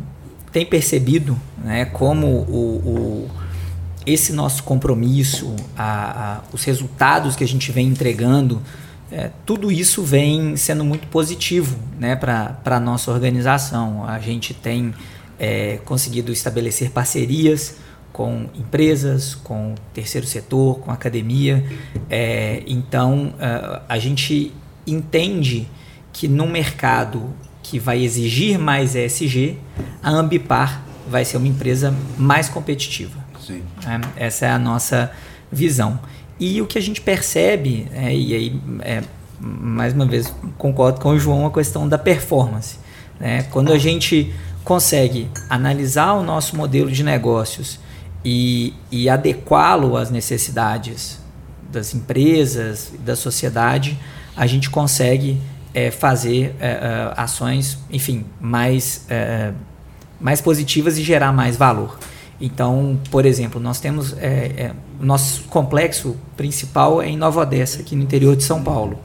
tem 0.52 0.66
percebido 0.66 1.40
né, 1.64 1.86
como 1.86 2.28
o, 2.28 3.28
o, 3.28 3.32
esse 4.06 4.34
nosso 4.34 4.64
compromisso, 4.64 5.56
a, 5.78 6.38
a, 6.38 6.42
os 6.52 6.64
resultados 6.64 7.36
que 7.36 7.44
a 7.44 7.48
gente 7.48 7.72
vem 7.72 7.88
entregando, 7.88 8.62
é, 9.12 9.32
tudo 9.46 9.72
isso 9.72 10.04
vem 10.04 10.56
sendo 10.56 10.86
muito 10.86 11.08
positivo 11.08 11.78
né, 12.00 12.16
para 12.16 12.60
a 12.66 12.80
nossa 12.80 13.12
organização. 13.12 14.06
A 14.06 14.20
gente 14.20 14.54
tem 14.54 14.94
é, 15.40 15.80
conseguido 15.86 16.32
estabelecer 16.32 16.92
parcerias 16.92 17.78
com 18.12 18.48
empresas, 18.56 19.36
com 19.36 19.76
terceiro 19.94 20.28
setor, 20.28 20.80
com 20.80 20.92
academia. 20.92 21.64
É, 22.10 22.64
então, 22.68 23.34
uh, 23.36 23.82
a 23.88 24.00
gente 24.00 24.54
entende 24.86 25.68
que 26.12 26.28
no 26.28 26.48
mercado 26.48 27.34
que 27.64 27.80
vai 27.80 28.04
exigir 28.04 28.58
mais 28.58 28.96
ESG, 28.96 29.58
a 30.02 30.10
Ambipar 30.10 30.84
vai 31.08 31.24
ser 31.24 31.38
uma 31.38 31.48
empresa 31.48 31.94
mais 32.18 32.50
competitiva. 32.50 33.18
Sim. 33.40 33.64
É, 33.86 34.26
essa 34.26 34.46
é 34.46 34.50
a 34.50 34.60
nossa 34.60 35.12
visão. 35.52 36.00
E 36.40 36.62
o 36.62 36.68
que 36.68 36.78
a 36.78 36.82
gente 36.82 37.02
percebe, 37.02 37.88
é, 37.94 38.16
e 38.16 38.34
aí, 38.34 38.62
é, 38.82 39.04
mais 39.40 39.94
uma 39.94 40.06
vez, 40.06 40.34
concordo 40.58 41.00
com 41.00 41.10
o 41.10 41.20
João, 41.20 41.46
a 41.46 41.52
questão 41.52 41.88
da 41.88 41.98
performance. 41.98 42.78
Né? 43.20 43.44
Quando 43.44 43.72
a 43.72 43.78
gente 43.78 44.34
consegue 44.64 45.30
analisar 45.50 46.14
o 46.14 46.24
nosso 46.24 46.56
modelo 46.56 46.92
de 46.92 47.04
negócios 47.04 47.80
e, 48.24 48.74
e 48.92 49.10
adequá-lo 49.10 49.96
às 49.96 50.10
necessidades 50.10 51.20
das 51.72 51.94
empresas, 51.94 52.92
da 53.00 53.16
sociedade, 53.16 53.98
a 54.36 54.48
gente 54.48 54.70
consegue 54.70 55.40
é, 55.74 55.92
fazer 55.92 56.56
é, 56.60 56.68
é, 56.68 57.14
ações, 57.16 57.78
enfim, 57.92 58.26
mais, 58.40 59.06
é, 59.10 59.54
mais 60.20 60.42
positivas 60.42 60.98
e 60.98 61.04
gerar 61.04 61.32
mais 61.32 61.56
valor. 61.56 62.00
Então, 62.42 63.00
por 63.12 63.26
exemplo, 63.26 63.60
nós 63.60 63.80
temos 63.80 64.18
é, 64.18 64.28
é, 64.58 64.72
o 65.00 65.06
nosso 65.06 65.44
complexo 65.44 66.16
principal 66.38 67.02
é 67.02 67.10
em 67.10 67.18
Nova 67.18 67.42
Odessa, 67.42 67.82
aqui 67.82 67.96
no 67.96 68.04
interior 68.04 68.36
de 68.36 68.44
São 68.44 68.64
Paulo. 68.64 69.00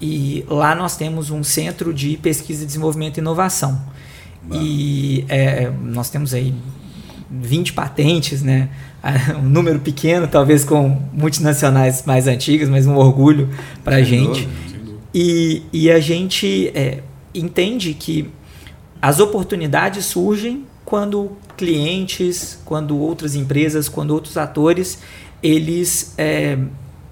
E 0.00 0.44
lá 0.48 0.74
nós 0.74 0.96
temos 0.96 1.30
um 1.30 1.44
centro 1.44 1.94
de 1.94 2.16
pesquisa, 2.16 2.66
desenvolvimento 2.66 3.18
e 3.18 3.20
inovação. 3.20 3.80
E 4.52 5.26
nós 5.80 6.10
temos 6.10 6.34
aí 6.34 6.54
20 7.42 7.72
patentes, 7.72 8.42
né? 8.42 8.68
Um 9.36 9.48
número 9.48 9.80
pequeno, 9.80 10.26
talvez 10.26 10.64
com 10.64 10.98
multinacionais 11.12 12.04
mais 12.06 12.26
antigas, 12.26 12.70
mas 12.70 12.86
um 12.86 12.96
orgulho 12.96 13.50
para 13.84 13.96
a 13.96 14.02
gente. 14.02 14.48
E, 15.12 15.62
e 15.70 15.90
a 15.90 16.00
gente 16.00 16.72
é, 16.74 17.02
entende 17.34 17.92
que 17.92 18.30
as 19.02 19.20
oportunidades 19.20 20.06
surgem 20.06 20.64
quando 20.86 21.32
clientes, 21.56 22.58
quando 22.64 22.96
outras 22.98 23.34
empresas, 23.34 23.88
quando 23.88 24.12
outros 24.12 24.38
atores, 24.38 25.00
eles 25.42 26.14
é, 26.16 26.58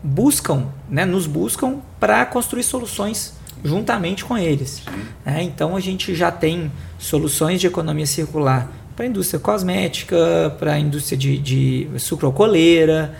buscam, 0.02 0.68
né, 0.88 1.04
nos 1.04 1.26
buscam 1.26 1.76
para 2.00 2.24
construir 2.24 2.62
soluções 2.62 3.34
juntamente 3.64 4.24
com 4.24 4.36
eles. 4.36 4.82
É, 5.24 5.42
então 5.42 5.76
a 5.76 5.80
gente 5.80 6.14
já 6.14 6.30
tem 6.30 6.72
soluções 6.98 7.60
de 7.60 7.66
economia 7.66 8.06
circular 8.06 8.70
para 8.94 9.04
a 9.04 9.08
indústria 9.08 9.40
cosmética, 9.40 10.54
para 10.58 10.74
a 10.74 10.78
indústria 10.78 11.16
de, 11.16 11.38
de 11.38 11.88
sucrocoleira. 11.98 13.14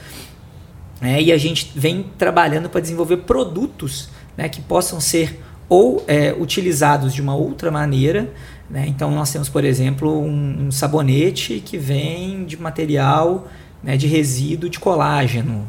Né? 1.01 1.23
E 1.23 1.33
a 1.33 1.39
gente 1.39 1.73
vem 1.75 2.07
trabalhando 2.17 2.69
para 2.69 2.81
desenvolver 2.81 3.19
produtos 3.19 4.09
né, 4.37 4.49
que 4.49 4.61
possam 4.61 5.01
ser 5.01 5.41
ou 5.69 6.05
é, 6.07 6.35
utilizados 6.39 7.15
de 7.15 7.23
uma 7.23 7.35
outra 7.35 7.71
maneira. 7.71 8.31
Né? 8.69 8.85
Então, 8.89 9.11
nós 9.11 9.33
temos, 9.33 9.49
por 9.49 9.65
exemplo, 9.65 10.21
um, 10.21 10.67
um 10.67 10.71
sabonete 10.71 11.63
que 11.65 11.79
vem 11.79 12.45
de 12.45 12.61
material 12.61 13.49
né, 13.83 13.97
de 13.97 14.07
resíduo 14.07 14.71
de 14.71 14.79
colágeno. 14.79 15.67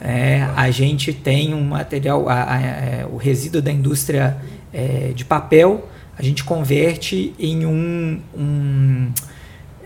É, 0.00 0.46
a 0.54 0.70
gente 0.70 1.12
tem 1.12 1.54
um 1.54 1.64
material, 1.64 2.28
a, 2.28 2.34
a, 2.34 2.54
a, 2.54 2.60
é, 2.60 3.08
o 3.10 3.16
resíduo 3.16 3.60
da 3.60 3.72
indústria 3.72 4.36
é, 4.72 5.12
de 5.14 5.24
papel, 5.24 5.88
a 6.18 6.22
gente 6.22 6.44
converte 6.44 7.34
em 7.38 7.66
um, 7.66 8.20
um 8.36 9.12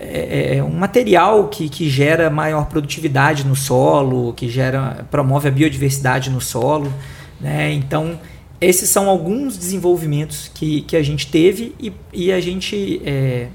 é, 0.01 0.57
é 0.57 0.65
um 0.65 0.71
material 0.71 1.49
que, 1.49 1.69
que 1.69 1.89
gera 1.89 2.31
maior 2.31 2.67
produtividade 2.67 3.47
no 3.47 3.55
solo, 3.55 4.33
que 4.33 4.49
gera 4.49 5.07
promove 5.11 5.49
a 5.49 5.51
biodiversidade 5.51 6.31
no 6.31 6.41
solo. 6.41 6.93
Né? 7.41 7.73
Então, 7.73 8.19
esses 8.61 8.89
são 8.89 9.09
alguns 9.09 9.57
desenvolvimentos 9.57 10.51
que, 10.53 10.83
que 10.83 10.97
a 10.97 11.03
gente 11.03 11.27
teve 11.27 11.75
e, 11.79 11.93
e 12.13 12.33
a 12.33 12.41
gente, 12.41 13.01
é, 13.05 13.49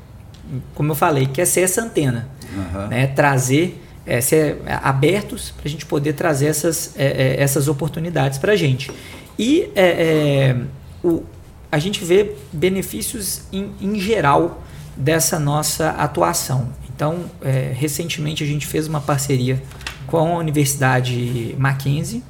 como 0.74 0.92
eu 0.92 0.96
falei, 0.96 1.26
quer 1.26 1.46
ser 1.46 1.62
essa 1.62 1.82
antena, 1.82 2.30
uhum. 2.56 2.88
né? 2.88 3.08
trazer, 3.08 3.82
é, 4.06 4.22
ser 4.22 4.62
abertos 4.68 5.52
para 5.52 5.68
a 5.68 5.70
gente 5.70 5.86
poder 5.86 6.14
trazer 6.14 6.48
essas, 6.48 6.94
é, 6.96 7.06
é 7.06 7.42
essas 7.42 7.68
oportunidades 7.68 8.38
para 8.38 8.54
a 8.54 8.56
gente. 8.56 8.92
E 9.38 9.70
é, 9.76 9.86
é, 9.86 10.56
o, 11.04 11.24
a 11.72 11.80
gente 11.80 12.04
vê 12.06 12.32
benefícios 12.54 13.42
em, 13.52 13.72
em 13.82 14.00
geral 14.00 14.64
dessa 14.96 15.40
nossa 15.40 15.90
atuação. 15.92 16.70
Então, 16.96 17.26
é, 17.42 17.74
recentemente 17.76 18.44
a 18.44 18.48
gente 18.48 18.66
fez 18.66 18.88
uma 18.88 19.02
parceria 19.02 19.62
com 20.08 20.36
a 20.36 20.38
Universidade 20.38 21.56
Mackenzie 21.58 22.24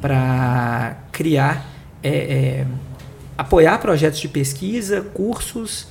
para 0.00 0.98
criar, 1.10 1.66
é, 2.02 2.08
é, 2.10 2.66
apoiar 3.38 3.78
projetos 3.78 4.20
de 4.20 4.28
pesquisa, 4.28 5.00
cursos 5.00 5.86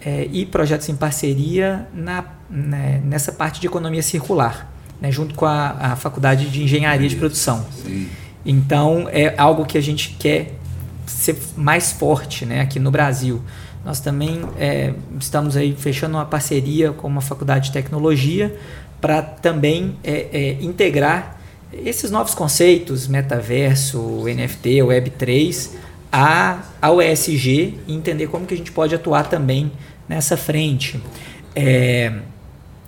é, 0.00 0.28
e 0.30 0.46
projetos 0.46 0.88
em 0.88 0.94
parceria 0.94 1.88
na, 1.92 2.24
né, 2.48 3.02
nessa 3.04 3.32
parte 3.32 3.60
de 3.60 3.66
economia 3.66 4.02
circular, 4.02 4.70
né, 5.00 5.10
junto 5.10 5.34
com 5.34 5.46
a, 5.46 5.70
a, 5.70 5.96
Faculdade 5.96 6.48
de 6.48 6.62
Engenharia 6.62 7.08
de 7.08 7.16
Produção. 7.16 7.66
Sim. 7.82 8.08
Então, 8.44 9.08
é 9.10 9.34
algo 9.36 9.66
que 9.66 9.76
a 9.76 9.80
gente 9.80 10.10
quer 10.10 10.54
ser 11.04 11.36
mais 11.56 11.90
forte 11.90 12.46
né, 12.46 12.60
aqui 12.60 12.78
no 12.78 12.92
Brasil. 12.92 13.42
Nós 13.86 14.00
também 14.00 14.40
é, 14.58 14.92
estamos 15.20 15.56
aí 15.56 15.72
fechando 15.78 16.16
uma 16.16 16.26
parceria 16.26 16.90
com 16.90 17.06
uma 17.06 17.20
faculdade 17.20 17.66
de 17.66 17.72
tecnologia 17.72 18.58
para 19.00 19.22
também 19.22 19.96
é, 20.02 20.26
é, 20.32 20.52
integrar 20.60 21.38
esses 21.72 22.10
novos 22.10 22.34
conceitos, 22.34 23.06
metaverso, 23.06 24.24
NFT, 24.24 24.78
Web3, 24.78 25.70
a, 26.10 26.64
ao 26.82 27.00
ESG 27.00 27.78
e 27.86 27.94
entender 27.94 28.26
como 28.26 28.44
que 28.44 28.54
a 28.54 28.56
gente 28.56 28.72
pode 28.72 28.92
atuar 28.92 29.28
também 29.28 29.70
nessa 30.08 30.36
frente. 30.36 31.00
É, 31.54 32.12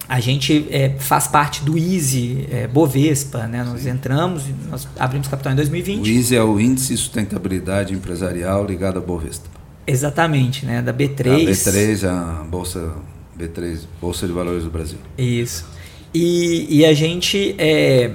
a 0.08 0.18
gente 0.18 0.66
é, 0.68 0.96
faz 0.98 1.28
parte 1.28 1.62
do 1.62 1.78
Easy 1.78 2.44
é, 2.50 2.66
Bovespa, 2.66 3.46
né? 3.46 3.62
Nós 3.62 3.82
Sim. 3.82 3.90
entramos, 3.90 4.42
nós 4.68 4.88
abrimos 4.98 5.28
capital 5.28 5.52
em 5.52 5.56
2020. 5.56 6.04
O 6.04 6.10
Easy 6.10 6.34
é 6.34 6.42
o 6.42 6.58
Índice 6.58 6.94
de 6.94 6.96
Sustentabilidade 6.96 7.94
Empresarial 7.94 8.66
ligado 8.66 8.98
à 8.98 9.00
Bovespa. 9.00 9.57
Exatamente, 9.90 10.66
né? 10.66 10.82
Da 10.82 10.92
B3. 10.92 11.30
A 11.30 11.38
B3, 11.38 12.08
a 12.08 12.44
Bolsa 12.44 12.92
B3, 13.38 13.80
Bolsa 14.00 14.26
de 14.26 14.32
Valores 14.32 14.64
do 14.64 14.70
Brasil. 14.70 14.98
Isso. 15.16 15.66
E, 16.12 16.66
e 16.68 16.84
a 16.84 16.92
gente 16.92 17.54
é, 17.58 18.12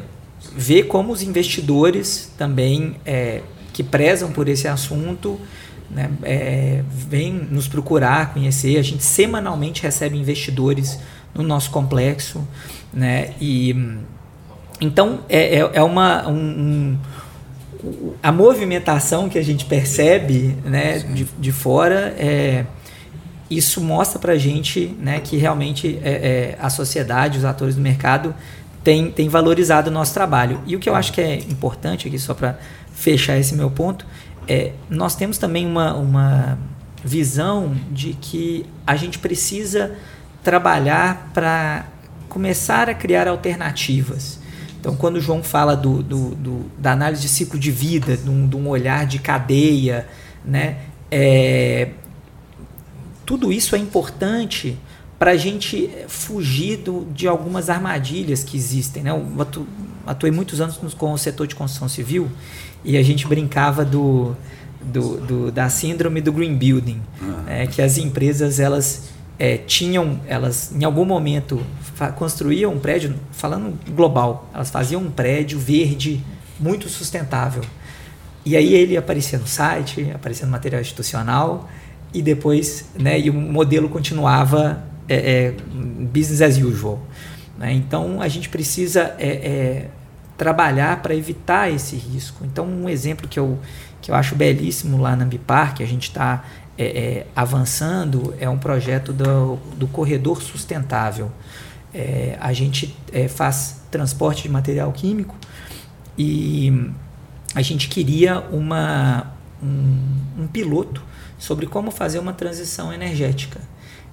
vê 0.56 0.84
como 0.84 1.12
os 1.12 1.22
investidores 1.22 2.32
também 2.38 2.96
é, 3.06 3.42
que 3.72 3.84
prezam 3.84 4.32
por 4.32 4.48
esse 4.48 4.68
assunto 4.68 5.40
né, 5.90 6.10
é, 6.24 6.84
vêm 6.90 7.34
nos 7.34 7.68
procurar, 7.68 8.34
conhecer. 8.34 8.78
A 8.78 8.82
gente 8.82 9.04
semanalmente 9.04 9.82
recebe 9.84 10.18
investidores 10.18 11.00
no 11.34 11.44
nosso 11.44 11.72
complexo, 11.72 12.48
né? 12.94 13.34
E 13.40 13.76
então 14.82 15.22
é, 15.30 15.60
é, 15.60 15.70
é 15.74 15.84
uma 15.84 16.28
um, 16.28 16.36
um, 16.36 17.00
a 18.22 18.32
movimentação 18.32 19.28
que 19.28 19.38
a 19.38 19.44
gente 19.44 19.66
percebe, 19.66 20.56
né, 20.64 21.00
de, 21.00 21.26
de 21.38 21.52
fora 21.52 22.14
é 22.18 22.66
isso 23.50 23.82
mostra 23.82 24.18
para 24.20 24.34
a 24.34 24.38
gente 24.38 24.96
né, 25.00 25.20
que 25.20 25.38
realmente 25.38 26.00
é, 26.04 26.12
é, 26.12 26.58
a 26.60 26.70
sociedade, 26.70 27.38
os 27.38 27.46
atores 27.46 27.76
do 27.76 27.82
mercado 27.82 28.34
têm 28.84 29.12
tem 29.12 29.30
valorizado 29.30 29.90
o 29.90 29.94
nosso 29.94 30.14
trabalho. 30.14 30.62
E 30.66 30.76
o 30.76 30.80
que 30.80 30.90
eu 30.90 30.96
acho 30.96 31.14
que 31.14 31.22
é 31.22 31.36
importante 31.36 32.08
aqui, 32.08 32.18
só 32.18 32.34
para 32.34 32.58
fechar 32.94 33.38
esse 33.38 33.56
meu 33.56 33.70
ponto, 33.70 34.06
é 34.48 34.72
nós 34.90 35.16
temos 35.16 35.38
também 35.38 35.66
uma, 35.66 35.94
uma 35.94 36.58
visão 37.04 37.76
de 37.92 38.14
que 38.14 38.66
a 38.88 38.96
gente 38.96 39.20
precisa 39.20 39.96
trabalhar 40.44 41.32
para 41.34 41.86
começar 42.28 42.90
a 42.90 42.94
criar 42.94 43.28
alternativas. 43.28 44.40
Então, 44.84 44.98
quando 44.98 45.16
o 45.16 45.22
João 45.22 45.42
fala 45.42 45.78
do, 45.78 46.04
do, 46.04 46.36
do 46.36 46.66
da 46.78 46.92
análise 46.92 47.22
de 47.22 47.30
ciclo 47.30 47.58
de 47.58 47.72
vida, 47.72 48.18
de 48.18 48.30
um, 48.30 48.46
de 48.46 48.58
um 48.58 48.68
olhar 48.68 49.06
de 49.06 49.18
cadeia, 49.18 50.06
né, 50.44 50.80
é, 51.10 51.92
tudo 53.26 53.54
isso 53.54 53.78
é 53.78 53.80
importante 53.80 54.78
para 55.18 55.32
a 55.32 55.38
gente 55.38 55.90
fugir 56.10 56.80
do, 56.80 57.08
de 57.14 57.30
algumas 57.30 57.70
armadilhas 57.70 58.44
que 58.44 58.58
existem. 58.58 59.04
Né? 59.04 59.12
Eu 59.12 59.42
atu, 59.42 59.66
atuei 60.06 60.34
muitos 60.34 60.60
anos 60.60 60.78
com 60.96 61.14
o 61.14 61.18
setor 61.18 61.48
de 61.48 61.56
construção 61.56 61.88
civil 61.88 62.30
e 62.84 62.98
a 62.98 63.04
gente 63.04 63.26
brincava 63.26 63.86
do, 63.86 64.36
do, 64.82 65.22
do 65.22 65.50
da 65.50 65.70
síndrome 65.70 66.20
do 66.20 66.34
green 66.34 66.58
building, 66.58 67.02
uhum. 67.22 67.48
é, 67.48 67.68
que 67.68 67.82
as 67.82 67.98
empresas 67.98 68.60
elas 68.60 69.13
é, 69.38 69.58
tinham, 69.58 70.20
elas 70.28 70.72
em 70.76 70.84
algum 70.84 71.06
momento 71.06 71.62
construíam 72.16 72.74
um 72.74 72.80
prédio, 72.80 73.16
falando 73.32 73.78
global, 73.92 74.50
elas 74.54 74.70
faziam 74.70 75.02
um 75.02 75.12
prédio 75.12 75.60
verde 75.60 76.24
muito 76.60 76.90
sustentável. 76.90 77.64
E 78.46 78.58
aí 78.58 78.74
ele 78.74 78.98
aparecia 78.98 79.40
no 79.40 79.48
site, 79.48 80.12
aparecia 80.14 80.46
no 80.46 80.52
material 80.52 80.82
institucional 80.82 81.70
e 82.14 82.22
depois, 82.22 82.90
né, 82.98 83.20
e 83.20 83.30
o 83.30 83.34
modelo 83.34 83.90
continuava 83.90 84.84
é, 85.08 85.16
é, 85.16 85.56
business 86.12 86.42
as 86.42 86.58
usual. 86.58 87.02
Né? 87.58 87.74
Então 87.74 88.22
a 88.22 88.28
gente 88.28 88.50
precisa 88.50 89.16
é, 89.18 89.28
é 89.28 89.90
trabalhar 90.38 91.02
para 91.02 91.16
evitar 91.16 91.72
esse 91.72 91.96
risco. 91.96 92.44
Então 92.46 92.66
um 92.66 92.90
exemplo 92.90 93.28
que 93.28 93.40
eu, 93.40 93.60
que 94.02 94.12
eu 94.12 94.16
acho 94.16 94.36
belíssimo 94.36 95.02
lá 95.02 95.16
na 95.16 95.24
Ambipar, 95.24 95.74
que 95.74 95.84
a 95.84 95.88
gente 95.88 96.10
está 96.10 96.44
é, 96.78 96.86
é, 96.86 97.28
avançando 97.36 98.34
é 98.40 98.50
um 98.50 98.58
projeto 98.58 99.14
do, 99.14 99.58
do 99.78 99.88
corredor 99.88 100.42
sustentável. 100.42 101.32
É, 101.94 102.38
a 102.40 102.52
gente 102.54 102.96
é, 103.12 103.28
faz 103.28 103.84
transporte 103.92 104.44
de 104.44 104.50
material 104.50 104.92
químico 104.92 105.36
e 106.18 106.90
a 107.54 107.62
gente 107.62 107.88
queria 107.88 108.40
uma, 108.40 109.34
um, 109.62 110.44
um, 110.44 110.48
piloto 110.48 111.04
sobre 111.38 111.68
como 111.68 111.92
fazer 111.92 112.18
uma 112.18 112.34
transição 112.34 112.92
energética. 112.92 113.62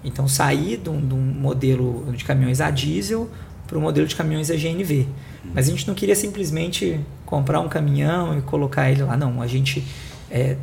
Então, 0.04 0.28
sair 0.28 0.76
de 0.76 0.90
um, 0.90 1.00
de 1.00 1.14
um 1.14 1.18
modelo 1.18 2.12
de 2.12 2.24
caminhões 2.24 2.60
a 2.60 2.70
diesel 2.70 3.30
para 3.66 3.78
o 3.78 3.80
modelo 3.80 4.06
de 4.06 4.16
caminhões 4.16 4.50
a 4.50 4.56
GNV. 4.56 5.06
Mas 5.54 5.68
a 5.68 5.70
gente 5.70 5.86
não 5.86 5.94
queria 5.94 6.16
simplesmente 6.16 7.00
comprar 7.24 7.60
um 7.60 7.68
caminhão 7.68 8.36
e 8.38 8.42
colocar 8.42 8.90
ele 8.90 9.02
lá, 9.02 9.16
não. 9.16 9.40
A 9.40 9.46
gente 9.46 9.86
é, 10.30 10.56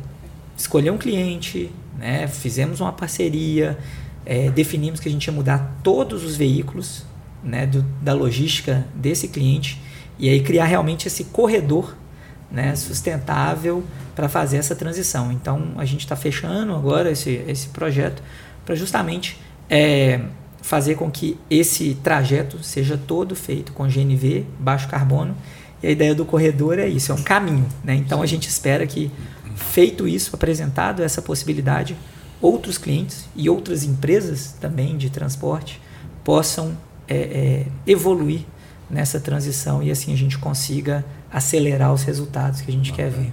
escolheu 0.56 0.92
um 0.92 0.98
cliente, 0.98 1.70
né? 1.98 2.28
Fizemos 2.28 2.80
uma 2.80 2.92
parceria, 2.92 3.76
é, 4.24 4.50
definimos 4.50 5.00
que 5.00 5.08
a 5.08 5.12
gente 5.12 5.26
ia 5.26 5.32
mudar 5.32 5.78
todos 5.82 6.24
os 6.24 6.36
veículos 6.36 7.04
né, 7.42 7.66
do, 7.66 7.82
da 8.00 8.14
logística 8.14 8.86
desse 8.94 9.28
cliente 9.28 9.80
e 10.18 10.28
aí 10.28 10.42
criar 10.42 10.64
realmente 10.64 11.06
esse 11.06 11.24
corredor 11.24 11.96
né, 12.50 12.74
sustentável 12.74 13.84
para 14.14 14.28
fazer 14.28 14.56
essa 14.56 14.74
transição. 14.74 15.30
Então 15.32 15.72
a 15.76 15.84
gente 15.84 16.00
está 16.00 16.16
fechando 16.16 16.74
agora 16.74 17.10
esse, 17.10 17.42
esse 17.46 17.68
projeto 17.68 18.22
para 18.64 18.74
justamente 18.74 19.38
é, 19.68 20.20
fazer 20.62 20.94
com 20.96 21.10
que 21.10 21.38
esse 21.50 21.94
trajeto 22.02 22.62
seja 22.62 22.98
todo 22.98 23.34
feito 23.34 23.72
com 23.72 23.84
GNV, 23.84 24.44
baixo 24.58 24.88
carbono. 24.88 25.36
E 25.82 25.86
a 25.86 25.90
ideia 25.90 26.14
do 26.14 26.24
corredor 26.24 26.78
é 26.78 26.88
isso, 26.88 27.12
é 27.12 27.14
um 27.14 27.22
caminho. 27.22 27.66
Né? 27.84 27.94
Então 27.94 28.20
a 28.20 28.26
gente 28.26 28.48
espera 28.48 28.86
que 28.86 29.10
feito 29.58 30.06
isso, 30.06 30.34
apresentado 30.34 31.02
essa 31.02 31.20
possibilidade, 31.20 31.96
outros 32.40 32.78
clientes 32.78 33.26
e 33.34 33.50
outras 33.50 33.84
empresas 33.84 34.54
também 34.60 34.96
de 34.96 35.10
transporte 35.10 35.80
possam 36.24 36.76
é, 37.08 37.16
é, 37.16 37.66
evoluir 37.86 38.42
nessa 38.88 39.20
transição 39.20 39.82
e 39.82 39.90
assim 39.90 40.12
a 40.12 40.16
gente 40.16 40.38
consiga 40.38 41.04
acelerar 41.30 41.92
os 41.92 42.02
resultados 42.02 42.60
que 42.60 42.70
a 42.70 42.74
gente 42.74 42.92
quer 42.92 43.10
ver. 43.10 43.32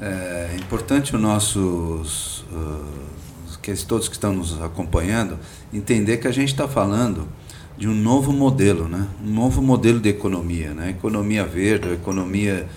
É 0.00 0.56
importante 0.58 1.14
os 1.14 1.20
nossos, 1.20 2.44
uh, 2.52 3.84
todos 3.86 4.08
que 4.08 4.14
estão 4.14 4.32
nos 4.32 4.60
acompanhando, 4.62 5.38
entender 5.72 6.18
que 6.18 6.28
a 6.28 6.32
gente 6.32 6.50
está 6.50 6.68
falando 6.68 7.28
de 7.76 7.88
um 7.88 7.94
novo 7.94 8.32
modelo, 8.32 8.88
né? 8.88 9.06
um 9.24 9.30
novo 9.30 9.62
modelo 9.62 10.00
de 10.00 10.08
economia. 10.08 10.72
Né? 10.72 10.90
Economia 10.90 11.44
verde, 11.44 11.92
economia 11.92 12.68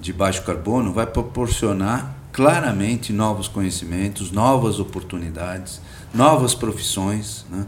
de 0.00 0.12
baixo 0.12 0.42
carbono 0.42 0.92
vai 0.92 1.06
proporcionar 1.06 2.14
claramente 2.32 3.12
novos 3.12 3.46
conhecimentos, 3.46 4.32
novas 4.32 4.80
oportunidades, 4.80 5.80
novas 6.12 6.54
profissões. 6.54 7.46
Né? 7.50 7.64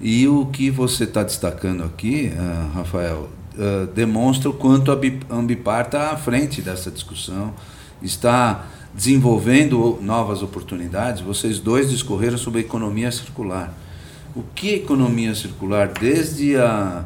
E 0.00 0.26
o 0.26 0.46
que 0.46 0.70
você 0.70 1.04
está 1.04 1.22
destacando 1.22 1.84
aqui, 1.84 2.32
uh, 2.32 2.76
Rafael, 2.76 3.28
uh, 3.54 3.86
demonstra 3.88 4.48
o 4.48 4.52
quanto 4.52 4.90
a 4.90 4.98
Ambipar 5.30 5.86
está 5.86 6.12
à 6.12 6.16
frente 6.16 6.62
dessa 6.62 6.90
discussão, 6.90 7.52
está 8.00 8.64
desenvolvendo 8.94 9.98
novas 10.00 10.42
oportunidades. 10.42 11.20
Vocês 11.20 11.58
dois 11.58 11.90
discorreram 11.90 12.38
sobre 12.38 12.60
a 12.60 12.62
economia 12.62 13.12
circular. 13.12 13.74
O 14.34 14.42
que 14.54 14.70
é 14.70 14.74
economia 14.76 15.34
circular? 15.34 15.88
Desde 15.88 16.56
a 16.56 17.04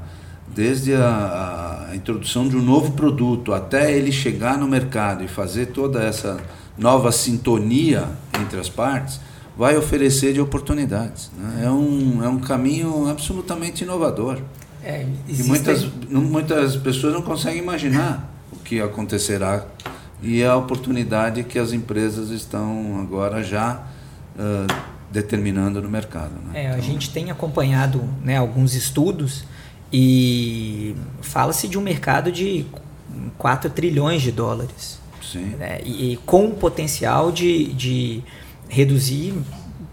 desde 0.55 0.95
a, 0.95 1.89
a, 1.91 1.97
introdução 1.97 2.49
de 2.49 2.57
um 2.57 2.63
novo 2.63 2.93
produto 2.93 3.53
até 3.53 3.93
ele 3.93 4.13
chegar 4.13 4.59
no 4.59 4.69
mercado 4.69 5.25
e 5.25 5.29
fazer 5.29 5.67
toda 5.67 6.03
essa 6.03 6.39
nova 6.77 7.13
sintonia 7.13 8.09
entre 8.41 8.59
as 8.59 8.69
partes, 8.69 9.21
vai 9.57 9.77
oferecer 9.77 10.33
de 10.33 10.41
oportunidades. 10.41 11.31
Né? 11.37 11.65
É, 11.65 11.71
um, 11.71 12.25
é 12.25 12.29
um 12.29 12.39
caminho 12.39 13.09
absolutamente 13.09 13.85
inovador. 13.85 14.39
É, 14.83 15.07
e 15.29 15.43
muitas, 15.45 15.87
muitas 16.11 16.77
pessoas 16.77 17.15
não 17.15 17.23
conseguem 17.23 17.63
imaginar 17.63 18.33
o 18.53 18.57
que 18.57 18.81
acontecerá 18.81 19.65
e 20.21 20.43
a 20.43 20.57
oportunidade 20.57 21.45
que 21.45 21.59
as 21.59 21.73
empresas 21.73 22.31
estão 22.31 23.01
agora 23.01 23.43
já 23.43 23.85
uh, 24.37 24.93
determinando 25.11 25.81
no 25.81 25.89
mercado. 25.89 26.33
Né? 26.47 26.65
É, 26.65 26.65
então, 26.67 26.79
a 26.79 26.81
gente 26.81 27.11
tem 27.11 27.31
acompanhado 27.31 28.03
né, 28.25 28.39
alguns 28.39 28.75
estudos 28.75 29.45
e 29.93 30.97
fala-se 31.20 31.68
de 31.68 31.78
um 31.78 31.82
mercado 31.82 32.32
de 32.32 32.64
4 33.38 33.70
trilhões 33.70 34.22
de 34.22 34.32
dólares. 34.32 35.01
Sim. 35.22 35.57
Né? 35.59 35.80
E, 35.84 36.12
e, 36.12 36.16
com 36.18 36.47
o 36.47 36.51
potencial 36.53 37.30
de, 37.30 37.72
de 37.74 38.22
reduzir 38.68 39.34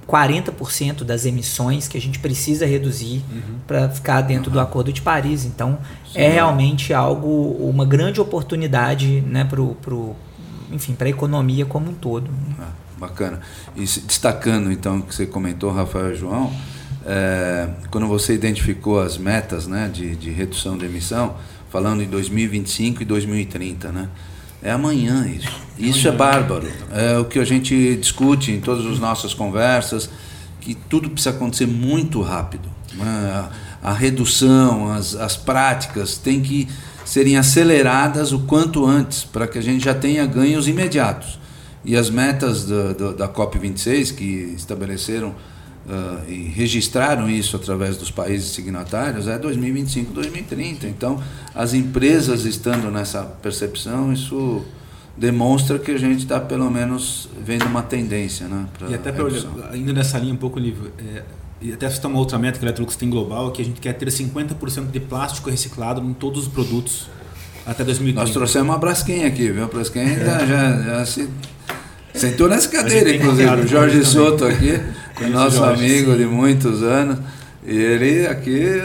40% 0.07 1.03
das 1.03 1.25
emissões 1.25 1.87
que 1.87 1.97
a 1.97 2.01
gente 2.01 2.19
precisa 2.19 2.65
reduzir 2.65 3.23
uhum. 3.31 3.59
para 3.67 3.89
ficar 3.89 4.21
dentro 4.21 4.49
uhum. 4.49 4.53
do 4.53 4.59
Acordo 4.59 4.91
de 4.91 5.01
Paris. 5.01 5.45
Então, 5.45 5.77
Sim. 6.11 6.19
é 6.19 6.29
realmente 6.29 6.93
algo, 6.93 7.51
uma 7.59 7.85
grande 7.85 8.19
oportunidade 8.19 9.21
né, 9.21 9.43
para 9.43 9.61
o 9.61 10.15
enfim, 10.71 10.95
a 10.99 11.09
economia 11.09 11.65
como 11.65 11.89
um 11.89 11.93
todo. 11.93 12.29
Ah, 12.59 12.69
bacana. 12.97 13.41
E 13.75 13.81
destacando 13.81 14.71
então 14.71 14.99
o 14.99 15.01
que 15.01 15.13
você 15.13 15.25
comentou, 15.25 15.71
Rafael 15.71 16.13
e 16.13 16.15
João, 16.15 16.53
é, 17.05 17.67
quando 17.89 18.07
você 18.07 18.33
identificou 18.33 18.99
as 18.99 19.17
metas 19.17 19.67
né, 19.67 19.89
de, 19.91 20.15
de 20.15 20.29
redução 20.29 20.77
de 20.77 20.85
emissão, 20.85 21.35
falando 21.69 22.01
em 22.01 22.07
2025 22.07 23.01
e 23.01 23.05
2030, 23.05 23.91
né? 23.91 24.09
É 24.61 24.71
amanhã 24.71 25.25
isso. 25.25 25.49
Isso 25.77 26.07
é 26.07 26.11
bárbaro. 26.11 26.67
É 26.91 27.17
o 27.17 27.23
que 27.23 27.39
a 27.39 27.45
gente 27.45 27.95
discute 27.95 28.51
em 28.51 28.59
todas 28.59 28.85
as 28.85 28.99
nossas 28.99 29.33
conversas, 29.33 30.09
que 30.59 30.75
tudo 30.75 31.09
precisa 31.09 31.33
acontecer 31.33 31.65
muito 31.65 32.21
rápido. 32.21 32.69
Né? 32.93 33.05
A, 33.81 33.89
a 33.91 33.93
redução, 33.93 34.91
as, 34.91 35.15
as 35.15 35.37
práticas 35.37 36.17
têm 36.17 36.41
que 36.41 36.67
serem 37.05 37.37
aceleradas 37.37 38.33
o 38.33 38.39
quanto 38.39 38.85
antes, 38.85 39.23
para 39.23 39.47
que 39.47 39.57
a 39.57 39.61
gente 39.61 39.85
já 39.85 39.93
tenha 39.93 40.25
ganhos 40.25 40.67
imediatos. 40.67 41.39
E 41.85 41.95
as 41.95 42.09
metas 42.09 42.65
da, 42.65 42.91
da, 42.91 43.11
da 43.13 43.29
COP26, 43.29 44.13
que 44.13 44.53
estabeleceram 44.57 45.33
uh, 45.89 46.29
e 46.29 46.43
registraram 46.49 47.29
isso 47.29 47.55
através 47.55 47.97
dos 47.97 48.11
países 48.11 48.51
signatários 48.51 49.27
é 49.27 49.37
2025, 49.37 50.13
2030. 50.13 50.87
Então, 50.87 51.21
as 51.53 51.73
empresas 51.73 52.45
estando 52.45 52.91
nessa 52.91 53.23
percepção, 53.23 54.13
isso 54.13 54.63
demonstra 55.17 55.77
que 55.79 55.91
a 55.91 55.97
gente 55.97 56.19
está 56.19 56.39
pelo 56.39 56.69
menos 56.69 57.27
vendo 57.43 57.65
uma 57.65 57.81
tendência, 57.81 58.47
né? 58.47 58.67
E 58.87 58.93
até 58.93 59.11
para 59.11 59.25
ainda 59.71 59.91
nessa 59.91 60.17
linha 60.17 60.33
um 60.33 60.37
pouco 60.37 60.59
livre, 60.59 60.91
é, 60.99 61.23
e 61.61 61.73
até 61.73 61.89
citar 61.89 62.09
uma 62.09 62.19
outra 62.19 62.37
meta 62.37 62.57
que 62.57 62.63
a 62.63 62.67
Electrolux 62.67 62.95
tem 62.95 63.09
global, 63.09 63.51
que 63.51 63.61
a 63.61 63.65
gente 63.65 63.81
quer 63.81 63.93
ter 63.93 64.07
50% 64.07 64.91
de 64.91 64.99
plástico 64.99 65.49
reciclado 65.49 66.01
em 66.01 66.13
todos 66.13 66.43
os 66.43 66.47
produtos 66.47 67.09
até 67.65 67.83
2030. 67.83 68.21
Nós 68.21 68.31
trouxemos 68.31 68.69
uma 68.69 68.77
Braskem 68.77 69.25
aqui, 69.25 69.51
viu? 69.51 69.65
A 69.65 69.67
Braskem 69.67 70.15
já, 70.15 70.45
já, 70.45 70.81
já 70.81 71.05
se 71.05 71.29
sentou 72.13 72.47
nessa 72.47 72.69
cadeira, 72.69 73.13
inclusive. 73.15 73.49
O 73.49 73.67
Jorge 73.67 74.05
Soto 74.05 74.45
aqui, 74.45 74.79
nosso 75.31 75.57
Jorge, 75.57 75.85
amigo 75.85 76.11
sim. 76.11 76.17
de 76.17 76.25
muitos 76.25 76.83
anos. 76.83 77.19
E 77.65 77.75
ele 77.75 78.25
aqui 78.25 78.81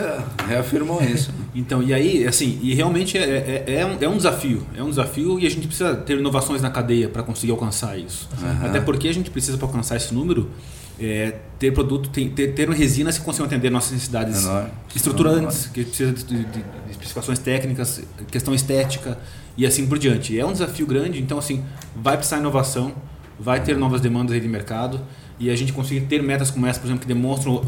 reafirmou 0.47 1.03
isso. 1.03 1.33
Então, 1.57 1.81
e 1.81 1.95
aí, 1.95 2.27
assim, 2.27 2.59
e 2.61 2.75
realmente 2.75 3.17
é, 3.17 3.23
é, 3.65 3.77
é, 3.77 3.87
um, 3.87 3.97
é 4.01 4.09
um 4.09 4.17
desafio. 4.17 4.67
É 4.77 4.83
um 4.83 4.91
desafio 4.91 5.39
e 5.39 5.47
a 5.47 5.49
gente 5.49 5.69
precisa 5.69 5.95
ter 5.95 6.19
inovações 6.19 6.61
na 6.61 6.69
cadeia 6.69 7.09
para 7.09 7.23
conseguir 7.23 7.53
alcançar 7.53 7.97
isso. 7.97 8.29
Uhum. 8.43 8.67
Até 8.67 8.81
porque 8.81 9.07
a 9.07 9.15
gente 9.15 9.31
precisa, 9.31 9.57
para 9.57 9.69
alcançar 9.69 9.95
esse 9.95 10.13
número, 10.13 10.51
é, 10.99 11.35
ter 11.59 11.73
produto, 11.73 12.09
ter, 12.09 12.29
ter, 12.29 12.69
resinas 12.71 13.19
que 13.19 13.25
consigam 13.25 13.47
atender 13.47 13.71
nossas 13.71 13.93
necessidades 13.93 14.43
Menor. 14.43 14.71
estruturantes, 14.95 15.67
que 15.67 15.85
precisa 15.85 16.13
de, 16.13 16.25
de, 16.25 16.45
de, 16.45 16.65
especificações 16.91 17.39
técnicas, 17.39 18.03
questão 18.31 18.55
estética 18.55 19.19
e 19.57 19.67
assim 19.67 19.87
por 19.87 19.99
diante. 19.99 20.39
É 20.39 20.45
um 20.45 20.53
desafio 20.53 20.87
grande, 20.87 21.21
então, 21.21 21.39
assim, 21.39 21.65
vai 21.95 22.17
precisar 22.17 22.39
inovação, 22.39 22.93
vai 23.39 23.61
ter 23.61 23.77
novas 23.77 24.01
demandas 24.01 24.35
aí 24.35 24.41
de 24.41 24.49
mercado 24.49 25.01
e 25.39 25.51
a 25.51 25.57
gente 25.57 25.73
conseguir 25.73 26.03
ter 26.03 26.23
metas 26.23 26.51
como 26.51 26.67
essa, 26.67 26.79
por 26.79 26.87
exemplo, 26.87 27.03
que 27.03 27.09
demonstram 27.09 27.63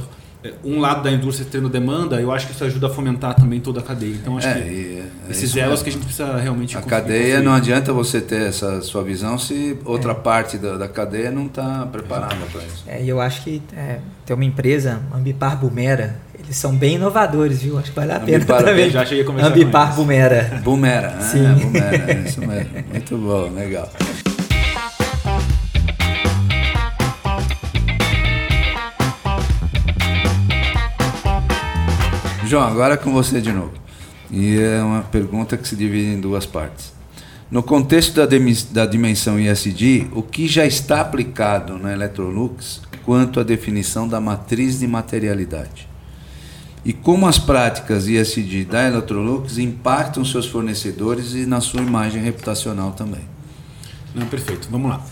é, 0.45 0.53
um 0.65 0.81
lado 0.81 1.03
da 1.03 1.11
indústria 1.11 1.47
tendo 1.51 1.69
demanda, 1.69 2.21
eu 2.21 2.31
acho 2.31 2.47
que 2.47 2.53
isso 2.53 2.65
ajuda 2.65 2.87
a 2.87 2.91
fomentar 2.91 3.35
também 3.35 3.59
toda 3.61 3.81
a 3.81 3.83
cadeia. 3.83 4.15
Então 4.15 4.37
acho 4.37 4.47
é, 4.47 4.55
que 4.55 5.03
é, 5.29 5.31
esses 5.31 5.57
elos 5.57 5.83
que 5.83 5.89
a 5.89 5.93
gente 5.93 6.05
precisa 6.05 6.37
realmente 6.37 6.77
A 6.77 6.83
cadeia 6.83 7.21
construir. 7.21 7.45
não 7.45 7.55
adianta 7.55 7.93
você 7.93 8.21
ter 8.21 8.43
essa 8.43 8.83
sua 8.83 9.03
visão 9.03 9.39
se 9.39 9.79
outra 9.85 10.13
é. 10.13 10.15
parte 10.15 10.59
da, 10.59 10.77
da 10.77 10.89
cadeia 10.89 11.31
não 11.31 11.47
está 11.47 11.87
preparada 11.87 12.37
para 12.53 12.63
isso. 12.63 12.85
É, 12.87 13.03
e 13.03 13.09
eu 13.09 13.21
acho 13.21 13.43
que 13.43 13.63
é, 13.75 13.99
tem 14.25 14.35
uma 14.35 14.45
empresa, 14.45 15.01
Ambipar 15.15 15.59
Bumera, 15.59 16.17
eles 16.39 16.57
são 16.57 16.77
bem 16.77 16.95
inovadores, 16.97 17.63
viu? 17.63 17.79
Acho 17.79 17.91
que 17.91 17.97
vale 17.97 18.13
a 18.13 18.21
pena 18.21 18.37
Ambipar, 18.37 18.63
também. 18.63 18.91
Já 18.91 19.05
cheguei 19.05 19.25
a 19.25 19.27
começar 19.27 19.49
Ambipar 19.49 19.95
Bumera. 19.95 20.61
Bumera, 20.63 21.21
Sim. 21.21 21.47
Ah, 21.47 21.55
Bumera, 21.55 22.13
isso 22.27 22.41
mesmo. 22.41 22.71
Muito 22.93 23.19
bom, 23.19 23.51
legal. 23.53 23.91
João, 32.47 32.63
agora 32.63 32.97
com 32.97 33.13
você 33.13 33.41
de 33.41 33.53
novo. 33.53 33.73
E 34.31 34.57
é 34.59 34.81
uma 34.81 35.03
pergunta 35.03 35.57
que 35.57 35.67
se 35.67 35.75
divide 35.75 36.11
em 36.11 36.21
duas 36.21 36.47
partes. 36.47 36.93
No 37.51 37.63
contexto 37.63 38.15
da, 38.15 38.27
da 38.71 38.87
dimensão 38.87 39.39
ISD, 39.39 40.09
o 40.13 40.23
que 40.23 40.47
já 40.47 40.65
está 40.65 41.01
aplicado 41.01 41.79
na 41.79 41.93
Electrolux 41.93 42.81
quanto 43.05 43.41
à 43.41 43.43
definição 43.43 44.07
da 44.07 44.21
matriz 44.21 44.79
de 44.79 44.87
materialidade? 44.87 45.89
E 46.85 46.93
como 46.93 47.27
as 47.27 47.37
práticas 47.37 48.07
ISD 48.07 48.65
da 48.65 48.87
Electrolux 48.87 49.59
impactam 49.59 50.25
seus 50.25 50.47
fornecedores 50.47 51.35
e 51.35 51.47
na 51.47 51.61
sua 51.61 51.83
imagem 51.83 52.23
reputacional 52.23 52.93
também? 52.93 53.23
Não, 54.15 54.27
perfeito, 54.27 54.69
vamos 54.71 54.91
lá. 54.91 55.05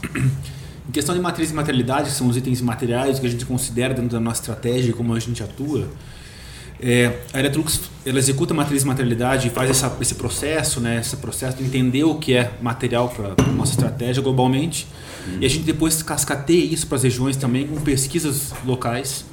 Em 0.88 0.92
questão 0.92 1.14
de 1.14 1.20
matriz 1.20 1.48
de 1.48 1.54
materialidade, 1.54 2.10
que 2.10 2.14
são 2.14 2.28
os 2.28 2.36
itens 2.36 2.60
materiais 2.60 3.18
que 3.18 3.26
a 3.26 3.30
gente 3.30 3.44
considera 3.44 3.92
dentro 3.92 4.10
da 4.10 4.20
nossa 4.20 4.40
estratégia 4.40 4.90
e 4.90 4.92
como 4.92 5.14
a 5.14 5.18
gente 5.18 5.42
atua, 5.42 5.88
é, 6.86 7.20
a 7.32 7.40
Electrolux 7.40 7.80
ela 8.04 8.18
executa 8.18 8.52
a 8.52 8.56
matriz 8.56 8.82
de 8.82 8.86
materialidade 8.86 9.48
e 9.48 9.50
faz 9.50 9.70
essa, 9.70 9.96
esse 10.02 10.16
processo, 10.16 10.80
né, 10.80 11.00
esse 11.00 11.16
processo 11.16 11.56
de 11.56 11.64
entender 11.64 12.04
o 12.04 12.16
que 12.16 12.34
é 12.34 12.52
material 12.60 13.08
para 13.08 13.32
a 13.42 13.52
nossa 13.52 13.72
estratégia 13.72 14.22
globalmente. 14.22 14.86
Uhum. 15.26 15.38
E 15.40 15.46
a 15.46 15.48
gente 15.48 15.64
depois 15.64 16.02
cascateia 16.02 16.62
isso 16.62 16.86
para 16.86 16.96
as 16.96 17.02
regiões 17.02 17.38
também 17.38 17.66
com 17.66 17.80
pesquisas 17.80 18.52
locais 18.66 19.24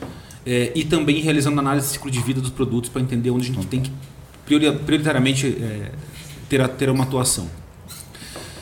é, 0.46 0.72
e 0.74 0.86
também 0.86 1.20
realizando 1.20 1.60
análise 1.60 1.88
de 1.88 1.94
ciclo 1.94 2.10
de 2.10 2.22
vida 2.22 2.40
dos 2.40 2.52
produtos 2.52 2.90
para 2.90 3.02
entender 3.02 3.32
onde 3.32 3.52
a 3.52 3.54
gente 3.54 3.68
tem 3.68 3.82
que 3.82 3.92
prioritariamente 4.46 5.48
é, 5.48 5.92
ter, 6.48 6.66
ter 6.70 6.90
uma 6.90 7.04
atuação. 7.04 7.50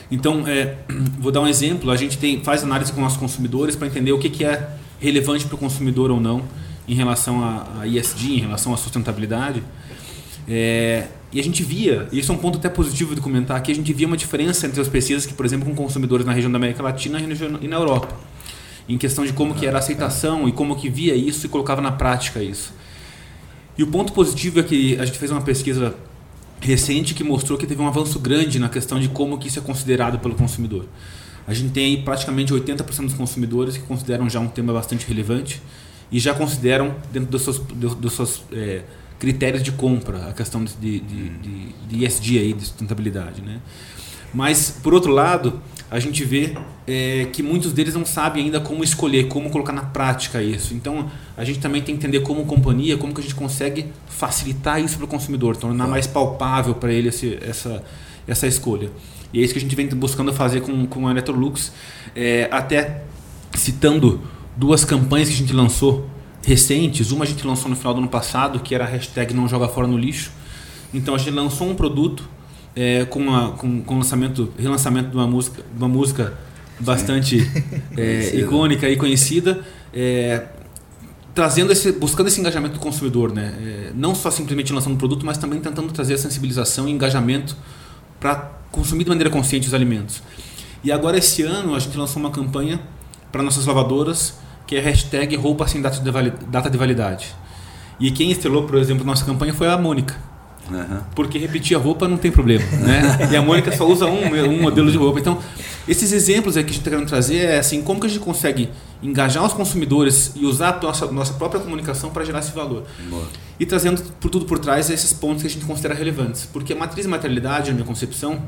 Então, 0.10 0.48
é, 0.48 0.78
vou 1.20 1.32
dar 1.32 1.42
um 1.42 1.48
exemplo. 1.48 1.92
A 1.92 1.96
gente 1.96 2.18
tem, 2.18 2.44
faz 2.44 2.64
análise 2.64 2.92
com 2.92 3.02
nossos 3.02 3.20
consumidores 3.20 3.76
para 3.76 3.86
entender 3.86 4.14
o 4.14 4.18
que, 4.18 4.32
que 4.32 4.44
é 4.44 4.68
relevante 5.00 5.46
para 5.46 5.54
o 5.54 5.60
consumidor 5.60 6.10
ou 6.10 6.20
não 6.20 6.44
em 6.90 6.96
relação 6.96 7.44
a, 7.44 7.82
a 7.82 7.88
ESG, 7.88 8.38
em 8.38 8.40
relação 8.40 8.74
à 8.74 8.78
sustentabilidade. 8.78 9.64
É, 10.48 11.08
e 11.32 11.40
a 11.40 11.44
gente 11.44 11.62
via, 11.62 12.10
e 12.12 12.18
isso 12.18 12.32
é 12.32 12.36
um 12.36 12.38
ponto 12.40 12.58
até 12.58 12.68
positivo 12.68 13.14
de 13.14 13.22
comentar 13.22 13.56
aqui, 13.56 13.72
a 13.72 13.76
gente 13.76 13.94
via 13.94 14.08
uma 14.08 14.18
diferença 14.18 14.66
entre 14.66 14.82
as 14.82 14.88
pesquisas 14.88 15.28
que, 15.28 15.34
por 15.34 15.46
exemplo, 15.46 15.70
com 15.70 15.76
consumidores 15.76 16.26
na 16.26 16.34
região 16.34 16.52
da 16.52 16.58
América 16.58 16.82
Latina 16.82 17.20
e 17.62 17.68
na 17.68 17.76
Europa. 17.76 18.18
Em 18.88 18.98
questão 18.98 19.24
de 19.24 19.32
como 19.32 19.54
que 19.54 19.68
era 19.68 19.78
a 19.78 19.80
aceitação 19.80 20.50
e 20.50 20.52
como 20.52 20.76
que 20.76 20.90
via 20.90 21.16
isso 21.16 21.46
e 21.46 21.50
colocava 21.50 21.80
na 21.80 21.92
prática 21.92 22.42
isso. 22.42 22.74
E 23.78 23.84
o 23.84 23.88
ponto 23.88 24.12
positivo 24.12 24.60
é 24.60 24.64
que 24.64 24.98
a 25.00 25.06
gente 25.06 25.20
fez 25.20 25.32
uma 25.32 25.42
pesquisa 25.42 25.96
recente 26.60 27.14
que 27.14 27.24
mostrou 27.24 27.56
que 27.56 27.68
teve 27.68 27.80
um 27.80 27.88
avanço 27.88 28.20
grande 28.20 28.58
na 28.58 28.68
questão 28.68 29.00
de 29.00 29.08
como 29.08 29.38
que 29.38 29.48
isso 29.48 29.60
é 29.60 29.62
considerado 29.62 30.18
pelo 30.18 30.34
consumidor. 30.34 30.86
A 31.48 31.54
gente 31.54 31.72
tem 31.72 31.86
aí 31.86 32.02
praticamente 32.02 32.52
80% 32.52 33.06
dos 33.06 33.14
consumidores 33.14 33.78
que 33.78 33.84
consideram 33.84 34.28
já 34.28 34.40
um 34.40 34.48
tema 34.48 34.74
bastante 34.74 35.06
relevante 35.08 35.62
e 36.12 36.20
já 36.20 36.34
consideram 36.34 36.96
dentro 37.12 37.30
dos 37.30 37.42
seus, 37.42 37.60
dos 37.60 38.14
seus 38.14 38.44
é, 38.52 38.82
critérios 39.20 39.62
de 39.62 39.72
compra 39.72 40.30
a 40.30 40.34
questão 40.34 40.64
de, 40.64 40.74
de, 40.76 41.00
de, 41.00 41.74
de 41.88 42.06
ESG 42.06 42.40
aí, 42.40 42.54
de 42.54 42.66
sustentabilidade, 42.66 43.42
né? 43.42 43.60
Mas 44.34 44.70
por 44.84 44.94
outro 44.94 45.12
lado, 45.12 45.60
a 45.90 46.00
gente 46.00 46.24
vê 46.24 46.56
é, 46.86 47.28
que 47.34 47.42
muitos 47.42 47.74
deles 47.74 47.96
não 47.96 48.06
sabem 48.06 48.46
ainda 48.46 48.60
como 48.60 48.84
escolher, 48.84 49.28
como 49.28 49.50
colocar 49.50 49.74
na 49.74 49.82
prática 49.82 50.42
isso. 50.42 50.74
Então, 50.76 51.10
a 51.36 51.44
gente 51.44 51.60
também 51.60 51.82
tem 51.82 51.98
que 51.98 52.06
entender 52.06 52.20
como 52.22 52.46
companhia, 52.46 52.96
como 52.96 53.14
que 53.14 53.22
a 53.22 53.24
gente 53.24 53.34
consegue 53.34 53.88
facilitar 54.08 54.80
isso 54.80 54.98
para 54.98 55.06
o 55.06 55.08
consumidor, 55.08 55.58
tornar 55.58 55.88
mais 55.88 56.06
palpável 56.06 56.76
para 56.76 56.94
ele 56.94 57.10
esse, 57.10 57.40
essa, 57.42 57.84
essa 58.28 58.46
escolha. 58.46 58.92
E 59.34 59.40
é 59.40 59.44
isso 59.44 59.54
que 59.54 59.60
a 59.60 59.62
gente 59.62 59.76
vem 59.76 59.88
buscando 59.90 60.32
fazer 60.32 60.62
com, 60.62 60.86
com 60.86 61.08
a 61.08 61.12
Electrolux, 61.12 61.72
é, 62.16 62.48
até 62.52 63.04
citando 63.56 64.22
duas 64.60 64.84
campanhas 64.84 65.30
que 65.30 65.36
a 65.36 65.38
gente 65.38 65.54
lançou 65.54 66.06
recentes. 66.46 67.12
Uma 67.12 67.24
a 67.24 67.28
gente 67.28 67.48
lançou 67.48 67.70
no 67.70 67.76
final 67.78 67.94
do 67.94 68.00
ano 68.00 68.10
passado, 68.10 68.60
que 68.60 68.76
era 68.76 68.84
a 68.84 68.88
hashtag 68.88 69.34
Não 69.34 69.48
Joga 69.48 69.70
Fora 69.70 69.88
no 69.88 69.98
Lixo. 69.98 70.32
Então 70.94 71.16
a 71.16 71.18
gente 71.18 71.32
lançou 71.32 71.70
um 71.70 71.76
produto 71.76 72.28
é, 72.76 73.06
com, 73.06 73.34
a, 73.34 73.52
com, 73.52 73.82
com 73.82 73.96
o 73.96 73.98
lançamento, 73.98 74.52
relançamento 74.60 75.10
de 75.10 75.16
uma 75.16 75.28
música, 75.28 75.64
uma 75.78 75.88
música 75.88 76.38
bastante 76.78 77.50
é, 77.96 78.36
icônica 78.36 78.90
e 78.90 78.98
conhecida. 78.98 79.62
É, 79.94 80.48
trazendo 81.34 81.72
esse, 81.72 81.94
buscando 81.94 82.28
esse 82.28 82.42
engajamento 82.42 82.74
do 82.74 82.80
consumidor, 82.82 83.32
né? 83.32 83.56
É, 83.62 83.92
não 83.96 84.14
só 84.14 84.30
simplesmente 84.30 84.74
lançando 84.74 84.94
um 84.94 84.98
produto, 84.98 85.26
mas 85.26 85.38
também 85.38 85.62
tentando 85.62 85.90
trazer 85.94 86.16
a 86.16 86.18
sensibilização 86.18 86.86
e 86.86 86.92
engajamento 86.92 87.56
para 88.20 88.52
consumir 88.72 89.06
de 89.06 89.10
maneira 89.10 89.30
consciente 89.30 89.68
os 89.68 89.74
alimentos. 89.74 90.22
E 90.84 90.92
agora 90.92 91.18
esse 91.18 91.44
ano 91.44 91.76
a 91.76 91.80
gente 91.80 91.98
lançou 91.98 92.22
uma 92.22 92.30
campanha 92.30 92.82
para 93.32 93.42
nossas 93.42 93.66
lavadoras 93.66 94.38
que 94.70 94.76
é 94.76 94.80
a 94.80 94.84
hashtag 94.84 95.36
roupa 95.36 95.68
sem 95.68 95.82
data 95.82 96.00
de, 96.00 96.12
data 96.46 96.70
de 96.70 96.78
validade. 96.78 97.36
E 98.00 98.12
quem 98.12 98.30
estrelou, 98.30 98.68
por 98.68 98.78
exemplo, 98.78 99.04
nossa 99.04 99.26
campanha 99.26 99.52
foi 99.52 99.68
a 99.68 99.76
Mônica. 99.76 100.16
Uhum. 100.70 101.00
Porque 101.16 101.40
repetir 101.40 101.76
a 101.76 101.80
roupa 101.80 102.08
não 102.08 102.18
tem 102.18 102.32
problema, 102.32 102.64
né? 102.78 103.30
e 103.32 103.36
a 103.36 103.42
Mônica 103.42 103.76
só 103.76 103.88
usa 103.88 104.06
um, 104.06 104.32
um 104.48 104.62
modelo 104.62 104.92
de 104.92 104.98
roupa. 105.00 105.20
Então, 105.20 105.40
esses 105.88 106.12
exemplos 106.12 106.56
aqui 106.56 106.66
que 106.66 106.70
a 106.70 106.74
gente 106.74 106.82
está 106.82 106.92
querendo 106.92 107.08
trazer 107.08 107.38
é 107.38 107.58
assim, 107.58 107.82
como 107.82 108.00
que 108.00 108.06
a 108.06 108.10
gente 108.12 108.20
consegue 108.20 108.70
engajar 109.02 109.44
os 109.44 109.54
consumidores 109.54 110.34
e 110.36 110.46
usar 110.46 110.78
a 110.78 110.80
nossa, 110.80 111.08
nossa 111.08 111.34
própria 111.34 111.60
comunicação 111.60 112.12
para 112.12 112.24
gerar 112.24 112.38
esse 112.38 112.52
valor. 112.52 112.84
Boa. 113.10 113.28
E 113.60 113.66
trazendo 113.66 114.04
por 114.20 114.30
tudo 114.30 114.46
por 114.46 114.60
trás 114.60 114.92
esses 114.92 115.12
pontos 115.12 115.42
que 115.42 115.48
a 115.48 115.50
gente 115.50 115.66
considera 115.66 115.96
relevantes. 115.96 116.46
Porque 116.46 116.74
a 116.74 116.76
matriz 116.76 117.08
de 117.08 117.10
materialidade, 117.10 117.72
na 117.72 117.78
minha 117.78 117.88
concepção, 117.88 118.40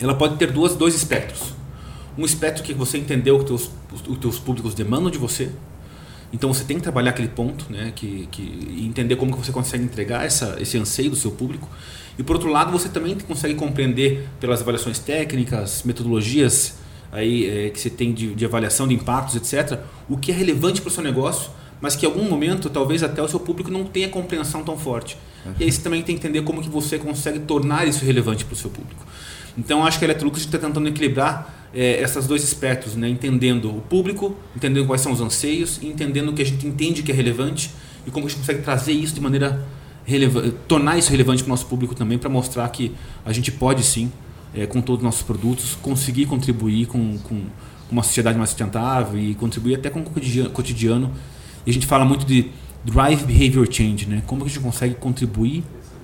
ela 0.00 0.14
pode 0.14 0.36
ter 0.36 0.50
duas, 0.50 0.74
dois 0.74 0.94
espectros. 0.94 1.60
Um 2.16 2.24
espectro 2.24 2.62
que 2.62 2.74
você 2.74 2.98
entendeu 2.98 3.38
que 3.38 3.46
teus, 3.46 3.70
os 3.90 4.18
teus 4.18 4.38
públicos 4.38 4.74
demandam 4.74 5.10
de 5.10 5.18
você. 5.18 5.50
Então 6.32 6.52
você 6.52 6.64
tem 6.64 6.78
que 6.78 6.82
trabalhar 6.82 7.10
aquele 7.10 7.28
ponto, 7.28 7.70
né, 7.70 7.92
que, 7.94 8.26
que 8.30 8.84
entender 8.86 9.16
como 9.16 9.32
que 9.32 9.44
você 9.44 9.52
consegue 9.52 9.84
entregar 9.84 10.24
essa, 10.24 10.56
esse 10.58 10.78
anseio 10.78 11.10
do 11.10 11.16
seu 11.16 11.30
público. 11.30 11.68
E 12.18 12.22
por 12.22 12.36
outro 12.36 12.50
lado, 12.50 12.72
você 12.72 12.88
também 12.88 13.16
consegue 13.18 13.54
compreender 13.54 14.28
pelas 14.40 14.60
avaliações 14.60 14.98
técnicas, 14.98 15.82
metodologias 15.84 16.74
aí 17.10 17.66
é, 17.66 17.70
que 17.70 17.78
você 17.78 17.90
tem 17.90 18.12
de, 18.12 18.34
de, 18.34 18.44
avaliação 18.44 18.88
de 18.88 18.94
impactos, 18.94 19.36
etc, 19.36 19.78
o 20.08 20.16
que 20.16 20.32
é 20.32 20.34
relevante 20.34 20.80
para 20.80 20.88
o 20.88 20.90
seu 20.90 21.02
negócio, 21.02 21.50
mas 21.80 21.94
que 21.94 22.06
em 22.06 22.08
algum 22.08 22.24
momento 22.24 22.70
talvez 22.70 23.02
até 23.02 23.22
o 23.22 23.28
seu 23.28 23.38
público 23.38 23.70
não 23.70 23.84
tenha 23.84 24.08
compreensão 24.08 24.62
tão 24.62 24.78
forte. 24.78 25.18
Uhum. 25.44 25.52
E 25.60 25.64
aí 25.64 25.72
você 25.72 25.82
também 25.82 26.02
tem 26.02 26.16
que 26.16 26.26
entender 26.26 26.42
como 26.42 26.62
que 26.62 26.70
você 26.70 26.98
consegue 26.98 27.40
tornar 27.40 27.86
isso 27.86 28.04
relevante 28.04 28.44
para 28.44 28.54
o 28.54 28.56
seu 28.56 28.70
público. 28.70 29.04
Então 29.56 29.84
acho 29.84 29.98
que 29.98 30.04
a 30.04 30.08
Electrolux 30.08 30.40
está 30.40 30.58
tentando 30.58 30.88
equilibrar 30.88 31.68
é, 31.74 32.02
esses 32.02 32.26
dois 32.26 32.42
aspectos, 32.42 32.94
né? 32.94 33.08
entendendo 33.08 33.70
o 33.70 33.80
público, 33.80 34.36
entendendo 34.54 34.86
quais 34.86 35.00
são 35.00 35.12
os 35.12 35.20
anseios, 35.20 35.80
entendendo 35.82 36.30
o 36.30 36.32
que 36.32 36.42
a 36.42 36.46
gente 36.46 36.66
entende 36.66 37.02
que 37.02 37.10
é 37.10 37.14
relevante 37.14 37.70
e 38.06 38.10
como 38.10 38.26
a 38.26 38.28
gente 38.28 38.38
consegue 38.38 38.62
trazer 38.62 38.92
isso 38.92 39.14
de 39.14 39.20
maneira 39.20 39.64
relevante, 40.04 40.54
tornar 40.66 40.98
isso 40.98 41.10
relevante 41.10 41.42
para 41.42 41.50
o 41.50 41.52
nosso 41.52 41.66
público 41.66 41.94
também, 41.94 42.18
para 42.18 42.28
mostrar 42.28 42.68
que 42.68 42.92
a 43.24 43.32
gente 43.32 43.50
pode 43.52 43.82
sim, 43.82 44.10
é, 44.54 44.66
com 44.66 44.80
todos 44.80 45.00
os 45.00 45.04
nossos 45.04 45.22
produtos, 45.22 45.76
conseguir 45.80 46.26
contribuir 46.26 46.86
com, 46.86 47.18
com 47.18 47.42
uma 47.90 48.02
sociedade 48.02 48.36
mais 48.36 48.50
sustentável 48.50 49.18
e 49.18 49.34
contribuir 49.34 49.76
até 49.76 49.90
com 49.90 50.00
o 50.00 50.50
cotidiano. 50.50 51.12
E 51.66 51.70
a 51.70 51.72
gente 51.72 51.86
fala 51.86 52.04
muito 52.04 52.26
de 52.26 52.50
drive 52.84 53.24
behavior 53.24 53.66
change, 53.70 54.06
né? 54.06 54.22
Como 54.26 54.44
a 54.44 54.48
gente 54.48 54.60
consegue 54.60 54.94
contribuir 54.94 55.62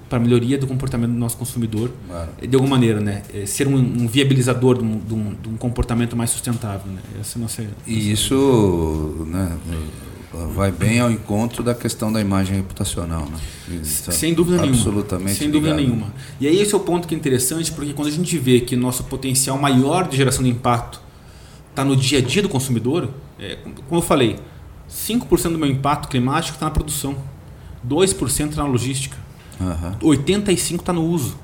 para 0.09 0.19
a 0.19 0.21
melhoria 0.21 0.57
do 0.57 0.67
comportamento 0.67 1.11
do 1.13 1.19
nosso 1.19 1.37
consumidor, 1.37 1.91
claro. 2.07 2.31
de 2.41 2.55
alguma 2.57 2.77
maneira, 2.77 3.01
né? 3.01 3.23
É, 3.33 3.45
ser 3.45 3.69
um, 3.69 3.77
um 3.77 4.09
viabilizador 4.09 4.79
de 4.79 4.85
um, 4.85 4.99
de, 4.99 5.15
um, 5.15 5.35
de 5.35 5.49
um, 5.49 5.57
comportamento 5.57 6.17
mais 6.17 6.31
sustentável, 6.31 6.91
né? 6.91 7.01
Essa 7.21 7.39
é 7.39 7.43
nossa, 7.43 7.63
nossa 7.63 7.75
e 7.87 8.13
isso, 8.13 9.27
né? 9.27 9.57
vai 10.55 10.71
bem 10.71 11.01
ao 11.01 11.11
encontro 11.11 11.63
da 11.63 11.75
questão 11.75 12.13
da 12.13 12.21
imagem 12.21 12.57
reputacional, 12.57 13.27
né? 13.27 13.39
Isso 13.83 14.13
Sem 14.13 14.35
dúvida 14.35 14.63
absolutamente 14.63 14.79
nenhuma. 14.79 15.01
Absolutamente. 15.01 15.39
Sem 15.39 15.51
dúvida 15.51 15.75
nenhuma. 15.75 16.07
E 16.41 16.47
aí 16.47 16.61
esse 16.61 16.75
é 16.75 16.77
o 16.77 16.81
ponto 16.81 17.09
que 17.09 17.15
é 17.15 17.19
interessante, 17.19 17.73
porque 17.73 17.93
quando 17.93 18.09
a 18.09 18.11
gente 18.11 18.37
vê 18.39 18.61
que 18.61 18.77
nosso 18.77 19.05
potencial 19.05 19.59
maior 19.59 20.07
de 20.07 20.17
geração 20.17 20.43
de 20.43 20.51
impacto 20.51 21.01
está 21.71 21.85
no 21.85 21.97
dia 21.97 22.19
a 22.19 22.23
dia 22.23 22.43
do 22.43 22.49
consumidor, 22.49 23.09
é, 23.39 23.57
como 23.89 24.01
eu 24.01 24.03
falei, 24.03 24.39
5% 24.91 25.53
do 25.53 25.59
meu 25.59 25.69
impacto 25.69 26.09
climático 26.09 26.57
está 26.57 26.67
na 26.67 26.73
produção, 26.73 27.17
2% 27.87 28.51
está 28.51 28.63
na 28.63 28.69
logística, 28.69 29.17
uhum. 29.61 30.11
85% 30.11 30.81
está 30.81 30.93
no 30.93 31.05
uso. 31.05 31.37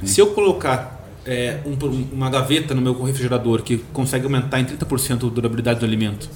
Sim. 0.00 0.06
Se 0.06 0.20
eu 0.20 0.28
colocar 0.28 1.00
é, 1.26 1.60
um, 1.66 1.76
uma 2.12 2.30
gaveta 2.30 2.74
no 2.74 2.80
meu 2.80 3.00
refrigerador 3.02 3.62
que 3.62 3.78
consegue 3.92 4.24
aumentar 4.24 4.60
em 4.60 4.64
30% 4.64 5.26
a 5.26 5.30
durabilidade 5.30 5.80
do 5.80 5.86
alimento 5.86 6.28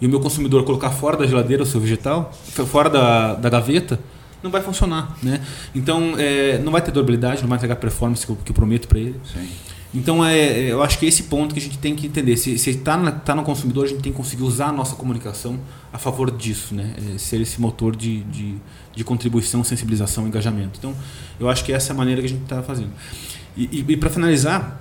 e 0.00 0.06
o 0.06 0.08
meu 0.08 0.20
consumidor 0.20 0.64
colocar 0.64 0.90
fora 0.90 1.16
da 1.16 1.26
geladeira 1.26 1.62
o 1.62 1.66
seu 1.66 1.80
vegetal, 1.80 2.32
fora 2.66 2.88
da, 2.88 3.34
da 3.34 3.48
gaveta, 3.48 3.98
não 4.42 4.50
vai 4.50 4.62
funcionar. 4.62 5.16
Né? 5.22 5.40
Então, 5.74 6.14
é, 6.16 6.58
não 6.58 6.70
vai 6.70 6.80
ter 6.80 6.92
durabilidade, 6.92 7.42
não 7.42 7.48
vai 7.48 7.58
entregar 7.58 7.76
performance 7.76 8.24
que 8.24 8.32
eu, 8.32 8.38
que 8.44 8.50
eu 8.50 8.54
prometo 8.54 8.86
para 8.86 8.98
ele. 8.98 9.16
Sim. 9.32 9.48
Então, 9.94 10.24
é, 10.24 10.38
é, 10.38 10.72
eu 10.72 10.82
acho 10.82 10.98
que 10.98 11.06
é 11.06 11.08
esse 11.08 11.24
ponto 11.24 11.54
que 11.54 11.60
a 11.60 11.62
gente 11.62 11.78
tem 11.78 11.96
que 11.96 12.06
entender. 12.06 12.36
Se 12.36 12.52
está 12.52 13.10
tá 13.12 13.34
no 13.34 13.42
consumidor, 13.42 13.86
a 13.86 13.88
gente 13.88 14.02
tem 14.02 14.12
que 14.12 14.18
conseguir 14.18 14.42
usar 14.42 14.66
a 14.66 14.72
nossa 14.72 14.94
comunicação 14.94 15.58
a 15.92 15.98
favor 15.98 16.30
disso, 16.30 16.74
né? 16.74 16.94
É 17.14 17.18
ser 17.18 17.40
esse 17.40 17.58
motor 17.60 17.96
de, 17.96 18.22
de, 18.24 18.56
de, 18.94 19.04
contribuição, 19.04 19.64
sensibilização, 19.64 20.26
engajamento. 20.26 20.78
Então, 20.78 20.94
eu 21.40 21.48
acho 21.48 21.64
que 21.64 21.72
essa 21.72 21.92
é 21.92 21.94
a 21.94 21.96
maneira 21.96 22.20
que 22.20 22.26
a 22.26 22.30
gente 22.30 22.42
está 22.42 22.62
fazendo. 22.62 22.90
E, 23.56 23.64
e, 23.72 23.92
e 23.92 23.96
para 23.96 24.10
finalizar, 24.10 24.78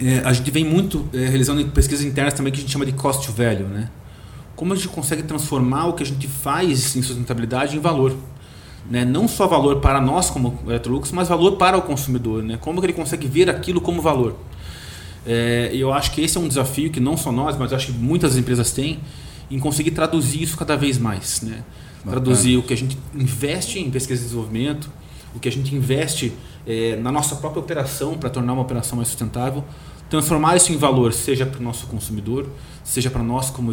é, 0.00 0.20
a 0.24 0.32
gente 0.32 0.48
vem 0.52 0.64
muito 0.64 1.08
é, 1.12 1.26
realizando 1.26 1.64
pesquisas 1.72 2.04
internas 2.04 2.34
também 2.34 2.52
que 2.52 2.58
a 2.58 2.62
gente 2.62 2.72
chama 2.72 2.86
de 2.86 2.92
cost 2.92 3.28
value, 3.32 3.66
né? 3.66 3.90
Como 4.54 4.72
a 4.72 4.76
gente 4.76 4.88
consegue 4.88 5.24
transformar 5.24 5.86
o 5.86 5.92
que 5.94 6.04
a 6.04 6.06
gente 6.06 6.28
faz 6.28 6.94
em 6.94 7.02
sustentabilidade 7.02 7.76
em 7.76 7.80
valor 7.80 8.16
né? 8.90 9.04
não 9.04 9.26
só 9.26 9.46
valor 9.46 9.80
para 9.80 10.00
nós 10.00 10.30
como 10.30 10.58
Electrolux, 10.66 11.12
mas 11.12 11.28
valor 11.28 11.52
para 11.56 11.76
o 11.76 11.82
consumidor. 11.82 12.42
Né? 12.42 12.58
Como 12.60 12.80
que 12.80 12.86
ele 12.86 12.92
consegue 12.92 13.26
ver 13.26 13.50
aquilo 13.50 13.80
como 13.80 14.00
valor? 14.00 14.36
É, 15.26 15.70
eu 15.72 15.92
acho 15.92 16.12
que 16.12 16.20
esse 16.20 16.36
é 16.36 16.40
um 16.40 16.46
desafio 16.46 16.90
que 16.90 17.00
não 17.00 17.16
só 17.16 17.32
nós, 17.32 17.56
mas 17.56 17.72
acho 17.72 17.86
que 17.86 17.92
muitas 17.92 18.36
empresas 18.36 18.72
têm 18.72 19.00
em 19.50 19.58
conseguir 19.58 19.90
traduzir 19.90 20.42
isso 20.42 20.56
cada 20.56 20.76
vez 20.76 20.98
mais. 20.98 21.42
Né? 21.42 21.62
Traduzir 22.08 22.56
o 22.56 22.62
que 22.62 22.72
a 22.72 22.76
gente 22.76 22.96
investe 23.14 23.80
em 23.80 23.90
pesquisa 23.90 24.20
e 24.20 24.24
desenvolvimento, 24.24 24.88
o 25.34 25.40
que 25.40 25.48
a 25.48 25.52
gente 25.52 25.74
investe 25.74 26.32
é, 26.66 26.96
na 26.96 27.10
nossa 27.10 27.36
própria 27.36 27.60
operação 27.60 28.16
para 28.16 28.30
tornar 28.30 28.52
uma 28.52 28.62
operação 28.62 28.96
mais 28.96 29.08
sustentável, 29.08 29.64
transformar 30.08 30.56
isso 30.56 30.72
em 30.72 30.76
valor, 30.76 31.12
seja 31.12 31.44
para 31.44 31.60
o 31.60 31.62
nosso 31.62 31.86
consumidor, 31.86 32.46
seja 32.84 33.10
para 33.10 33.22
nós 33.22 33.50
como, 33.50 33.72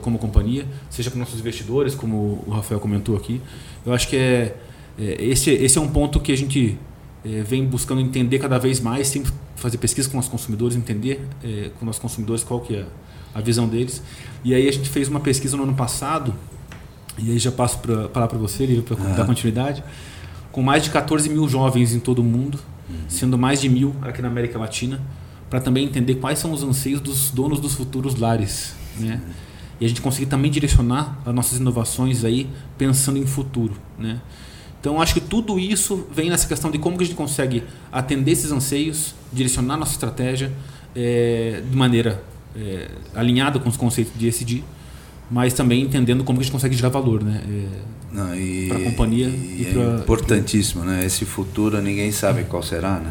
como 0.00 0.18
companhia, 0.18 0.66
seja 0.88 1.10
para 1.10 1.18
nossos 1.18 1.38
investidores, 1.38 1.94
como 1.94 2.42
o 2.46 2.50
Rafael 2.50 2.80
comentou 2.80 3.16
aqui. 3.16 3.40
Eu 3.84 3.92
acho 3.92 4.08
que 4.08 4.16
é, 4.16 4.56
é 4.98 5.24
esse, 5.24 5.50
esse 5.50 5.76
é 5.76 5.80
um 5.80 5.88
ponto 5.88 6.18
que 6.20 6.32
a 6.32 6.36
gente 6.36 6.78
é, 7.24 7.42
vem 7.42 7.64
buscando 7.66 8.00
entender 8.00 8.38
cada 8.38 8.58
vez 8.58 8.80
mais, 8.80 9.08
sempre 9.08 9.32
fazer 9.56 9.78
pesquisa 9.78 10.08
com 10.08 10.18
os 10.18 10.28
consumidores, 10.28 10.76
entender 10.76 11.26
é, 11.42 11.70
com 11.78 11.88
os 11.88 11.98
consumidores 11.98 12.42
qual 12.42 12.60
que 12.60 12.76
é 12.76 12.86
a 13.34 13.40
visão 13.40 13.68
deles. 13.68 14.02
E 14.42 14.54
aí 14.54 14.68
a 14.68 14.72
gente 14.72 14.88
fez 14.88 15.08
uma 15.08 15.20
pesquisa 15.20 15.56
no 15.56 15.64
ano 15.64 15.74
passado, 15.74 16.34
e 17.18 17.30
aí 17.30 17.38
já 17.38 17.52
passo 17.52 17.78
para 17.78 18.08
falar 18.08 18.28
para 18.28 18.38
você, 18.38 18.82
para 18.82 18.96
dar 19.14 19.26
continuidade, 19.26 19.82
com 20.52 20.62
mais 20.62 20.82
de 20.84 20.90
14 20.90 21.28
mil 21.28 21.46
jovens 21.48 21.92
em 21.92 21.98
todo 21.98 22.20
o 22.20 22.24
mundo, 22.24 22.58
uhum. 22.88 22.96
sendo 23.08 23.36
mais 23.36 23.60
de 23.60 23.68
mil 23.68 23.94
aqui 24.02 24.22
na 24.22 24.28
América 24.28 24.58
Latina, 24.58 25.00
para 25.48 25.60
também 25.60 25.84
entender 25.84 26.16
quais 26.16 26.38
são 26.38 26.52
os 26.52 26.62
anseios 26.62 27.00
dos 27.00 27.30
donos 27.30 27.60
dos 27.60 27.74
futuros 27.74 28.16
lares, 28.16 28.74
né? 28.98 29.20
E 29.80 29.84
a 29.84 29.88
gente 29.88 30.00
conseguir 30.00 30.26
também 30.26 30.50
direcionar 30.50 31.18
as 31.24 31.34
nossas 31.34 31.58
inovações 31.58 32.24
aí 32.24 32.48
pensando 32.78 33.18
em 33.18 33.26
futuro, 33.26 33.74
né? 33.98 34.20
Então 34.80 35.00
acho 35.00 35.14
que 35.14 35.20
tudo 35.20 35.58
isso 35.58 36.06
vem 36.12 36.30
nessa 36.30 36.46
questão 36.46 36.70
de 36.70 36.78
como 36.78 36.96
que 36.96 37.04
a 37.04 37.06
gente 37.06 37.16
consegue 37.16 37.62
atender 37.90 38.32
esses 38.32 38.50
anseios, 38.52 39.14
direcionar 39.32 39.76
nossa 39.76 39.92
estratégia 39.92 40.52
é, 40.94 41.62
de 41.68 41.76
maneira 41.76 42.22
é, 42.56 42.88
alinhada 43.14 43.58
com 43.58 43.68
os 43.68 43.76
conceitos 43.76 44.12
de 44.16 44.28
ESG, 44.28 44.64
mas 45.30 45.52
também 45.52 45.82
entendendo 45.82 46.24
como 46.24 46.38
que 46.38 46.42
a 46.42 46.44
gente 46.44 46.52
consegue 46.52 46.74
gerar 46.74 46.88
valor, 46.88 47.22
né? 47.22 47.42
É, 47.48 48.68
para 48.68 48.78
a 48.78 48.84
companhia 48.84 49.26
e, 49.26 49.62
e 49.62 49.66
é 49.68 49.72
pra, 49.72 50.00
importantíssimo, 50.00 50.84
né? 50.84 51.04
Esse 51.04 51.24
futuro 51.24 51.82
ninguém 51.82 52.12
sabe 52.12 52.44
qual 52.44 52.62
será, 52.62 52.98
né? 53.00 53.10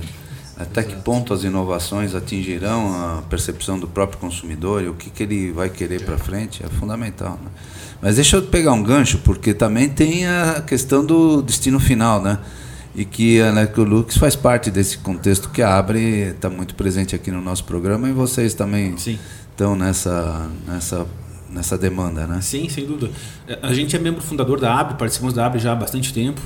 Até 0.58 0.82
Exato. 0.82 0.96
que 0.96 1.02
ponto 1.02 1.34
as 1.34 1.44
inovações 1.44 2.16
atingirão 2.16 2.94
a 2.96 3.22
percepção 3.24 3.78
do 3.78 3.88
próprio 3.88 4.18
consumidor 4.20 4.82
e 4.82 4.88
o 4.88 4.94
que, 4.94 5.10
que 5.10 5.24
ele 5.24 5.52
vai 5.52 5.70
querer 5.70 6.04
para 6.04 6.18
frente 6.18 6.64
é 6.66 6.70
fundamental. 6.70 7.38
Né? 7.44 7.52
Mas 8.02 8.16
deixa 8.16 8.38
eu 8.38 8.42
pegar 8.44 8.72
um 8.72 8.82
gancho, 8.82 9.18
porque 9.20 9.54
também 9.54 9.90
tem 9.90 10.26
a 10.26 10.62
questão 10.66 11.06
do 11.06 11.42
destino 11.42 11.80
final, 11.80 12.22
né? 12.22 12.40
E 12.96 13.04
que 13.04 13.42
a 13.42 13.48
Electrolux 13.48 14.16
faz 14.18 14.38
parte 14.38 14.72
desse 14.72 14.98
contexto 15.00 15.50
que 15.50 15.62
abre, 15.62 16.30
está 16.30 16.50
muito 16.50 16.76
presente 16.76 17.14
aqui 17.14 17.30
no 17.30 17.42
nosso 17.42 17.66
programa 17.66 18.08
e 18.08 18.14
vocês 18.14 18.54
também 18.54 18.98
Sim. 18.98 19.20
estão 19.50 19.76
nessa, 19.76 20.50
nessa, 20.66 21.06
nessa 21.50 21.78
demanda, 21.78 22.26
né? 22.26 22.40
Sim, 22.42 22.70
sem 22.70 22.86
dúvida. 22.86 23.12
A 23.62 23.74
gente 23.74 23.94
é 23.94 24.00
membro 24.00 24.22
fundador 24.22 24.62
da 24.62 24.74
Abre, 24.74 24.96
participamos 24.98 25.34
da 25.34 25.46
Abre 25.46 25.60
já 25.60 25.74
há 25.74 25.76
bastante 25.76 26.14
tempo. 26.14 26.40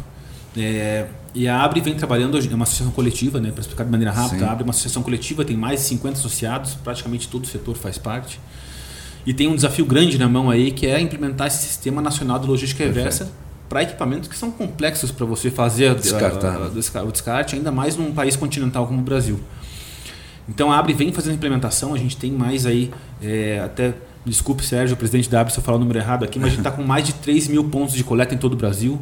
É, 0.57 1.05
e 1.33 1.47
a 1.47 1.61
Abre 1.61 1.79
vem 1.79 1.95
trabalhando, 1.95 2.37
é 2.37 2.55
uma 2.55 2.63
associação 2.63 2.91
coletiva, 2.91 3.39
né, 3.39 3.51
para 3.51 3.61
explicar 3.61 3.83
de 3.83 3.91
maneira 3.91 4.11
rápida, 4.11 4.39
Sim. 4.39 4.45
a 4.45 4.51
Abre 4.51 4.63
é 4.63 4.65
uma 4.65 4.71
associação 4.71 5.03
coletiva, 5.03 5.45
tem 5.45 5.55
mais 5.55 5.81
de 5.81 5.87
50 5.87 6.17
associados, 6.17 6.73
praticamente 6.75 7.27
todo 7.27 7.43
o 7.43 7.47
setor 7.47 7.75
faz 7.75 7.97
parte. 7.97 8.39
E 9.25 9.33
tem 9.33 9.47
um 9.47 9.55
desafio 9.55 9.85
grande 9.85 10.17
na 10.17 10.27
mão 10.27 10.49
aí, 10.49 10.71
que 10.71 10.87
é 10.87 10.99
implementar 10.99 11.47
esse 11.47 11.67
sistema 11.67 12.01
nacional 12.01 12.39
de 12.39 12.47
logística 12.47 12.83
reversa 12.83 13.31
para 13.67 13.83
equipamentos 13.83 14.27
que 14.27 14.35
são 14.35 14.49
complexos 14.49 15.11
para 15.11 15.25
você 15.25 15.51
fazer 15.51 15.93
Descartar. 15.93 16.55
A, 16.55 16.99
a, 16.99 17.01
a, 17.01 17.03
o 17.03 17.11
descarte, 17.11 17.55
ainda 17.55 17.71
mais 17.71 17.95
num 17.95 18.11
país 18.11 18.35
continental 18.35 18.87
como 18.87 18.99
o 18.99 19.03
Brasil. 19.03 19.39
Então 20.47 20.71
a 20.71 20.79
Abre 20.79 20.93
vem 20.93 21.13
fazendo 21.13 21.35
implementação, 21.35 21.93
a 21.93 21.97
gente 21.97 22.17
tem 22.17 22.31
mais 22.31 22.65
aí, 22.65 22.89
é, 23.21 23.61
até, 23.63 23.93
desculpe 24.25 24.65
Sérgio, 24.65 24.95
o 24.95 24.97
presidente 24.97 25.29
da 25.29 25.41
Abre, 25.41 25.53
se 25.53 25.59
eu 25.59 25.63
falar 25.63 25.77
o 25.77 25.79
número 25.79 25.99
errado 25.99 26.25
aqui, 26.25 26.39
mas 26.39 26.47
a 26.47 26.49
gente 26.49 26.61
está 26.61 26.71
com 26.71 26.81
mais 26.81 27.05
de 27.05 27.13
3 27.13 27.49
mil 27.49 27.65
pontos 27.65 27.93
de 27.93 28.03
coleta 28.03 28.33
em 28.33 28.37
todo 28.37 28.53
o 28.53 28.57
Brasil 28.57 28.99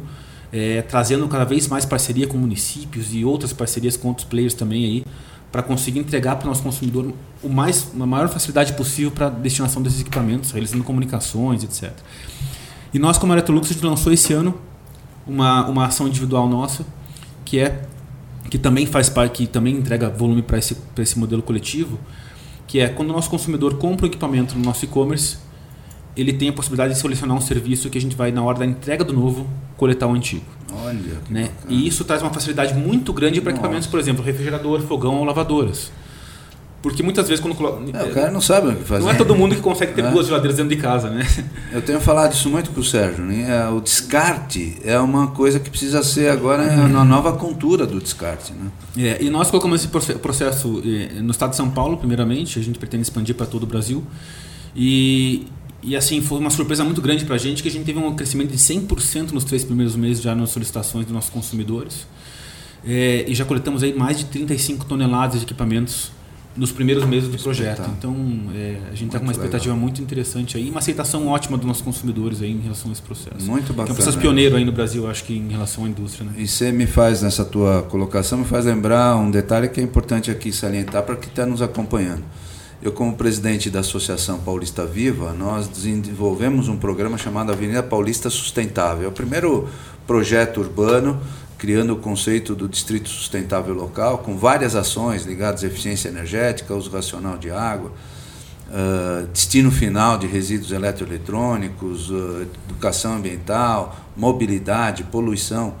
é, 0.52 0.82
trazendo 0.82 1.26
cada 1.28 1.44
vez 1.44 1.68
mais 1.68 1.84
parceria 1.84 2.26
com 2.26 2.38
municípios 2.38 3.14
e 3.14 3.24
outras 3.24 3.52
parcerias 3.52 3.96
com 3.96 4.08
outros 4.08 4.26
players 4.26 4.54
também 4.54 4.84
aí, 4.84 5.04
para 5.50 5.62
conseguir 5.62 5.98
entregar 5.98 6.36
para 6.36 6.46
o 6.46 6.48
nosso 6.48 6.62
consumidor 6.62 7.12
o 7.42 7.48
mais, 7.48 7.90
a 7.98 8.06
maior 8.06 8.28
facilidade 8.28 8.72
possível 8.74 9.10
para 9.10 9.26
a 9.26 9.30
destinação 9.30 9.82
desses 9.82 10.00
equipamentos, 10.00 10.50
realizando 10.50 10.84
comunicações, 10.84 11.64
etc. 11.64 11.92
E 12.92 12.98
nós, 12.98 13.18
como 13.18 13.32
Electrolux, 13.32 13.70
a 13.70 13.72
gente 13.72 13.84
lançou 13.84 14.12
esse 14.12 14.32
ano 14.32 14.58
uma, 15.26 15.66
uma 15.66 15.86
ação 15.86 16.08
individual 16.08 16.48
nossa, 16.48 16.84
que 17.44 17.58
é 17.58 17.82
que 18.50 18.58
também 18.58 18.86
faz 18.86 19.10
parte, 19.10 19.38
que 19.38 19.46
também 19.46 19.76
entrega 19.76 20.08
volume 20.08 20.40
para 20.40 20.56
esse, 20.58 20.76
esse 20.96 21.18
modelo 21.18 21.42
coletivo, 21.42 21.98
que 22.66 22.80
é 22.80 22.88
quando 22.88 23.10
o 23.10 23.12
nosso 23.12 23.28
consumidor 23.28 23.76
compra 23.76 24.06
um 24.06 24.08
equipamento 24.08 24.56
no 24.56 24.64
nosso 24.64 24.84
e-commerce, 24.84 25.36
ele 26.16 26.32
tem 26.32 26.48
a 26.48 26.52
possibilidade 26.52 26.94
de 26.94 27.00
selecionar 27.00 27.36
um 27.36 27.40
serviço 27.40 27.90
que 27.90 27.98
a 27.98 28.00
gente 28.00 28.16
vai, 28.16 28.32
na 28.32 28.42
hora 28.42 28.58
da 28.58 28.66
entrega 28.66 29.04
do 29.04 29.12
novo, 29.12 29.46
coletar 29.78 30.06
o 30.06 30.12
antigo. 30.12 30.44
Olha. 30.84 31.00
Né? 31.30 31.48
E 31.68 31.86
isso 31.88 32.04
traz 32.04 32.20
uma 32.20 32.30
facilidade 32.30 32.74
muito 32.74 33.10
grande 33.14 33.40
para 33.40 33.52
equipamentos, 33.52 33.86
por 33.86 33.98
exemplo, 33.98 34.22
refrigerador, 34.22 34.82
fogão 34.82 35.14
ou 35.16 35.24
lavadoras. 35.24 35.90
Porque 36.80 37.02
muitas 37.02 37.26
vezes 37.28 37.42
quando 37.42 37.56
coloca. 37.56 37.80
É, 37.92 38.04
o 38.04 38.12
cara 38.14 38.30
não 38.30 38.40
sabe 38.40 38.68
o 38.68 38.76
que 38.76 38.84
fazer. 38.84 39.02
Não 39.02 39.10
é 39.10 39.14
todo 39.14 39.34
mundo 39.34 39.52
que 39.52 39.60
consegue 39.60 39.94
ter 39.94 40.04
É. 40.06 40.10
duas 40.12 40.26
geladeiras 40.26 40.56
dentro 40.58 40.76
de 40.76 40.80
casa, 40.80 41.10
né? 41.10 41.26
Eu 41.72 41.82
tenho 41.82 42.00
falado 42.00 42.32
isso 42.34 42.48
muito 42.48 42.70
com 42.70 42.80
o 42.80 42.84
Sérgio. 42.84 43.24
Né? 43.24 43.46
É, 43.50 43.68
O 43.68 43.80
descarte 43.80 44.76
é 44.84 44.96
uma 45.00 45.26
coisa 45.28 45.58
que 45.58 45.68
precisa 45.70 46.04
ser 46.04 46.30
agora 46.30 46.64
na 46.86 47.04
nova 47.04 47.32
cultura 47.32 47.84
do 47.84 47.98
descarte. 47.98 48.52
Né? 48.52 48.70
É, 49.18 49.24
e 49.24 49.28
nós 49.28 49.50
colocamos 49.50 49.80
esse 49.80 49.88
proce- 49.88 50.14
processo 50.14 50.80
eh, 50.86 51.20
no 51.20 51.32
estado 51.32 51.50
de 51.50 51.56
São 51.56 51.68
Paulo, 51.68 51.96
primeiramente, 51.96 52.60
a 52.60 52.62
gente 52.62 52.78
pretende 52.78 53.02
expandir 53.02 53.34
para 53.34 53.46
todo 53.46 53.64
o 53.64 53.66
Brasil. 53.66 54.04
E, 54.76 55.48
e 55.82 55.96
assim, 55.96 56.20
foi 56.20 56.38
uma 56.38 56.50
surpresa 56.50 56.84
muito 56.84 57.00
grande 57.00 57.24
para 57.24 57.36
a 57.36 57.38
gente 57.38 57.62
que 57.62 57.68
a 57.68 57.72
gente 57.72 57.84
teve 57.84 57.98
um 57.98 58.14
crescimento 58.14 58.50
de 58.50 58.58
100% 58.58 59.30
nos 59.32 59.44
três 59.44 59.64
primeiros 59.64 59.94
meses 59.94 60.22
já 60.22 60.34
nas 60.34 60.50
solicitações 60.50 61.04
dos 61.04 61.14
nossos 61.14 61.30
consumidores. 61.30 62.06
É, 62.84 63.24
e 63.26 63.34
já 63.34 63.44
coletamos 63.44 63.82
aí 63.82 63.92
mais 63.94 64.18
de 64.18 64.24
35 64.26 64.84
toneladas 64.84 65.40
de 65.40 65.46
equipamentos 65.46 66.12
nos 66.56 66.72
primeiros 66.72 67.04
meses 67.04 67.28
do 67.28 67.38
projeto. 67.38 67.88
Então, 67.96 68.14
é, 68.54 68.78
a 68.90 68.94
gente 68.94 69.06
está 69.06 69.18
com 69.18 69.24
uma 69.26 69.32
expectativa 69.32 69.74
muito 69.76 70.02
interessante 70.02 70.56
aí, 70.56 70.66
e 70.66 70.70
uma 70.70 70.80
aceitação 70.80 71.28
ótima 71.28 71.56
dos 71.56 71.66
nossos 71.66 71.82
consumidores 71.82 72.42
aí 72.42 72.50
em 72.50 72.60
relação 72.60 72.90
a 72.90 72.92
esse 72.92 73.02
processo. 73.02 73.46
Muito 73.46 73.66
Que 73.66 73.70
é 73.70 73.74
um 73.74 73.76
bacana. 73.76 73.94
processo 73.94 74.18
pioneiro 74.18 74.56
aí 74.56 74.64
no 74.64 74.72
Brasil, 74.72 75.08
acho 75.08 75.24
que 75.24 75.34
em 75.34 75.48
relação 75.48 75.84
à 75.84 75.88
indústria, 75.88 76.26
né? 76.26 76.32
E 76.36 76.48
você 76.48 76.72
me 76.72 76.86
faz, 76.86 77.22
nessa 77.22 77.44
tua 77.44 77.82
colocação, 77.82 78.38
me 78.38 78.44
faz 78.44 78.64
lembrar 78.64 79.16
um 79.16 79.30
detalhe 79.30 79.68
que 79.68 79.80
é 79.80 79.84
importante 79.84 80.30
aqui 80.32 80.50
salientar 80.50 81.04
para 81.04 81.14
quem 81.14 81.28
está 81.28 81.46
nos 81.46 81.62
acompanhando. 81.62 82.24
Eu, 82.80 82.92
como 82.92 83.16
presidente 83.16 83.70
da 83.70 83.80
Associação 83.80 84.38
Paulista 84.38 84.86
Viva, 84.86 85.32
nós 85.32 85.66
desenvolvemos 85.66 86.68
um 86.68 86.76
programa 86.76 87.18
chamado 87.18 87.50
Avenida 87.50 87.82
Paulista 87.82 88.30
Sustentável. 88.30 89.06
É 89.06 89.08
o 89.08 89.12
primeiro 89.12 89.68
projeto 90.06 90.60
urbano 90.60 91.20
criando 91.58 91.94
o 91.94 91.96
conceito 91.96 92.54
do 92.54 92.68
distrito 92.68 93.08
sustentável 93.08 93.74
local, 93.74 94.18
com 94.18 94.38
várias 94.38 94.76
ações 94.76 95.24
ligadas 95.24 95.64
à 95.64 95.66
eficiência 95.66 96.08
energética, 96.08 96.72
uso 96.72 96.88
racional 96.88 97.36
de 97.36 97.50
água, 97.50 97.90
ah, 98.70 99.26
destino 99.32 99.72
final 99.72 100.16
de 100.16 100.28
resíduos 100.28 100.70
eletroeletrônicos, 100.70 102.12
ah, 102.12 102.46
educação 102.68 103.16
ambiental, 103.16 103.96
mobilidade, 104.16 105.02
poluição. 105.02 105.74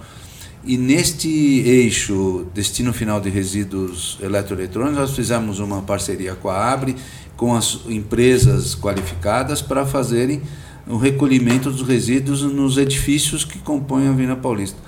E 0.64 0.76
neste 0.76 1.28
eixo 1.28 2.46
destino 2.52 2.92
final 2.92 3.20
de 3.20 3.30
resíduos 3.30 4.18
eletroeletrônicos, 4.20 4.98
nós 4.98 5.10
fizemos 5.14 5.60
uma 5.60 5.82
parceria 5.82 6.34
com 6.34 6.48
a 6.48 6.72
Abre, 6.72 6.96
com 7.36 7.54
as 7.54 7.80
empresas 7.88 8.74
qualificadas 8.74 9.62
para 9.62 9.86
fazerem 9.86 10.42
o 10.86 10.96
recolhimento 10.96 11.70
dos 11.70 11.86
resíduos 11.86 12.42
nos 12.42 12.76
edifícios 12.76 13.44
que 13.44 13.58
compõem 13.58 14.08
a 14.08 14.10
Avenida 14.10 14.36
Paulista. 14.36 14.78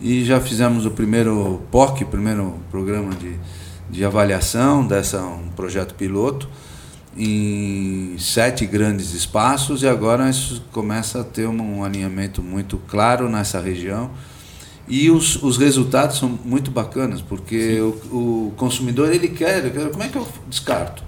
E 0.00 0.24
já 0.24 0.40
fizemos 0.40 0.86
o 0.86 0.90
primeiro 0.90 1.60
POC, 1.70 2.04
o 2.04 2.06
primeiro 2.06 2.54
programa 2.70 3.12
de, 3.14 3.34
de 3.90 4.04
avaliação 4.04 4.86
dessa 4.86 5.20
um 5.22 5.50
projeto 5.50 5.94
piloto 5.94 6.48
em 7.16 8.16
sete 8.18 8.64
grandes 8.64 9.12
espaços 9.12 9.82
e 9.82 9.88
agora 9.88 10.30
isso 10.30 10.62
começa 10.72 11.20
a 11.20 11.24
ter 11.24 11.46
um 11.46 11.84
alinhamento 11.84 12.40
muito 12.40 12.78
claro 12.86 13.28
nessa 13.28 13.60
região 13.60 14.10
e 14.90 15.08
os, 15.08 15.40
os 15.40 15.56
resultados 15.56 16.18
são 16.18 16.38
muito 16.44 16.70
bacanas 16.70 17.22
porque 17.22 17.80
o, 17.80 18.48
o 18.48 18.52
consumidor 18.56 19.12
ele 19.12 19.28
quer, 19.28 19.58
ele 19.58 19.70
quer 19.70 19.88
como 19.90 20.02
é 20.02 20.08
que 20.08 20.16
eu 20.16 20.26
descarto? 20.48 21.04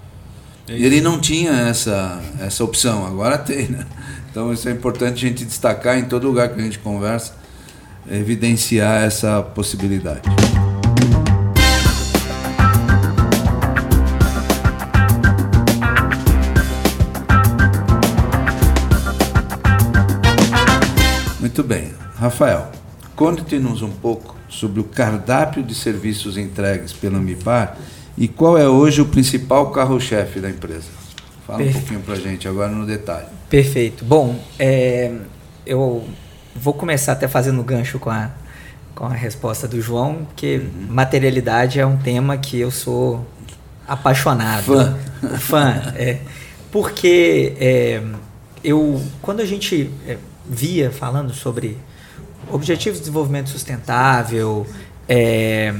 É 0.68 0.78
e 0.78 0.84
ele 0.84 1.00
não 1.00 1.20
tinha 1.20 1.50
essa 1.50 2.22
essa 2.38 2.62
opção 2.62 3.04
agora 3.04 3.36
tem 3.36 3.68
né? 3.68 3.84
então 4.30 4.52
isso 4.52 4.68
é 4.68 4.72
importante 4.72 5.26
a 5.26 5.28
gente 5.28 5.44
destacar 5.44 5.98
em 5.98 6.04
todo 6.04 6.28
lugar 6.28 6.48
que 6.50 6.60
a 6.60 6.62
gente 6.62 6.78
conversa 6.78 7.34
evidenciar 8.08 9.02
essa 9.02 9.42
possibilidade. 9.42 10.22
Muito 21.40 21.62
bem. 21.64 21.92
Rafael, 22.16 22.70
conte-nos 23.16 23.82
um 23.82 23.90
pouco 23.90 24.36
sobre 24.48 24.80
o 24.80 24.84
cardápio 24.84 25.62
de 25.62 25.74
serviços 25.74 26.36
entregues 26.36 26.92
pela 26.92 27.18
Ambipar 27.18 27.76
e 28.16 28.28
qual 28.28 28.58
é 28.58 28.68
hoje 28.68 29.00
o 29.00 29.06
principal 29.06 29.70
carro-chefe 29.70 30.40
da 30.40 30.50
empresa. 30.50 30.88
Fala 31.46 31.58
um 31.58 31.62
Perfeito. 31.64 31.80
pouquinho 31.86 32.00
para 32.00 32.14
a 32.14 32.18
gente 32.18 32.46
agora 32.46 32.70
no 32.70 32.86
detalhe. 32.86 33.26
Perfeito. 33.48 34.04
Bom, 34.04 34.38
é, 34.58 35.12
eu 35.66 36.04
vou 36.54 36.74
começar 36.74 37.12
até 37.12 37.26
fazendo 37.26 37.62
gancho 37.62 37.98
com 37.98 38.10
a, 38.10 38.30
com 38.94 39.06
a 39.06 39.12
resposta 39.12 39.66
do 39.66 39.80
João, 39.80 40.26
porque 40.26 40.58
Uhum. 40.58 40.86
materialidade 40.90 41.80
é 41.80 41.86
um 41.86 41.96
tema 41.96 42.36
que 42.36 42.58
eu 42.60 42.70
sou 42.70 43.26
apaixonado. 43.88 44.64
Fã. 44.64 44.98
Fã, 45.38 45.92
é. 45.96 46.18
Porque 46.70 47.54
é, 47.58 48.02
eu, 48.62 49.02
quando 49.20 49.40
a 49.40 49.44
gente 49.44 49.90
é, 50.06 50.16
via 50.48 50.90
falando 50.90 51.32
sobre 51.34 51.76
Objetivos 52.52 52.98
de 52.98 53.04
Desenvolvimento 53.04 53.48
Sustentável, 53.50 54.66
é, 55.08 55.74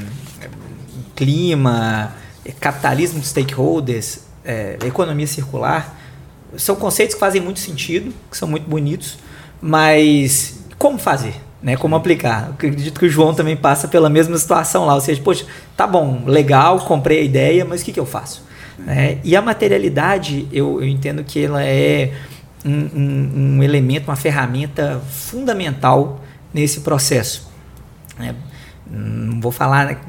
clima, 1.14 2.14
é, 2.44 2.52
capitalismo 2.52 3.20
de 3.20 3.26
stakeholders, 3.26 4.20
é, 4.44 4.76
economia 4.84 5.26
circular, 5.26 5.98
são 6.56 6.74
conceitos 6.76 7.14
que 7.14 7.20
fazem 7.20 7.40
muito 7.40 7.60
sentido, 7.60 8.12
que 8.30 8.36
são 8.36 8.48
muito 8.48 8.68
bonitos, 8.68 9.18
mas 9.60 10.60
como 10.78 10.98
fazer? 10.98 11.34
Né, 11.62 11.76
como 11.76 11.94
aplicar? 11.94 12.46
Eu 12.48 12.52
acredito 12.54 12.98
que 12.98 13.06
o 13.06 13.08
João 13.08 13.32
também 13.32 13.56
passa 13.56 13.86
pela 13.86 14.10
mesma 14.10 14.36
situação 14.36 14.84
lá. 14.84 14.96
Ou 14.96 15.00
seja, 15.00 15.22
poxa, 15.22 15.46
tá 15.76 15.86
bom, 15.86 16.24
legal, 16.26 16.80
comprei 16.80 17.20
a 17.20 17.22
ideia, 17.22 17.64
mas 17.64 17.82
o 17.82 17.84
que, 17.84 17.92
que 17.92 18.00
eu 18.00 18.04
faço? 18.06 18.42
Né? 18.76 19.18
E 19.22 19.36
a 19.36 19.40
materialidade, 19.40 20.48
eu, 20.52 20.80
eu 20.80 20.88
entendo 20.88 21.22
que 21.22 21.44
ela 21.44 21.62
é 21.62 22.12
um, 22.64 22.72
um- 22.72 23.30
um 23.58 23.62
elemento, 23.62 24.08
uma 24.08 24.16
ferramenta 24.16 25.00
fundamental 25.08 26.20
nesse 26.53 26.80
processo. 26.80 27.50
né? 28.18 28.34
Não 28.90 29.40
vou 29.40 29.50
falar, 29.53 30.00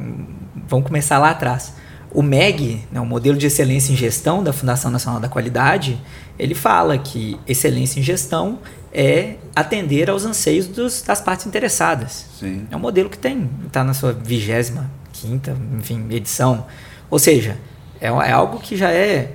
vamos 0.67 0.85
começar 0.87 1.17
lá 1.17 1.29
atrás. 1.31 1.73
O 2.11 2.21
MEG, 2.21 2.83
né, 2.91 2.99
o 2.99 3.05
Modelo 3.05 3.37
de 3.37 3.47
Excelência 3.47 3.91
em 3.91 3.95
Gestão 3.95 4.43
da 4.43 4.53
Fundação 4.53 4.91
Nacional 4.91 5.19
da 5.19 5.27
Qualidade, 5.29 5.99
ele 6.37 6.53
fala 6.53 6.97
que 6.97 7.39
excelência 7.47 7.99
em 7.99 8.03
gestão 8.03 8.59
é 8.93 9.35
atender 9.55 10.09
aos 10.09 10.23
anseios 10.25 10.67
dos- 10.67 11.01
das 11.01 11.19
partes 11.21 11.47
interessadas. 11.47 12.25
Sim. 12.39 12.67
É 12.69 12.75
um 12.75 12.79
modelo 12.79 13.09
que 13.09 13.17
tem, 13.17 13.49
está 13.65 13.83
na 13.83 13.93
sua 13.95 14.13
vigésima 14.13 14.91
quinta, 15.11 15.55
enfim, 15.79 16.05
edição. 16.11 16.65
Ou 17.09 17.17
seja, 17.17 17.57
é, 17.99 18.07
é 18.07 18.31
algo 18.31 18.59
que 18.59 18.75
já 18.77 18.91
é 18.91 19.33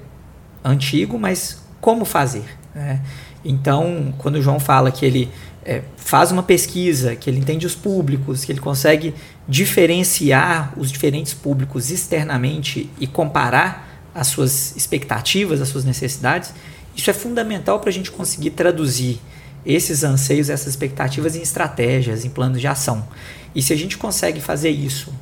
antigo, 0.65 1.19
mas 1.19 1.61
como 1.81 2.05
fazer? 2.05 2.45
né? 2.75 3.01
Então, 3.45 4.13
quando 4.19 4.37
o 4.37 4.43
João 4.43 4.61
fala 4.61 4.91
que 4.93 5.05
ele 5.07 5.31
é, 5.69 5.83
faz 5.99 6.33
uma 6.33 6.43
pesquisa, 6.43 7.15
que 7.15 7.29
ele 7.29 7.39
entende 7.39 7.67
os 7.67 7.75
públicos, 7.75 8.43
que 8.43 8.51
ele 8.51 8.59
consegue 8.59 9.15
diferenciar 9.47 10.73
os 10.79 10.91
diferentes 10.91 11.35
públicos 11.35 11.91
externamente 11.91 12.89
e 12.99 13.07
comparar 13.07 14.09
as 14.15 14.29
suas 14.29 14.75
expectativas, 14.75 15.61
as 15.61 15.69
suas 15.69 15.85
necessidades, 15.85 16.55
isso 16.97 17.11
é 17.11 17.13
fundamental 17.13 17.79
para 17.81 17.91
a 17.91 17.93
gente 17.93 18.11
conseguir 18.11 18.51
traduzir 18.51 19.21
esses 19.65 20.03
anseios, 20.03 20.49
essas 20.49 20.69
expectativas 20.69 21.37
em 21.37 21.43
estratégias, 21.43 22.25
em 22.25 22.31
planos 22.31 22.63
de 22.63 22.67
ação. 22.67 23.07
E 23.55 23.61
se 23.61 23.71
a 23.75 23.77
gente 23.77 23.99
consegue 23.99 24.41
fazer 24.41 24.71
isso 24.71 25.13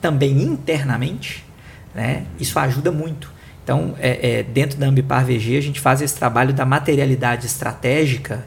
também 0.00 0.42
internamente, 0.42 1.44
né, 1.94 2.24
isso 2.40 2.58
ajuda 2.58 2.90
muito. 2.90 3.30
Então, 3.62 3.94
é, 3.98 4.38
é, 4.38 4.42
dentro 4.42 4.78
da 4.78 4.86
Ambipar 4.86 5.26
VG, 5.26 5.58
a 5.58 5.60
gente 5.60 5.80
faz 5.80 6.00
esse 6.00 6.14
trabalho 6.14 6.54
da 6.54 6.64
materialidade 6.64 7.44
estratégica, 7.44 8.46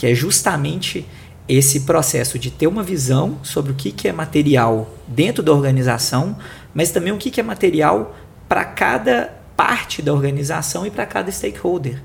que 0.00 0.06
é 0.06 0.14
justamente 0.14 1.06
esse 1.46 1.80
processo 1.80 2.38
de 2.38 2.50
ter 2.50 2.66
uma 2.66 2.82
visão 2.82 3.38
sobre 3.42 3.72
o 3.72 3.74
que, 3.74 3.92
que 3.92 4.08
é 4.08 4.12
material 4.12 4.88
dentro 5.06 5.42
da 5.42 5.52
organização, 5.52 6.38
mas 6.72 6.90
também 6.90 7.12
o 7.12 7.18
que, 7.18 7.30
que 7.30 7.38
é 7.38 7.42
material 7.42 8.16
para 8.48 8.64
cada 8.64 9.30
parte 9.54 10.00
da 10.00 10.10
organização 10.10 10.86
e 10.86 10.90
para 10.90 11.04
cada 11.04 11.30
stakeholder. 11.30 12.02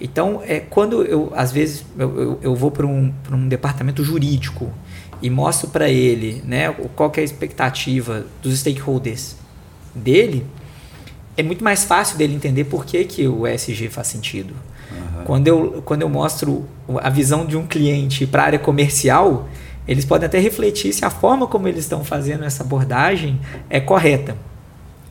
Então, 0.00 0.40
é, 0.46 0.60
quando 0.60 1.02
eu, 1.02 1.32
às 1.34 1.50
vezes, 1.50 1.84
eu, 1.98 2.20
eu, 2.20 2.38
eu 2.42 2.54
vou 2.54 2.70
para 2.70 2.86
um, 2.86 3.12
um 3.32 3.48
departamento 3.48 4.04
jurídico 4.04 4.72
e 5.20 5.28
mostro 5.28 5.68
para 5.68 5.90
ele 5.90 6.44
né, 6.46 6.70
qual 6.94 7.10
que 7.10 7.18
é 7.18 7.22
a 7.22 7.24
expectativa 7.24 8.24
dos 8.40 8.56
stakeholders 8.60 9.34
dele, 9.92 10.46
é 11.36 11.42
muito 11.42 11.64
mais 11.64 11.82
fácil 11.82 12.16
dele 12.16 12.36
entender 12.36 12.62
por 12.64 12.86
que, 12.86 13.04
que 13.04 13.26
o 13.26 13.48
ESG 13.48 13.88
faz 13.88 14.06
sentido. 14.06 14.54
Quando, 15.22 15.48
eu, 15.48 15.82
quando 15.84 16.02
eu 16.02 16.08
mostro 16.08 16.66
a 17.00 17.10
visão 17.10 17.46
de 17.46 17.56
um 17.56 17.66
cliente 17.66 18.26
para 18.26 18.42
a 18.42 18.46
área 18.46 18.58
comercial, 18.58 19.48
eles 19.86 20.04
podem 20.04 20.26
até 20.26 20.38
refletir 20.38 20.92
se 20.92 21.04
a 21.04 21.10
forma 21.10 21.46
como 21.46 21.66
eles 21.66 21.84
estão 21.84 22.04
fazendo 22.04 22.44
essa 22.44 22.62
abordagem 22.62 23.40
é 23.68 23.80
correta. 23.80 24.36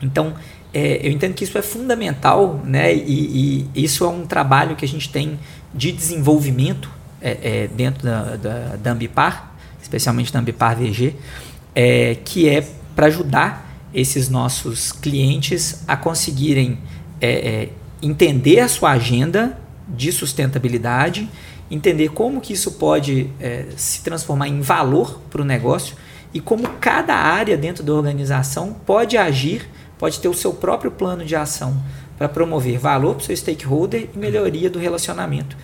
Então, 0.00 0.34
é, 0.72 1.06
eu 1.06 1.12
entendo 1.12 1.34
que 1.34 1.44
isso 1.44 1.58
é 1.58 1.62
fundamental, 1.62 2.60
né? 2.64 2.94
E, 2.94 3.68
e 3.74 3.84
isso 3.84 4.04
é 4.04 4.08
um 4.08 4.26
trabalho 4.26 4.74
que 4.74 4.84
a 4.84 4.88
gente 4.88 5.08
tem 5.10 5.38
de 5.74 5.92
desenvolvimento 5.92 6.90
é, 7.20 7.38
é, 7.42 7.68
dentro 7.68 8.04
da, 8.04 8.36
da, 8.36 8.76
da 8.76 8.92
Ambipar, 8.92 9.54
especialmente 9.80 10.32
da 10.32 10.40
Ambipar 10.40 10.76
VG, 10.76 11.14
é, 11.74 12.16
que 12.24 12.48
é 12.48 12.66
para 12.96 13.06
ajudar 13.06 13.70
esses 13.94 14.28
nossos 14.28 14.90
clientes 14.90 15.84
a 15.86 15.96
conseguirem 15.96 16.78
é, 17.20 17.30
é, 17.30 17.68
entender 18.02 18.60
a 18.60 18.68
sua 18.68 18.92
agenda 18.92 19.58
de 19.88 20.12
sustentabilidade, 20.12 21.28
entender 21.70 22.10
como 22.10 22.40
que 22.40 22.52
isso 22.52 22.72
pode 22.72 23.30
é, 23.40 23.66
se 23.76 24.02
transformar 24.02 24.48
em 24.48 24.60
valor 24.60 25.20
para 25.30 25.42
o 25.42 25.44
negócio 25.44 25.96
e 26.34 26.40
como 26.40 26.68
cada 26.80 27.14
área 27.14 27.56
dentro 27.56 27.82
da 27.82 27.92
organização 27.92 28.74
pode 28.86 29.16
agir, 29.16 29.68
pode 29.98 30.18
ter 30.20 30.28
o 30.28 30.34
seu 30.34 30.52
próprio 30.52 30.90
plano 30.90 31.24
de 31.24 31.36
ação 31.36 31.82
para 32.16 32.28
promover 32.28 32.78
valor 32.78 33.14
para 33.14 33.22
o 33.22 33.24
seu 33.24 33.36
stakeholder 33.36 34.08
e 34.14 34.18
melhoria 34.18 34.70
do 34.70 34.78
relacionamento 34.78 35.56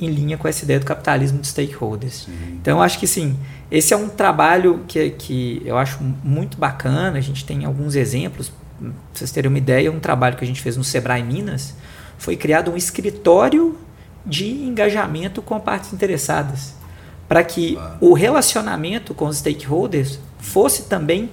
em 0.00 0.10
linha 0.10 0.36
com 0.36 0.48
essa 0.48 0.64
ideia 0.64 0.80
do 0.80 0.86
capitalismo 0.86 1.38
de 1.38 1.46
stakeholders. 1.46 2.24
Sim. 2.24 2.58
Então, 2.60 2.82
acho 2.82 2.98
que 2.98 3.06
sim, 3.06 3.36
esse 3.70 3.94
é 3.94 3.96
um 3.96 4.08
trabalho 4.08 4.84
que, 4.88 5.10
que 5.10 5.62
eu 5.64 5.78
acho 5.78 6.02
muito 6.24 6.56
bacana. 6.56 7.18
A 7.18 7.20
gente 7.20 7.44
tem 7.44 7.64
alguns 7.64 7.94
exemplos. 7.94 8.50
Para 8.80 8.90
vocês 9.14 9.30
terem 9.30 9.48
uma 9.48 9.58
ideia, 9.58 9.92
um 9.92 10.00
trabalho 10.00 10.36
que 10.36 10.44
a 10.44 10.46
gente 10.46 10.60
fez 10.60 10.76
no 10.76 10.82
Sebrae 10.82 11.22
Minas 11.22 11.74
foi 12.22 12.36
criado 12.36 12.70
um 12.70 12.76
escritório 12.76 13.76
de 14.24 14.48
engajamento 14.48 15.42
com 15.42 15.58
partes 15.58 15.92
interessadas 15.92 16.72
para 17.28 17.42
que 17.42 17.76
o 18.00 18.12
relacionamento 18.12 19.12
com 19.12 19.26
os 19.26 19.38
stakeholders 19.38 20.20
fosse 20.38 20.84
também 20.84 21.32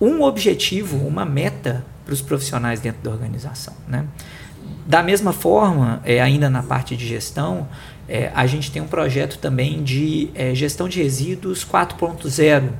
um 0.00 0.22
objetivo, 0.22 0.96
uma 1.04 1.24
meta 1.24 1.84
para 2.04 2.14
os 2.14 2.22
profissionais 2.22 2.78
dentro 2.78 3.02
da 3.02 3.10
organização. 3.10 3.74
Né? 3.88 4.04
Da 4.86 5.02
mesma 5.02 5.32
forma, 5.32 6.00
é, 6.04 6.20
ainda 6.20 6.48
na 6.48 6.62
parte 6.62 6.96
de 6.96 7.04
gestão, 7.04 7.66
é, 8.08 8.30
a 8.32 8.46
gente 8.46 8.70
tem 8.70 8.80
um 8.80 8.86
projeto 8.86 9.38
também 9.38 9.82
de 9.82 10.30
é, 10.36 10.54
gestão 10.54 10.88
de 10.88 11.02
resíduos 11.02 11.66
4.0, 11.66 12.70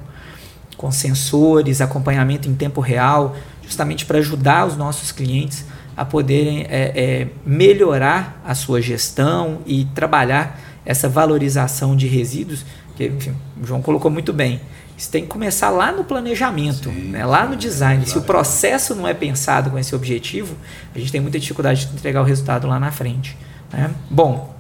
com 0.77 0.93
sensores, 0.93 1.81
acompanhamento 1.81 2.49
em 2.49 2.55
tempo 2.55 2.81
real, 2.81 3.35
justamente 3.65 4.07
para 4.07 4.19
ajudar 4.19 4.65
os 4.65 4.77
nossos 4.77 5.11
clientes 5.11 5.65
a 5.99 6.05
poderem 6.05 6.65
é, 6.69 6.93
é, 6.95 7.29
melhorar 7.45 8.41
a 8.47 8.55
sua 8.55 8.81
gestão 8.81 9.59
e 9.67 9.85
trabalhar 9.97 10.61
essa 10.87 11.09
valorização 11.09 11.97
de 11.97 12.07
resíduos, 12.07 12.65
que 12.97 13.07
enfim, 13.07 13.35
o 13.61 13.67
João 13.67 13.83
colocou 13.83 14.09
muito 14.09 14.33
bem. 14.33 14.61
Isso 14.97 15.11
tem 15.11 15.23
que 15.23 15.29
começar 15.29 15.71
lá 15.71 15.91
no 15.91 16.05
planejamento, 16.05 16.89
Sim, 16.89 17.09
né? 17.11 17.27
lá 17.27 17.47
no 17.47 17.57
design. 17.57 18.07
Se 18.07 18.17
o 18.17 18.23
processo 18.23 18.95
não 18.95 19.09
é 19.09 19.13
pensado 19.13 19.71
com 19.73 19.79
esse 19.79 19.93
objetivo, 19.93 20.55
a 20.95 20.99
gente 21.01 21.11
tem 21.11 21.21
muita 21.21 21.37
dificuldade 21.37 21.87
de 21.87 21.93
entregar 21.93 22.21
o 22.21 22.25
resultado 22.25 22.69
lá 22.69 22.79
na 22.79 22.93
frente. 22.93 23.37
Né? 23.73 23.91
Bom, 24.09 24.55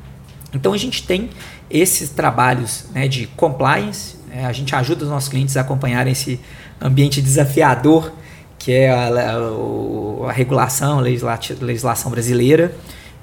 então 0.53 0.73
a 0.73 0.77
gente 0.77 1.07
tem 1.07 1.31
esses 1.71 2.11
trabalhos 2.11 2.87
né, 2.93 3.07
de 3.07 3.29
compliance, 3.29 4.17
né? 4.27 4.45
a 4.45 4.53
gente 4.53 4.75
ajuda 4.75 5.05
os 5.05 5.11
nossos 5.11 5.29
clientes 5.29 5.57
a 5.57 5.61
acompanharem 5.61 6.13
esse 6.13 6.41
ambiente 6.81 7.23
desafiador 7.23 8.13
que 8.59 8.73
é 8.73 8.91
a, 8.91 9.09
a, 9.09 10.29
a 10.29 10.33
regulação, 10.33 10.99
a 10.99 11.03
legislação 11.03 12.11
brasileira. 12.11 12.75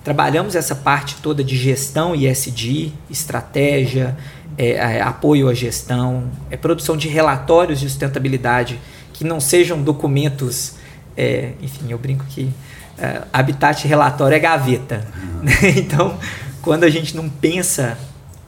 Trabalhamos 0.03 0.55
essa 0.55 0.75
parte 0.75 1.15
toda 1.21 1.43
de 1.43 1.57
gestão 1.57 2.15
ISD, 2.15 2.91
estratégia, 3.09 4.15
é, 4.57 4.69
é, 4.71 5.01
apoio 5.01 5.49
à 5.49 5.53
gestão, 5.53 6.29
é, 6.49 6.55
produção 6.55 6.95
de 6.95 7.07
relatórios 7.07 7.79
de 7.79 7.89
sustentabilidade 7.89 8.79
que 9.11 9.23
não 9.23 9.39
sejam 9.39 9.81
documentos, 9.81 10.75
é, 11.17 11.53
enfim, 11.61 11.87
eu 11.89 11.97
brinco 11.97 12.23
que 12.25 12.51
é, 12.97 13.23
habitat 13.33 13.87
relatório 13.87 14.35
é 14.35 14.39
gaveta. 14.39 15.05
Né? 15.41 15.53
Então, 15.77 16.17
quando 16.61 16.83
a 16.83 16.89
gente 16.89 17.15
não 17.15 17.29
pensa 17.29 17.97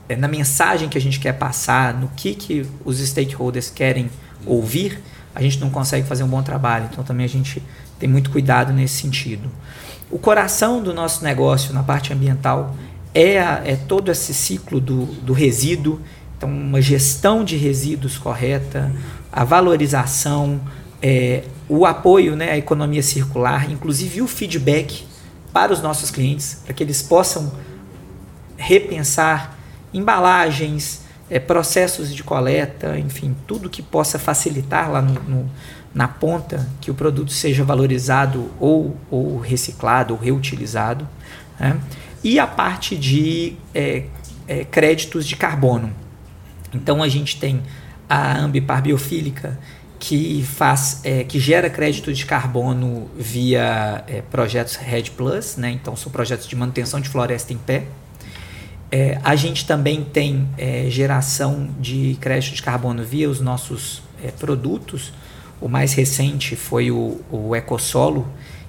é, 0.08 0.16
na 0.16 0.28
mensagem 0.28 0.88
que 0.88 0.96
a 0.96 1.00
gente 1.00 1.20
quer 1.20 1.34
passar, 1.34 1.92
no 1.94 2.08
que, 2.08 2.34
que 2.34 2.66
os 2.84 2.98
stakeholders 2.98 3.68
querem 3.68 4.10
ouvir, 4.46 5.00
a 5.38 5.42
gente 5.42 5.60
não 5.60 5.70
consegue 5.70 6.06
fazer 6.06 6.24
um 6.24 6.28
bom 6.28 6.42
trabalho. 6.42 6.88
Então, 6.90 7.04
também 7.04 7.24
a 7.24 7.28
gente 7.28 7.62
tem 7.96 8.08
muito 8.08 8.28
cuidado 8.28 8.72
nesse 8.72 9.00
sentido. 9.00 9.48
O 10.10 10.18
coração 10.18 10.82
do 10.82 10.92
nosso 10.92 11.22
negócio 11.22 11.72
na 11.72 11.82
parte 11.82 12.12
ambiental 12.12 12.74
é, 13.14 13.40
a, 13.40 13.62
é 13.64 13.76
todo 13.76 14.10
esse 14.10 14.34
ciclo 14.34 14.80
do, 14.80 15.06
do 15.06 15.32
resíduo, 15.32 16.00
então 16.36 16.48
uma 16.48 16.82
gestão 16.82 17.44
de 17.44 17.56
resíduos 17.56 18.18
correta, 18.18 18.92
a 19.32 19.44
valorização, 19.44 20.60
é, 21.00 21.44
o 21.68 21.86
apoio 21.86 22.34
né, 22.34 22.50
à 22.50 22.56
economia 22.56 23.02
circular, 23.02 23.70
inclusive 23.70 24.22
o 24.22 24.26
feedback 24.26 25.06
para 25.52 25.72
os 25.72 25.80
nossos 25.80 26.10
clientes, 26.10 26.62
para 26.64 26.74
que 26.74 26.82
eles 26.82 27.00
possam 27.00 27.52
repensar 28.56 29.56
embalagens, 29.94 31.02
é, 31.30 31.38
processos 31.38 32.14
de 32.14 32.22
coleta, 32.22 32.98
enfim, 32.98 33.34
tudo 33.46 33.68
que 33.68 33.82
possa 33.82 34.18
facilitar 34.18 34.90
lá 34.90 35.02
no, 35.02 35.14
no, 35.22 35.50
na 35.94 36.08
ponta 36.08 36.68
que 36.80 36.90
o 36.90 36.94
produto 36.94 37.32
seja 37.32 37.64
valorizado 37.64 38.50
ou, 38.58 38.96
ou 39.10 39.38
reciclado 39.38 40.14
ou 40.14 40.20
reutilizado. 40.20 41.08
Né? 41.58 41.78
E 42.22 42.38
a 42.38 42.46
parte 42.46 42.96
de 42.96 43.56
é, 43.74 44.04
é, 44.46 44.64
créditos 44.64 45.26
de 45.26 45.36
carbono. 45.36 45.92
Então 46.72 47.02
a 47.02 47.08
gente 47.08 47.38
tem 47.38 47.62
a 48.08 48.38
Ambipar 48.38 48.82
Biofílica 48.82 49.58
que 49.98 50.44
faz 50.44 51.00
é, 51.02 51.24
que 51.24 51.40
gera 51.40 51.68
crédito 51.68 52.12
de 52.12 52.24
carbono 52.24 53.10
via 53.16 54.04
é, 54.06 54.22
projetos 54.22 54.76
Red 54.76 55.10
Plus, 55.16 55.56
né? 55.56 55.70
então 55.70 55.96
são 55.96 56.10
projetos 56.10 56.46
de 56.46 56.54
manutenção 56.54 57.00
de 57.00 57.08
floresta 57.08 57.52
em 57.52 57.58
pé. 57.58 57.86
É, 58.90 59.20
a 59.22 59.36
gente 59.36 59.66
também 59.66 60.02
tem 60.02 60.48
é, 60.56 60.86
geração 60.88 61.68
de 61.78 62.16
crédito 62.20 62.54
de 62.54 62.62
carbono 62.62 63.04
via 63.04 63.28
os 63.28 63.40
nossos 63.40 64.02
é, 64.22 64.30
produtos. 64.30 65.12
O 65.60 65.68
mais 65.68 65.92
recente 65.92 66.56
foi 66.56 66.90
o, 66.90 67.20
o 67.30 67.54
EcoSolo, 67.54 68.26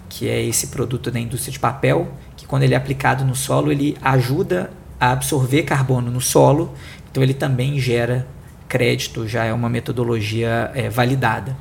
que 0.10 0.28
é 0.28 0.42
esse 0.44 0.68
produto 0.68 1.10
da 1.10 1.20
indústria 1.20 1.52
de 1.52 1.60
papel, 1.60 2.12
que 2.36 2.46
quando 2.46 2.64
ele 2.64 2.74
é 2.74 2.78
aplicado 2.78 3.24
no 3.24 3.36
solo, 3.36 3.72
ele 3.72 3.96
ajuda 4.02 4.72
a 5.00 5.12
absorver 5.12 5.64
carbono 5.64 6.12
no 6.12 6.20
solo, 6.20 6.74
então 7.10 7.24
ele 7.24 7.34
também 7.34 7.80
gera 7.80 8.28
crédito, 8.68 9.28
já 9.28 9.46
é 9.46 9.54
uma 9.54 9.70
metodologia 9.70 10.72
é, 10.76 10.90
validada. 10.90 11.56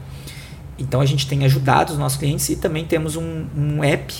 Então 0.78 1.00
a 1.00 1.06
gente 1.06 1.26
tem 1.26 1.44
ajudado 1.44 1.92
os 1.92 1.98
nossos 1.98 2.18
clientes 2.18 2.48
e 2.48 2.56
também 2.56 2.84
temos 2.84 3.14
um, 3.14 3.46
um 3.56 3.84
app 3.84 4.14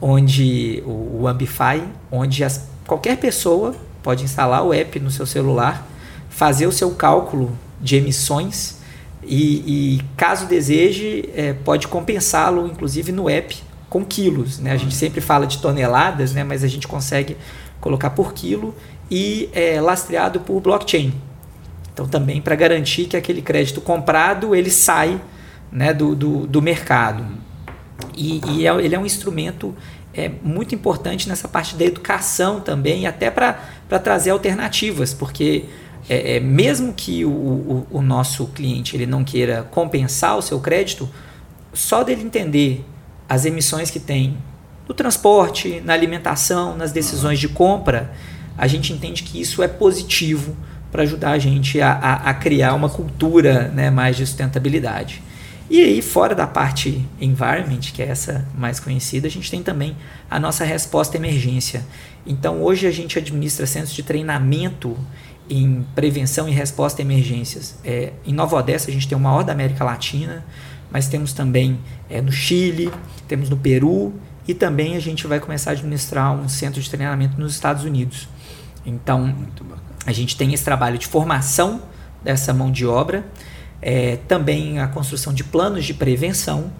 onde 0.00 0.82
o, 0.86 1.20
o 1.22 1.28
Ambify, 1.28 1.82
onde 2.10 2.42
as 2.42 2.68
qualquer 2.88 3.18
pessoa 3.18 3.76
pode 4.02 4.24
instalar 4.24 4.64
o 4.64 4.72
app 4.72 4.98
no 4.98 5.10
seu 5.10 5.26
celular, 5.26 5.86
fazer 6.30 6.66
o 6.66 6.72
seu 6.72 6.90
cálculo 6.92 7.56
de 7.80 7.96
emissões 7.96 8.78
e, 9.22 9.98
e 9.98 10.02
caso 10.16 10.46
deseje, 10.46 11.28
é, 11.36 11.52
pode 11.52 11.86
compensá-lo, 11.86 12.66
inclusive 12.66 13.12
no 13.12 13.28
app, 13.28 13.56
com 13.90 14.02
quilos. 14.04 14.58
Né? 14.58 14.72
A 14.72 14.76
gente 14.76 14.94
sempre 14.94 15.20
fala 15.20 15.46
de 15.46 15.58
toneladas, 15.58 16.32
né? 16.32 16.42
mas 16.42 16.64
a 16.64 16.66
gente 16.66 16.88
consegue 16.88 17.36
colocar 17.78 18.10
por 18.10 18.32
quilo 18.32 18.74
e 19.10 19.50
é 19.52 19.80
lastreado 19.80 20.40
por 20.40 20.60
blockchain. 20.60 21.12
Então, 21.92 22.08
também 22.08 22.40
para 22.40 22.56
garantir 22.56 23.04
que 23.04 23.16
aquele 23.16 23.42
crédito 23.42 23.80
comprado 23.82 24.54
ele 24.54 24.70
sai 24.70 25.20
né, 25.70 25.92
do, 25.92 26.14
do, 26.14 26.46
do 26.46 26.62
mercado. 26.62 27.26
E, 28.16 28.40
e 28.46 28.66
é, 28.66 28.74
ele 28.82 28.94
é 28.94 28.98
um 28.98 29.04
instrumento 29.04 29.74
é 30.14 30.28
muito 30.42 30.74
importante 30.74 31.28
nessa 31.28 31.46
parte 31.46 31.76
da 31.76 31.84
educação 31.84 32.60
também, 32.60 33.06
até 33.06 33.30
para 33.30 33.58
trazer 34.02 34.30
alternativas, 34.30 35.14
porque 35.14 35.66
é, 36.08 36.36
é, 36.36 36.40
mesmo 36.40 36.92
que 36.92 37.24
o, 37.24 37.30
o, 37.30 37.86
o, 37.90 38.02
nosso 38.02 38.46
cliente 38.46 38.96
ele 38.96 39.06
não 39.06 39.22
queira 39.22 39.64
compensar 39.70 40.36
o 40.38 40.42
seu 40.42 40.58
crédito, 40.58 41.08
só 41.72 42.02
dele 42.02 42.22
entender 42.22 42.84
as 43.28 43.44
emissões 43.44 43.90
que 43.90 44.00
tem 44.00 44.38
no 44.88 44.94
transporte, 44.94 45.82
na 45.84 45.92
alimentação, 45.92 46.74
nas 46.74 46.92
decisões 46.92 47.38
de 47.38 47.48
compra, 47.48 48.10
a 48.56 48.66
gente 48.66 48.92
entende 48.92 49.22
que 49.22 49.40
isso 49.40 49.62
é 49.62 49.68
positivo 49.68 50.56
para 50.90 51.02
ajudar 51.02 51.32
a 51.32 51.38
gente 51.38 51.80
a, 51.80 51.92
a, 51.92 52.30
a 52.30 52.34
criar 52.34 52.74
uma 52.74 52.88
cultura 52.88 53.68
né, 53.68 53.90
mais 53.90 54.16
de 54.16 54.26
sustentabilidade. 54.26 55.22
E 55.70 55.82
aí, 55.82 56.00
fora 56.00 56.34
da 56.34 56.46
parte 56.46 57.06
environment, 57.20 57.80
que 57.92 58.02
é 58.02 58.08
essa 58.08 58.46
mais 58.56 58.80
conhecida, 58.80 59.26
a 59.26 59.30
gente 59.30 59.50
tem 59.50 59.62
também 59.62 59.94
a 60.30 60.40
nossa 60.40 60.64
resposta 60.64 61.16
à 61.16 61.18
emergência. 61.18 61.84
Então, 62.26 62.62
hoje 62.62 62.86
a 62.86 62.90
gente 62.90 63.18
administra 63.18 63.66
centros 63.66 63.92
de 63.92 64.02
treinamento 64.02 64.96
em 65.48 65.84
prevenção 65.94 66.48
e 66.48 66.52
resposta 66.52 67.02
a 67.02 67.04
emergências. 67.04 67.78
É, 67.84 68.12
em 68.24 68.32
Nova 68.32 68.56
Odessa, 68.56 68.90
a 68.90 68.92
gente 68.92 69.06
tem 69.06 69.16
o 69.16 69.20
maior 69.20 69.44
da 69.44 69.52
América 69.52 69.84
Latina, 69.84 70.42
mas 70.90 71.06
temos 71.06 71.34
também 71.34 71.78
é, 72.08 72.22
no 72.22 72.32
Chile, 72.32 72.90
temos 73.26 73.50
no 73.50 73.56
Peru 73.56 74.14
e 74.46 74.54
também 74.54 74.96
a 74.96 75.00
gente 75.00 75.26
vai 75.26 75.38
começar 75.38 75.70
a 75.70 75.72
administrar 75.74 76.32
um 76.32 76.48
centro 76.48 76.80
de 76.80 76.88
treinamento 76.88 77.38
nos 77.38 77.52
Estados 77.52 77.84
Unidos. 77.84 78.26
Então, 78.86 79.34
a 80.06 80.12
gente 80.12 80.34
tem 80.34 80.54
esse 80.54 80.64
trabalho 80.64 80.96
de 80.96 81.06
formação 81.06 81.82
dessa 82.22 82.54
mão 82.54 82.70
de 82.72 82.86
obra 82.86 83.26
é, 83.80 84.16
também 84.28 84.80
a 84.80 84.88
construção 84.88 85.32
de 85.32 85.44
planos 85.44 85.84
de 85.84 85.94
prevenção 85.94 86.70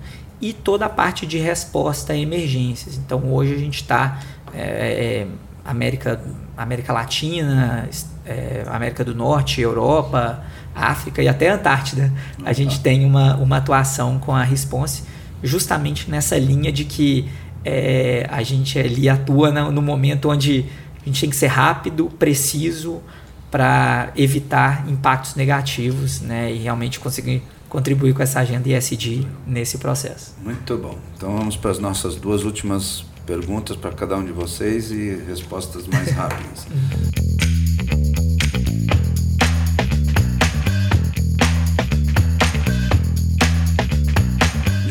e 0.41 0.53
toda 0.53 0.87
a 0.87 0.89
parte 0.89 1.27
de 1.27 1.39
resposta 1.39 2.13
a 2.13 2.17
emergências. 2.17 2.97
Então 2.97 3.33
hoje 3.33 3.55
a 3.55 3.59
gente 3.59 3.77
está 3.83 4.21
é, 4.55 4.61
é, 4.61 5.27
América, 5.65 6.21
América 6.57 6.93
Latina, 6.93 7.89
é, 8.25 8.65
América 8.69 9.05
do 9.05 9.15
Norte, 9.15 9.61
Europa, 9.61 10.43
África 10.75 11.23
e 11.23 11.29
até 11.29 11.49
Antártida. 11.49 12.13
A 12.45 12.53
gente 12.53 12.81
tem 12.81 13.05
uma, 13.05 13.37
uma 13.37 13.57
atuação 13.57 14.19
com 14.19 14.35
a 14.35 14.43
Response 14.43 15.03
justamente 15.43 16.11
nessa 16.11 16.39
linha 16.39 16.73
de 16.73 16.85
que 16.85 17.29
é, 17.65 18.27
a 18.31 18.43
gente 18.43 18.79
ali 18.79 19.09
atua 19.09 19.51
no, 19.51 19.71
no 19.71 19.83
momento 19.83 20.31
onde 20.31 20.65
a 21.01 21.05
gente 21.05 21.21
tem 21.21 21.31
que 21.31 21.37
ser 21.37 21.49
rápido, 21.49 22.07
preciso, 22.19 23.03
para 23.51 24.13
evitar 24.17 24.89
impactos 24.89 25.35
negativos 25.35 26.21
né, 26.21 26.53
e 26.53 26.59
realmente 26.59 27.01
conseguir 27.01 27.43
contribuir 27.69 28.15
com 28.15 28.23
essa 28.23 28.41
agenda 28.41 28.69
ISD 28.69 29.27
nesse 29.47 29.79
processo. 29.79 30.35
Muito 30.43 30.77
bom. 30.77 30.99
Então 31.17 31.37
vamos 31.37 31.57
para 31.57 31.71
as 31.71 31.79
nossas 31.79 32.17
duas 32.17 32.45
últimas 32.45 33.05
perguntas 33.27 33.77
para 33.77 33.93
cada 33.93 34.17
um 34.17 34.25
de 34.25 34.33
vocês 34.33 34.91
e 34.91 35.23
respostas 35.27 35.87
mais 35.87 36.11
rápidas. 36.13 36.67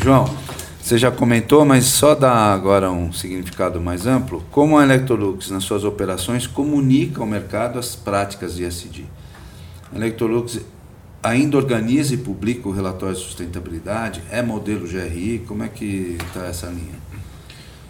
João, 0.08 0.24
você 0.88 0.96
já 0.96 1.10
comentou, 1.10 1.66
mas 1.66 1.84
só 1.84 2.14
dá 2.14 2.32
agora 2.32 2.90
um 2.90 3.12
significado 3.12 3.78
mais 3.78 4.06
amplo. 4.06 4.42
Como 4.50 4.78
a 4.78 4.82
Electrolux, 4.82 5.50
nas 5.50 5.62
suas 5.62 5.84
operações, 5.84 6.46
comunica 6.46 7.20
ao 7.20 7.26
mercado 7.26 7.78
as 7.78 7.94
práticas 7.94 8.56
de 8.56 8.64
ESG? 8.64 9.04
A 9.92 9.96
Electrolux 9.96 10.58
ainda 11.22 11.58
organiza 11.58 12.14
e 12.14 12.16
publica 12.16 12.66
o 12.66 12.72
relatório 12.72 13.14
de 13.14 13.20
sustentabilidade? 13.20 14.22
É 14.30 14.40
modelo 14.40 14.88
GRI? 14.88 15.44
Como 15.46 15.62
é 15.62 15.68
que 15.68 16.16
está 16.26 16.46
essa 16.46 16.68
linha? 16.68 16.98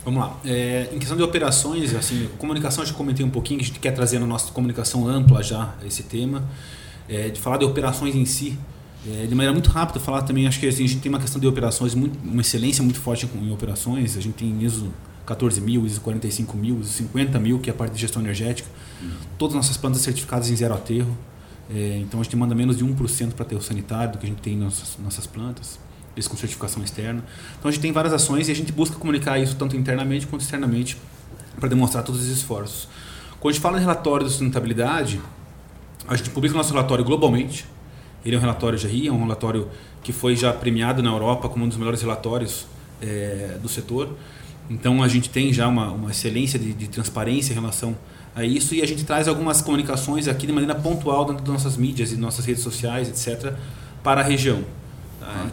Vamos 0.05 0.21
lá. 0.21 0.37
É, 0.45 0.89
em 0.93 0.99
questão 0.99 1.17
de 1.17 1.23
operações, 1.23 1.95
assim, 1.95 2.29
comunicação, 2.37 2.85
já 2.85 2.95
comentei 2.95 3.25
um 3.25 3.31
pouquinho, 3.31 3.61
a 3.61 3.63
gente 3.63 3.79
quer 3.79 3.93
trazer 3.93 4.19
na 4.19 4.27
nossa 4.27 4.51
comunicação 4.51 5.07
ampla 5.07 5.41
já 5.41 5.73
esse 5.87 6.03
tema. 6.03 6.43
É, 7.09 7.29
de 7.29 7.41
falar 7.41 7.59
de 7.59 7.65
operações 7.65 8.17
em 8.17 8.25
si, 8.25 8.59
é, 9.07 9.27
de 9.27 9.35
maneira 9.35 9.53
muito 9.53 9.71
rápida, 9.71 10.01
falar 10.01 10.23
também, 10.23 10.47
acho 10.47 10.59
que 10.59 10.67
assim, 10.67 10.85
a 10.85 10.89
gente 10.89 11.01
tem 11.01 11.11
uma 11.11 11.21
questão 11.21 11.41
de 11.41 11.47
operações, 11.47 11.95
muito, 11.95 12.19
uma 12.27 12.41
excelência 12.41 12.83
muito 12.83 13.01
forte 13.01 13.27
em, 13.27 13.49
em 13.49 13.53
operações. 13.53 14.17
A 14.17 14.21
gente 14.21 14.35
tem 14.35 14.63
ISO 14.63 14.93
14 15.25 15.61
mil, 15.61 15.87
ISO 15.87 16.01
45 16.01 16.57
mil, 16.57 16.81
ISO 16.81 16.93
50 16.93 17.39
mil, 17.39 17.59
que 17.59 17.71
é 17.71 17.73
a 17.73 17.77
parte 17.77 17.93
de 17.93 18.01
gestão 18.01 18.23
energética. 18.23 18.69
Uhum. 19.01 19.11
Todas 19.37 19.57
as 19.57 19.65
nossas 19.65 19.77
plantas 19.77 20.01
certificadas 20.01 20.51
em 20.51 20.57
zero 20.57 20.75
aterro. 20.75 21.17
É, 21.71 21.99
então 22.01 22.19
a 22.21 22.23
gente 22.23 22.35
manda 22.35 22.55
menos 22.55 22.79
de 22.79 22.85
1% 22.85 23.33
para 23.33 23.45
aterro 23.45 23.61
sanitário 23.61 24.13
do 24.13 24.19
que 24.19 24.27
a 24.27 24.29
gente 24.29 24.41
tem 24.41 24.57
nas 24.57 24.79
nossas, 24.79 24.97
nossas 24.99 25.27
plantas, 25.27 25.79
isso 26.17 26.31
com 26.31 26.37
certificação 26.37 26.83
externa. 26.83 27.23
Então 27.59 27.69
a 27.69 27.73
gente 27.73 27.83
tem 27.83 27.93
várias 27.93 28.13
ações 28.13 28.49
e 28.49 28.53
a 28.53 28.55
gente 28.55 28.73
busca 28.73 28.97
comunicar 28.97 29.39
isso 29.39 29.55
tanto 29.55 29.77
internamente 29.77 30.27
quanto 30.27 30.41
externamente 30.41 30.97
para 31.61 31.69
demonstrar 31.69 32.03
todos 32.03 32.23
os 32.23 32.29
esforços. 32.29 32.89
Quando 33.39 33.51
a 33.51 33.53
gente 33.53 33.63
fala 33.63 33.77
em 33.79 33.81
relatório 33.81 34.27
de 34.27 34.33
sustentabilidade, 34.33 35.21
a 36.09 36.17
gente 36.17 36.31
publica 36.31 36.55
o 36.55 36.57
nosso 36.57 36.73
relatório 36.73 37.05
globalmente. 37.05 37.67
Ele 38.25 38.35
é 38.35 38.39
um 38.39 38.43
relatório 38.43 38.79
GRI, 38.79 39.09
é 39.09 39.13
um 39.13 39.21
relatório 39.21 39.69
que 40.03 40.13
foi 40.13 40.37
já 40.37 40.53
premiado 40.53 41.03
na 41.03 41.11
Europa 41.11 41.49
como 41.49 41.65
um 41.65 41.69
dos 41.69 41.77
melhores 41.77 42.01
relatórios 42.03 42.67
é, 43.01 43.59
do 43.61 43.69
setor. 43.69 44.17
Então 44.71 45.03
a 45.03 45.09
gente 45.09 45.31
tem 45.31 45.53
já 45.53 45.67
uma, 45.67 45.91
uma 45.91 46.11
excelência 46.11 46.59
de, 46.59 46.73
de 46.73 46.89
transparência 46.89 47.53
em 47.53 47.55
relação 47.55 47.97
a 48.35 48.45
isso 48.45 48.75
e 48.75 48.83
a 48.83 48.87
gente 48.87 49.05
traz 49.05 49.27
algumas 49.27 49.61
comunicações 49.61 50.29
aqui 50.29 50.47
de 50.47 50.53
maneira 50.53 50.75
pontual 50.75 51.25
dentro 51.25 51.43
das 51.43 51.53
nossas 51.53 51.77
mídias 51.77 52.13
e 52.13 52.17
nossas 52.17 52.45
redes 52.45 52.63
sociais, 52.63 53.09
etc., 53.09 53.55
para 54.03 54.21
a 54.21 54.25
região. 54.25 54.63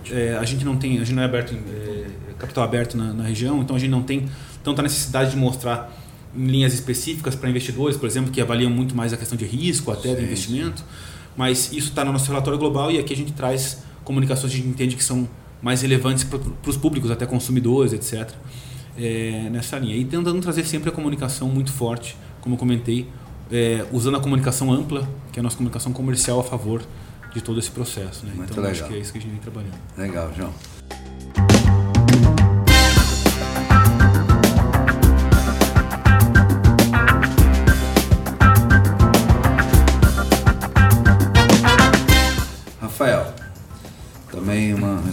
É, 0.10 0.38
a 0.38 0.46
gente 0.46 0.64
não 0.64 0.78
tem, 0.78 0.96
a 0.96 1.00
gente 1.00 1.14
não 1.14 1.24
é 1.24 1.26
aberto, 1.26 1.54
é, 1.54 2.06
capital 2.38 2.64
aberto 2.64 2.96
na, 2.96 3.12
na, 3.12 3.24
região, 3.24 3.62
então 3.62 3.76
a 3.76 3.80
gente 3.80 3.90
não 3.90 4.04
tem 4.04 4.30
tanta 4.64 4.82
necessidade 4.82 5.32
de 5.32 5.38
mostrar 5.38 5.92
em 6.36 6.46
linhas 6.46 6.74
específicas 6.74 7.36
para 7.36 7.50
investidores, 7.50 7.98
por 7.98 8.08
exemplo, 8.08 8.32
que 8.32 8.40
avaliam 8.40 8.70
muito 8.70 8.96
mais 8.96 9.12
a 9.12 9.18
questão 9.18 9.38
de 9.38 9.46
risco 9.46 9.92
até 9.92 10.10
sim, 10.10 10.16
do 10.16 10.22
investimento. 10.22 10.80
Sim. 10.80 10.86
Mas 11.36 11.72
isso 11.72 11.90
está 11.90 12.06
no 12.06 12.12
nosso 12.12 12.28
relatório 12.28 12.58
global 12.58 12.92
e 12.92 12.98
aqui 12.98 13.14
a 13.14 13.18
gente 13.18 13.34
traz 13.34 13.84
comunicações 14.04 14.54
que 14.54 14.60
a 14.60 14.62
gente 14.62 14.70
entende 14.70 14.96
que 14.96 15.04
são 15.04 15.28
mais 15.62 15.82
relevantes 15.82 16.24
para 16.24 16.40
os 16.68 16.78
públicos, 16.78 17.10
até 17.10 17.26
consumidores, 17.26 17.92
etc. 17.94 18.32
É, 18.98 19.50
nessa 19.52 19.78
linha. 19.78 19.96
E 19.96 20.06
tentando 20.06 20.40
trazer 20.40 20.64
sempre 20.66 20.90
a 20.90 20.92
comunicação 20.92 21.50
muito 21.50 21.72
forte 21.72 22.16
como 22.40 22.56
eu 22.56 22.60
comentei, 22.60 23.10
é, 23.52 23.86
usando 23.92 24.18
a 24.18 24.20
comunicação 24.20 24.72
ampla, 24.72 25.10
que 25.32 25.40
é 25.40 25.42
a 25.42 25.44
nossa 25.44 25.58
comunicação 25.58 25.92
comercial 25.92 26.40
a 26.40 26.44
favor 26.44 26.84
de 27.34 27.42
todo 27.42 27.60
esse 27.60 27.72
processo. 27.72 28.26
Né? 28.26 28.34
Muito 28.36 28.52
então, 28.52 28.64
legal. 28.64 28.80
acho 28.80 28.88
que 28.88 28.94
é 28.94 29.00
isso 29.00 29.12
que 29.12 29.18
a 29.18 29.22
gente 29.22 29.32
vem 29.32 29.40
trabalhando. 29.40 29.74
Legal, 29.98 30.32
João. 30.38 30.54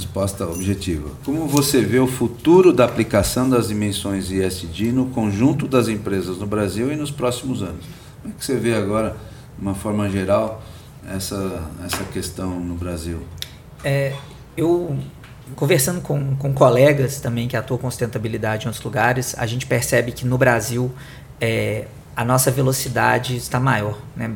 Resposta 0.03 0.45
objetiva. 0.45 1.09
Como 1.25 1.47
você 1.47 1.81
vê 1.81 1.99
o 1.99 2.07
futuro 2.07 2.73
da 2.73 2.85
aplicação 2.85 3.49
das 3.49 3.69
dimensões 3.69 4.31
ISD 4.31 4.93
no 4.93 5.07
conjunto 5.07 5.69
das 5.69 5.89
empresas 5.89 6.39
no 6.39 6.47
Brasil 6.47 6.93
e 6.93 6.97
nos 6.97 7.11
próximos 7.11 7.63
anos? 7.63 7.85
Como 8.21 8.35
é 8.35 8.39
que 8.39 8.45
você 8.45 8.57
vê 8.57 8.75
agora, 8.75 9.17
de 9.57 9.63
uma 9.63 9.75
forma 9.75 10.09
geral, 10.11 10.63
essa, 11.09 11.63
essa 11.85 12.05
questão 12.05 12.59
no 12.59 12.75
Brasil? 12.75 13.21
É, 13.85 14.13
eu, 14.57 14.99
conversando 15.55 16.01
com, 16.01 16.37
com 16.37 16.53
colegas 16.53 17.21
também 17.21 17.47
que 17.47 17.57
atuam 17.57 17.79
com 17.79 17.91
sustentabilidade 17.91 18.65
em 18.65 18.69
outros 18.69 18.85
lugares, 18.85 19.35
a 19.39 19.47
gente 19.47 19.67
percebe 19.67 20.13
que 20.13 20.27
no 20.27 20.37
Brasil 20.37 20.91
é, 21.41 21.87
a 22.17 22.25
nossa 22.25 22.51
velocidade 22.51 23.37
está 23.37 23.59
maior 23.59 23.99
né, 24.17 24.31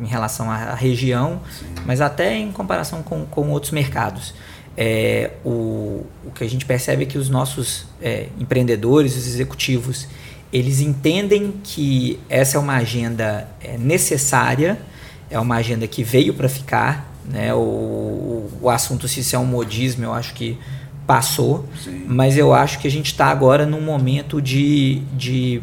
em 0.00 0.06
relação 0.06 0.50
à 0.50 0.74
região, 0.74 1.40
Sim. 1.50 1.66
mas 1.86 2.00
até 2.00 2.36
em 2.36 2.52
comparação 2.52 3.02
com, 3.02 3.24
com 3.26 3.48
outros 3.50 3.72
mercados. 3.72 4.34
É, 4.80 5.32
o, 5.44 6.06
o 6.24 6.30
que 6.32 6.44
a 6.44 6.48
gente 6.48 6.64
percebe 6.64 7.02
é 7.02 7.06
que 7.06 7.18
os 7.18 7.28
nossos 7.28 7.84
é, 8.00 8.28
empreendedores, 8.38 9.16
os 9.16 9.26
executivos, 9.26 10.06
eles 10.52 10.78
entendem 10.78 11.54
que 11.64 12.20
essa 12.28 12.56
é 12.56 12.60
uma 12.60 12.76
agenda 12.76 13.48
é, 13.60 13.76
necessária, 13.76 14.80
é 15.28 15.36
uma 15.36 15.56
agenda 15.56 15.84
que 15.88 16.04
veio 16.04 16.32
para 16.32 16.48
ficar. 16.48 17.12
Né? 17.24 17.52
O, 17.52 18.48
o 18.60 18.70
assunto 18.70 19.08
se 19.08 19.18
isso 19.18 19.34
é 19.34 19.38
um 19.40 19.44
modismo, 19.44 20.04
eu 20.04 20.14
acho 20.14 20.32
que 20.32 20.56
passou, 21.04 21.68
Sim. 21.82 22.04
mas 22.06 22.38
eu 22.38 22.54
acho 22.54 22.78
que 22.78 22.86
a 22.86 22.90
gente 22.90 23.06
está 23.06 23.26
agora 23.26 23.66
num 23.66 23.80
momento 23.80 24.40
de, 24.40 25.02
de 25.12 25.60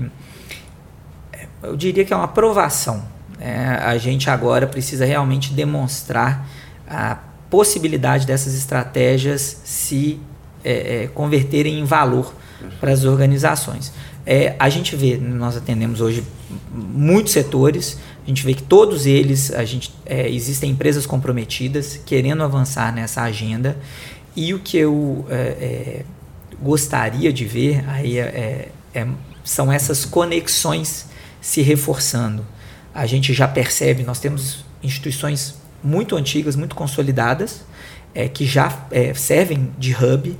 eu 1.63 1.77
diria 1.77 2.03
que 2.03 2.11
é 2.11 2.15
uma 2.17 2.25
aprovação. 2.25 3.01
Né? 3.39 3.79
A 3.81 3.97
gente 3.97 4.29
agora 4.29 4.67
precisa 4.67 5.05
realmente 5.05 5.53
demonstrar 5.53 6.45
a 6.85 7.17
possibilidade 7.49 8.25
dessas 8.25 8.55
estratégias 8.55 9.61
se 9.63 10.19
é, 10.63 11.03
é, 11.03 11.07
converterem 11.07 11.79
em 11.79 11.83
valor 11.85 12.33
para 12.79 12.91
as 12.91 13.05
organizações. 13.05 13.93
É, 14.25 14.55
a 14.57 14.69
gente 14.69 14.95
vê, 14.95 15.17
nós 15.17 15.55
atendemos 15.55 16.01
hoje 16.01 16.23
muitos 16.73 17.33
setores, 17.33 17.99
a 18.23 18.27
gente 18.27 18.43
vê 18.43 18.55
que 18.55 18.63
todos 18.63 19.05
eles, 19.05 19.51
a 19.51 19.63
gente, 19.63 19.93
é, 20.05 20.27
existem 20.29 20.71
empresas 20.71 21.05
comprometidas 21.05 21.99
querendo 22.03 22.43
avançar 22.43 22.93
nessa 22.93 23.21
agenda 23.21 23.77
e 24.35 24.53
o 24.53 24.59
que 24.59 24.77
eu 24.77 25.25
é, 25.29 25.35
é, 25.35 26.05
gostaria 26.59 27.31
de 27.31 27.45
ver 27.45 27.87
aí 27.87 28.15
são 29.43 29.71
essas 29.71 30.05
conexões 30.05 31.07
se 31.39 31.61
reforçando. 31.61 32.43
A 32.93 33.05
gente 33.05 33.33
já 33.33 33.47
percebe, 33.47 34.03
nós 34.03 34.19
temos 34.19 34.65
instituições 34.81 35.55
muito 35.85 36.15
antigas, 36.15 36.55
muito 36.55 36.75
consolidadas, 36.75 37.63
é, 38.13 38.27
que 38.27 38.45
já 38.45 38.87
é, 38.91 39.13
servem 39.13 39.71
de 39.77 39.93
hub, 39.93 40.37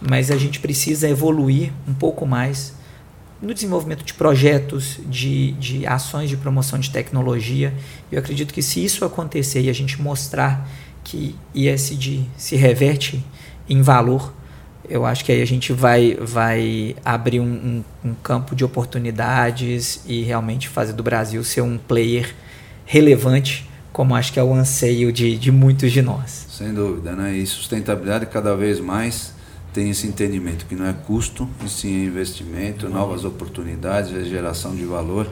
mas 0.00 0.30
a 0.30 0.36
gente 0.36 0.60
precisa 0.60 1.08
evoluir 1.08 1.72
um 1.86 1.94
pouco 1.94 2.26
mais 2.26 2.74
no 3.40 3.54
desenvolvimento 3.54 4.04
de 4.04 4.14
projetos, 4.14 4.98
de, 5.06 5.52
de 5.52 5.86
ações 5.86 6.28
de 6.28 6.36
promoção 6.36 6.78
de 6.78 6.90
tecnologia. 6.90 7.72
Eu 8.10 8.18
acredito 8.18 8.52
que 8.52 8.62
se 8.62 8.84
isso 8.84 9.04
acontecer 9.04 9.62
e 9.62 9.70
a 9.70 9.72
gente 9.72 10.02
mostrar 10.02 10.68
que 11.04 11.36
ISD 11.54 12.24
se 12.36 12.56
reverte 12.56 13.24
em 13.68 13.80
valor, 13.80 14.34
eu 14.88 15.04
acho 15.04 15.24
que 15.24 15.30
aí 15.30 15.42
a 15.42 15.46
gente 15.46 15.72
vai, 15.72 16.16
vai 16.20 16.96
abrir 17.04 17.40
um, 17.40 17.44
um, 18.04 18.10
um, 18.10 18.14
campo 18.14 18.56
de 18.56 18.64
oportunidades 18.64 20.02
e 20.06 20.22
realmente 20.22 20.68
fazer 20.68 20.94
do 20.94 21.02
Brasil 21.02 21.44
ser 21.44 21.60
um 21.60 21.76
player 21.76 22.34
relevante, 22.86 23.67
como 23.98 24.14
acho 24.14 24.32
que 24.32 24.38
é 24.38 24.44
o 24.44 24.54
anseio 24.54 25.10
de, 25.12 25.36
de 25.36 25.50
muitos 25.50 25.90
de 25.90 26.00
nós. 26.00 26.46
Sem 26.48 26.72
dúvida, 26.72 27.16
né? 27.16 27.36
E 27.36 27.44
sustentabilidade 27.44 28.26
cada 28.26 28.54
vez 28.54 28.78
mais 28.78 29.34
tem 29.72 29.90
esse 29.90 30.06
entendimento 30.06 30.66
que 30.66 30.76
não 30.76 30.86
é 30.86 30.92
custo, 30.92 31.48
e 31.64 31.68
sim 31.68 32.04
investimento, 32.04 32.86
uhum. 32.86 32.92
novas 32.92 33.24
oportunidades, 33.24 34.28
geração 34.28 34.76
de 34.76 34.84
valor. 34.84 35.28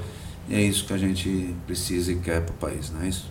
E 0.48 0.56
é 0.56 0.60
isso 0.60 0.84
que 0.84 0.92
a 0.92 0.98
gente 0.98 1.54
precisa 1.64 2.10
e 2.10 2.16
quer 2.16 2.40
para 2.40 2.54
o 2.54 2.56
país, 2.56 2.90
não 2.90 3.02
é 3.02 3.08
isso? 3.08 3.30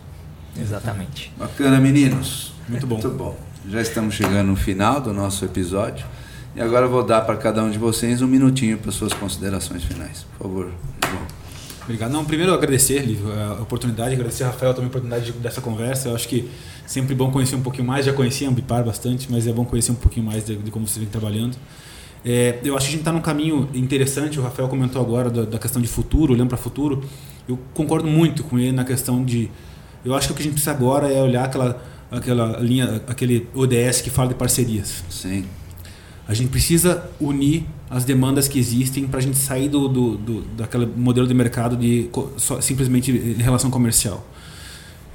Exatamente. 0.58 1.30
Bacana, 1.36 1.78
meninos. 1.78 2.54
Muito 2.66 2.86
bom. 2.86 2.94
Muito 2.94 3.10
bom. 3.10 3.36
Já 3.68 3.82
estamos 3.82 4.14
chegando 4.14 4.46
no 4.46 4.56
final 4.56 5.02
do 5.02 5.12
nosso 5.12 5.44
episódio. 5.44 6.06
E 6.54 6.62
agora 6.62 6.86
eu 6.86 6.90
vou 6.90 7.04
dar 7.04 7.20
para 7.20 7.36
cada 7.36 7.62
um 7.62 7.70
de 7.70 7.76
vocês 7.76 8.22
um 8.22 8.26
minutinho 8.26 8.78
para 8.78 8.90
suas 8.90 9.12
considerações 9.12 9.84
finais. 9.84 10.24
Por 10.38 10.44
favor. 10.44 10.72
Obrigado. 11.86 12.10
Não, 12.10 12.24
primeiro 12.24 12.52
agradecer, 12.52 12.98
Lívio, 13.06 13.32
a 13.32 13.62
oportunidade, 13.62 14.12
agradecer 14.12 14.42
a 14.42 14.48
Rafael 14.48 14.74
também 14.74 14.86
a 14.86 14.88
oportunidade 14.88 15.30
dessa 15.32 15.60
conversa. 15.60 16.08
Eu 16.08 16.16
acho 16.16 16.26
que 16.26 16.50
sempre 16.84 17.14
bom 17.14 17.30
conhecer 17.30 17.54
um 17.54 17.62
pouquinho 17.62 17.86
mais, 17.86 18.04
já 18.04 18.12
conhecia 18.12 18.48
a 18.48 18.50
Ambipar 18.50 18.84
bastante, 18.84 19.30
mas 19.30 19.46
é 19.46 19.52
bom 19.52 19.64
conhecer 19.64 19.92
um 19.92 19.96
pouquinho 19.96 20.26
mais 20.26 20.44
de, 20.44 20.56
de 20.56 20.70
como 20.72 20.86
você 20.86 20.98
vem 20.98 21.08
trabalhando. 21.08 21.56
É, 22.24 22.58
eu 22.64 22.76
acho 22.76 22.86
que 22.86 22.88
a 22.88 22.92
gente 22.92 23.00
está 23.02 23.12
num 23.12 23.20
caminho 23.20 23.68
interessante, 23.72 24.40
o 24.40 24.42
Rafael 24.42 24.68
comentou 24.68 25.00
agora 25.00 25.30
da, 25.30 25.44
da 25.44 25.58
questão 25.60 25.80
de 25.80 25.86
futuro, 25.86 26.32
olhando 26.32 26.48
para 26.48 26.58
o 26.58 26.60
futuro. 26.60 27.04
Eu 27.48 27.56
concordo 27.72 28.08
muito 28.08 28.42
com 28.42 28.58
ele 28.58 28.72
na 28.72 28.84
questão 28.84 29.24
de. 29.24 29.48
Eu 30.04 30.12
acho 30.12 30.26
que 30.26 30.32
o 30.32 30.36
que 30.36 30.42
a 30.42 30.44
gente 30.44 30.54
precisa 30.54 30.72
agora 30.72 31.08
é 31.08 31.22
olhar 31.22 31.44
aquela, 31.44 31.80
aquela 32.10 32.58
linha, 32.58 33.00
aquele 33.06 33.48
ODS 33.54 34.00
que 34.00 34.10
fala 34.10 34.30
de 34.30 34.34
parcerias. 34.34 35.04
Sim. 35.08 35.44
A 36.28 36.34
gente 36.34 36.50
precisa 36.50 37.08
unir 37.20 37.64
as 37.88 38.04
demandas 38.04 38.48
que 38.48 38.58
existem 38.58 39.06
para 39.06 39.20
a 39.20 39.22
gente 39.22 39.38
sair 39.38 39.68
do, 39.68 39.88
do, 39.88 40.16
do, 40.16 40.42
daquele 40.56 40.86
modelo 40.86 41.26
de 41.26 41.34
mercado 41.34 41.76
de 41.76 42.10
só, 42.36 42.60
simplesmente 42.60 43.12
relação 43.34 43.70
comercial. 43.70 44.26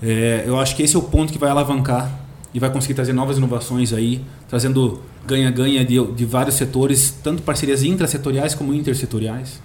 É, 0.01 0.43
eu 0.47 0.57
acho 0.57 0.75
que 0.75 0.81
esse 0.81 0.95
é 0.95 0.99
o 0.99 1.01
ponto 1.01 1.31
que 1.33 1.38
vai 1.38 1.49
alavancar 1.49 2.19
e 2.53 2.59
vai 2.59 2.71
conseguir 2.71 2.93
trazer 2.93 3.13
novas 3.13 3.38
inovações 3.38 3.91
aí, 3.91 4.21
trazendo 4.47 5.01
ganha-ganha 5.27 5.83
de, 5.83 6.03
de 6.13 6.25
vários 6.25 6.55
setores, 6.55 7.13
tanto 7.21 7.41
parcerias 7.41 7.83
intrasetoriais 7.83 8.55
como 8.55 8.73
intersetoriais, 8.73 9.61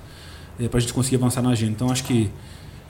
é, 0.59 0.69
para 0.69 0.79
a 0.79 0.81
gente 0.81 0.93
conseguir 0.93 1.17
avançar 1.17 1.43
na 1.43 1.51
agenda. 1.51 1.73
Então 1.73 1.91
acho 1.91 2.05
que 2.05 2.29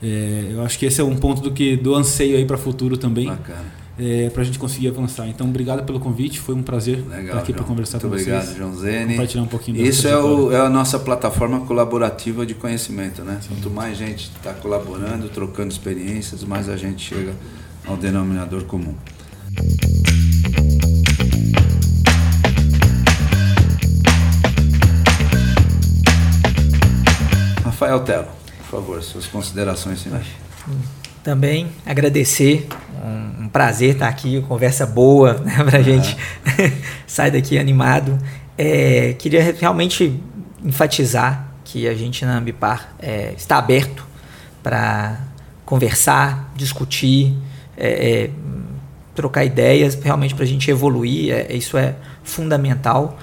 é, 0.01 0.47
eu 0.51 0.63
acho 0.63 0.79
que 0.79 0.85
esse 0.87 0.99
é 0.99 1.03
um 1.03 1.15
ponto 1.15 1.41
do 1.41 1.51
que 1.51 1.77
do 1.77 1.93
anseio 1.93 2.37
aí 2.37 2.45
para 2.45 2.55
o 2.55 2.59
futuro 2.59 2.97
também. 2.97 3.27
Bacana 3.27 3.76
é, 3.99 4.29
para 4.29 4.41
a 4.43 4.45
gente 4.45 4.59
conseguir 4.59 4.87
avançar. 4.89 5.27
Então, 5.27 5.47
obrigado 5.47 5.83
pelo 5.83 5.99
convite, 5.99 6.39
foi 6.39 6.53
um 6.53 6.61
prazer 6.61 7.03
Legal, 7.07 7.25
estar 7.25 7.39
aqui 7.39 7.53
para 7.53 7.63
conversar 7.63 7.99
Muito 7.99 8.09
com 8.09 8.15
obrigado, 8.15 8.43
vocês. 8.43 8.57
João 8.57 8.75
Zene. 8.75 9.13
Compartilhar 9.13 9.43
um 9.43 9.47
pouquinho 9.47 9.81
Isso 9.85 10.07
é, 10.07 10.17
o, 10.17 10.51
é, 10.51 10.59
a 10.59 10.69
nossa 10.69 10.99
plataforma 10.99 11.61
colaborativa 11.61 12.45
de 12.45 12.53
conhecimento, 12.53 13.23
né? 13.23 13.39
Sim. 13.41 13.55
Quanto 13.55 13.69
mais 13.69 13.97
gente 13.97 14.31
está 14.35 14.53
colaborando, 14.53 15.29
trocando 15.29 15.71
experiências, 15.71 16.43
mais 16.43 16.69
a 16.69 16.77
gente 16.77 17.03
chega 17.03 17.33
ao 17.85 17.97
denominador 17.97 18.63
comum. 18.65 18.93
Rafael 27.63 27.99
Telo, 28.01 28.27
por 28.57 28.65
favor, 28.65 29.03
suas 29.03 29.25
considerações 29.25 30.01
finais. 30.01 30.25
Também 31.23 31.67
agradecer 31.85 32.67
um, 33.47 33.49
prazer 33.49 33.93
estar 33.93 34.07
aqui, 34.07 34.41
conversa 34.47 34.85
boa 34.85 35.33
né, 35.35 35.63
para 35.63 35.79
a 35.79 35.81
gente 35.81 36.15
sair 37.07 37.31
daqui 37.31 37.57
animado. 37.57 38.17
É, 38.57 39.13
queria 39.17 39.41
realmente 39.59 40.19
enfatizar 40.63 41.47
que 41.63 41.87
a 41.87 41.93
gente 41.93 42.25
na 42.25 42.37
Ambipar 42.37 42.93
é, 42.99 43.33
está 43.35 43.57
aberto 43.57 44.05
para 44.63 45.19
conversar, 45.65 46.51
discutir, 46.55 47.35
é, 47.77 48.23
é 48.23 48.29
trocar 49.13 49.43
ideias, 49.43 49.95
realmente 49.95 50.35
para 50.35 50.43
a 50.43 50.47
gente 50.47 50.69
evoluir. 50.69 51.33
É, 51.33 51.53
isso 51.53 51.77
é 51.77 51.95
fundamental. 52.23 53.17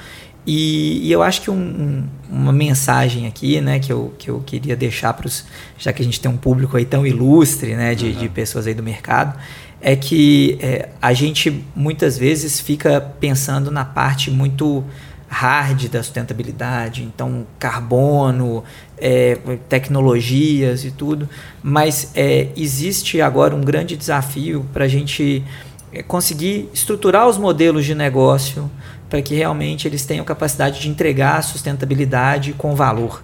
E, 0.47 1.07
e, 1.07 1.13
eu 1.13 1.23
acho 1.23 1.41
que 1.41 1.51
um, 1.51 1.55
um, 1.55 2.09
uma 2.31 2.53
mensagem 2.53 3.27
aqui, 3.27 3.61
né, 3.61 3.79
que 3.79 3.91
eu, 3.91 4.13
que 4.19 4.31
eu 4.31 4.43
queria 4.45 4.77
deixar 4.77 5.15
para 5.15 5.27
os. 5.27 5.45
Já 5.79 5.93
que 5.93 6.03
a 6.03 6.05
gente 6.05 6.21
tem 6.21 6.31
um 6.31 6.37
público 6.37 6.77
aí 6.77 6.85
tão 6.85 7.07
ilustre, 7.07 7.75
né, 7.75 7.95
de, 7.95 8.07
uhum. 8.07 8.13
de 8.13 8.29
pessoas 8.29 8.67
aí 8.67 8.75
do 8.75 8.83
mercado, 8.83 9.39
é 9.87 9.95
que 9.95 10.57
é, 10.63 10.89
a 11.01 11.13
gente 11.13 11.63
muitas 11.77 12.17
vezes 12.17 12.59
fica 12.59 13.03
pensando 13.21 13.71
na 13.71 13.85
parte 13.85 14.31
muito 14.31 14.83
hard 15.29 15.89
da 15.89 16.03
sustentabilidade, 16.03 17.03
então 17.03 17.47
carbono, 17.59 18.65
é, 18.97 19.37
tecnologias 19.69 20.87
e 20.87 20.91
tudo, 20.91 21.29
mas 21.63 22.13
é, 22.15 22.49
existe 22.57 23.21
agora 23.21 23.55
um 23.55 23.61
grande 23.61 23.95
desafio 23.95 24.65
para 24.73 24.87
a 24.87 24.89
gente 24.89 25.45
é, 25.93 26.03
conseguir 26.03 26.71
estruturar 26.73 27.29
os 27.29 27.37
modelos 27.37 27.85
de 27.85 27.95
negócio 27.95 28.71
para 29.11 29.21
que 29.21 29.35
realmente 29.35 29.87
eles 29.87 30.07
tenham 30.07 30.25
capacidade 30.25 30.81
de 30.81 30.89
entregar 30.89 31.43
sustentabilidade 31.43 32.55
com 32.55 32.75
valor. 32.75 33.23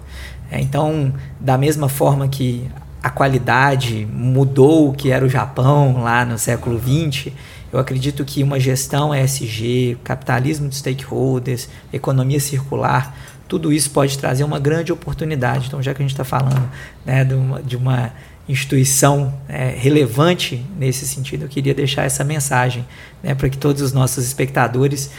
É, 0.51 0.61
então, 0.61 1.11
da 1.39 1.57
mesma 1.57 1.89
forma 1.89 2.27
que 2.27 2.69
a 3.01 3.09
qualidade 3.09 4.07
mudou 4.11 4.89
o 4.89 4.93
que 4.93 5.11
era 5.11 5.25
o 5.25 5.29
Japão 5.29 6.03
lá 6.03 6.23
no 6.23 6.37
século 6.37 6.79
XX, 6.79 7.31
eu 7.73 7.79
acredito 7.79 8.23
que 8.25 8.43
uma 8.43 8.59
gestão 8.59 9.15
ESG, 9.15 9.97
capitalismo 10.03 10.67
de 10.67 10.75
stakeholders, 10.75 11.69
economia 11.91 12.39
circular, 12.39 13.15
tudo 13.47 13.71
isso 13.71 13.89
pode 13.91 14.17
trazer 14.17 14.43
uma 14.43 14.59
grande 14.59 14.91
oportunidade. 14.91 15.67
Então, 15.67 15.81
já 15.81 15.93
que 15.93 16.01
a 16.01 16.03
gente 16.03 16.11
está 16.13 16.23
falando 16.23 16.69
né, 17.05 17.23
de, 17.23 17.33
uma, 17.33 17.61
de 17.61 17.75
uma 17.77 18.13
instituição 18.47 19.33
é, 19.47 19.69
relevante 19.69 20.65
nesse 20.77 21.07
sentido, 21.07 21.45
eu 21.45 21.49
queria 21.49 21.73
deixar 21.73 22.03
essa 22.03 22.23
mensagem 22.23 22.85
né, 23.23 23.33
para 23.33 23.49
que 23.49 23.57
todos 23.57 23.81
os 23.81 23.93
nossos 23.93 24.25
espectadores 24.25 25.11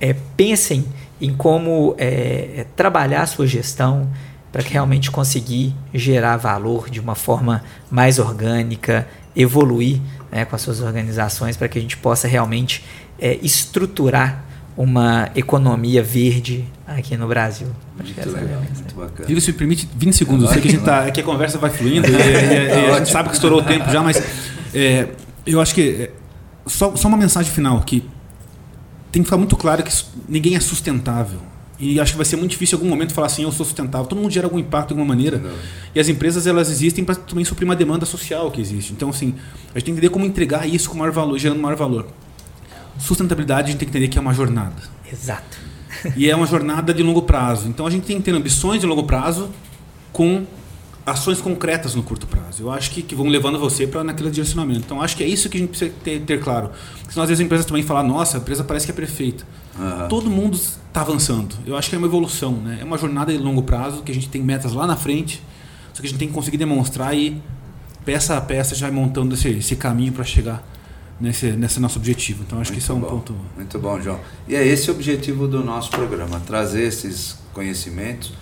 é, 0.00 0.14
pensem 0.36 0.84
em 1.20 1.32
como 1.32 1.94
é, 1.98 2.50
é 2.58 2.66
trabalhar 2.76 3.22
a 3.22 3.26
sua 3.26 3.46
gestão, 3.46 4.08
para 4.52 4.62
realmente 4.62 5.10
conseguir 5.10 5.74
gerar 5.94 6.36
valor 6.36 6.90
de 6.90 7.00
uma 7.00 7.14
forma 7.14 7.64
mais 7.90 8.18
orgânica, 8.18 9.08
evoluir 9.34 10.00
né, 10.30 10.44
com 10.44 10.54
as 10.54 10.62
suas 10.62 10.80
organizações, 10.80 11.56
para 11.56 11.68
que 11.68 11.78
a 11.78 11.82
gente 11.82 11.96
possa 11.96 12.28
realmente 12.28 12.84
é, 13.18 13.38
estruturar 13.42 14.44
uma 14.76 15.30
economia 15.34 16.02
verde 16.02 16.64
aqui 16.86 17.16
no 17.16 17.26
Brasil. 17.26 17.68
Acho 17.98 18.14
muito 18.14 18.30
legal, 18.30 18.62
é 18.62 18.74
muito 18.74 18.94
bacana. 18.94 19.28
Diga, 19.28 19.40
se 19.40 19.52
me 19.52 19.58
permite 19.58 19.88
20 19.94 20.16
segundos. 20.16 20.44
Eu 20.44 20.52
sei 20.52 20.62
que 20.62 20.68
a, 20.68 20.70
gente 20.70 20.84
tá, 20.84 21.10
que 21.10 21.20
a 21.20 21.24
conversa 21.24 21.58
vai 21.58 21.70
fluindo 21.70 22.06
e, 22.08 22.12
e, 22.12 22.86
e 22.86 22.90
a 22.90 22.98
gente 22.98 23.10
sabe 23.10 23.28
que 23.28 23.34
estourou 23.34 23.60
o 23.60 23.64
tempo 23.64 23.90
já, 23.90 24.02
mas 24.02 24.22
é, 24.74 25.08
eu 25.46 25.60
acho 25.60 25.74
que 25.74 25.82
é, 26.02 26.10
só, 26.66 26.94
só 26.96 27.08
uma 27.08 27.16
mensagem 27.16 27.52
final 27.52 27.80
que 27.82 28.00
tem 29.10 29.22
que 29.22 29.26
ficar 29.26 29.36
muito 29.36 29.56
claro 29.56 29.82
que 29.82 29.92
ninguém 30.28 30.56
é 30.56 30.60
sustentável. 30.60 31.40
E 31.82 31.98
acho 31.98 32.12
que 32.12 32.16
vai 32.16 32.24
ser 32.24 32.36
muito 32.36 32.52
difícil 32.52 32.78
em 32.78 32.80
algum 32.80 32.88
momento 32.88 33.12
falar 33.12 33.26
assim, 33.26 33.42
eu 33.42 33.50
sou 33.50 33.66
sustentável. 33.66 34.06
Todo 34.06 34.20
mundo 34.20 34.30
gera 34.30 34.46
algum 34.46 34.56
impacto 34.56 34.88
de 34.88 34.92
alguma 34.92 35.08
maneira. 35.08 35.38
Não. 35.38 35.50
E 35.92 35.98
as 35.98 36.08
empresas 36.08 36.46
elas 36.46 36.70
existem 36.70 37.04
para 37.04 37.16
também 37.16 37.44
suprir 37.44 37.64
uma 37.64 37.74
demanda 37.74 38.06
social 38.06 38.52
que 38.52 38.60
existe. 38.60 38.92
Então, 38.92 39.10
assim, 39.10 39.34
a 39.74 39.78
gente 39.80 39.86
tem 39.86 39.86
que 39.86 39.90
entender 39.90 40.08
como 40.10 40.24
entregar 40.24 40.64
isso 40.64 40.88
com 40.88 40.96
maior 40.96 41.10
valor, 41.10 41.36
gerando 41.40 41.60
maior 41.60 41.74
valor. 41.74 42.06
Sustentabilidade 43.00 43.66
a 43.66 43.70
gente 43.72 43.80
tem 43.80 43.88
que 43.88 43.90
entender 43.90 44.06
que 44.06 44.16
é 44.16 44.20
uma 44.20 44.32
jornada. 44.32 44.80
Exato. 45.12 45.58
e 46.16 46.30
é 46.30 46.36
uma 46.36 46.46
jornada 46.46 46.94
de 46.94 47.02
longo 47.02 47.22
prazo. 47.22 47.66
Então 47.66 47.84
a 47.84 47.90
gente 47.90 48.06
tem 48.06 48.16
que 48.18 48.22
ter 48.22 48.32
ambições 48.32 48.80
de 48.80 48.86
longo 48.86 49.02
prazo 49.02 49.50
com 50.12 50.46
ações 51.04 51.40
concretas 51.40 51.96
no 51.96 52.04
curto 52.04 52.28
prazo. 52.28 52.62
Eu 52.62 52.70
acho 52.70 52.92
que, 52.92 53.02
que 53.02 53.16
vão 53.16 53.26
levando 53.26 53.58
você 53.58 53.88
para 53.88 54.04
naquele 54.04 54.30
direcionamento. 54.30 54.82
Então 54.86 55.02
acho 55.02 55.16
que 55.16 55.24
é 55.24 55.26
isso 55.26 55.48
que 55.48 55.56
a 55.56 55.60
gente 55.60 55.70
precisa 55.70 55.92
ter, 56.04 56.20
ter 56.20 56.40
claro. 56.40 56.70
Porque 57.00 57.12
senão 57.12 57.24
às 57.24 57.28
vezes 57.28 57.40
as 57.40 57.44
empresas 57.44 57.66
também 57.66 57.82
falam, 57.82 58.06
nossa, 58.06 58.38
a 58.38 58.40
empresa 58.40 58.62
parece 58.62 58.86
que 58.86 58.92
é 58.92 58.94
perfeita. 58.94 59.44
Uhum. 59.78 60.08
Todo 60.08 60.30
mundo 60.30 60.54
está 60.54 61.00
avançando. 61.00 61.56
Eu 61.66 61.76
acho 61.76 61.88
que 61.88 61.96
é 61.96 61.98
uma 61.98 62.06
evolução, 62.06 62.52
né? 62.52 62.78
É 62.80 62.84
uma 62.84 62.98
jornada 62.98 63.32
de 63.32 63.38
longo 63.38 63.62
prazo 63.62 64.02
que 64.02 64.12
a 64.12 64.14
gente 64.14 64.28
tem 64.28 64.42
metas 64.42 64.72
lá 64.72 64.86
na 64.86 64.96
frente, 64.96 65.42
só 65.92 66.00
que 66.00 66.06
a 66.06 66.10
gente 66.10 66.18
tem 66.18 66.28
que 66.28 66.34
conseguir 66.34 66.58
demonstrar 66.58 67.16
e 67.16 67.40
peça 68.04 68.36
a 68.36 68.40
peça 68.40 68.74
já 68.74 68.88
vai 68.88 68.94
montando 68.94 69.34
esse, 69.34 69.48
esse 69.48 69.76
caminho 69.76 70.12
para 70.12 70.24
chegar 70.24 70.62
nesse, 71.20 71.52
nesse 71.52 71.80
nosso 71.80 71.98
objetivo. 71.98 72.42
Então 72.46 72.60
acho 72.60 72.70
muito 72.70 72.78
que 72.78 72.82
isso 72.82 72.92
é 72.92 72.94
um 72.94 73.00
bom, 73.00 73.08
ponto. 73.08 73.34
Muito 73.56 73.78
bom, 73.78 74.00
João. 74.00 74.20
E 74.46 74.54
é 74.54 74.66
esse 74.66 74.90
o 74.90 74.94
objetivo 74.94 75.48
do 75.48 75.64
nosso 75.64 75.90
programa, 75.90 76.40
trazer 76.40 76.82
esses 76.82 77.38
conhecimentos 77.54 78.32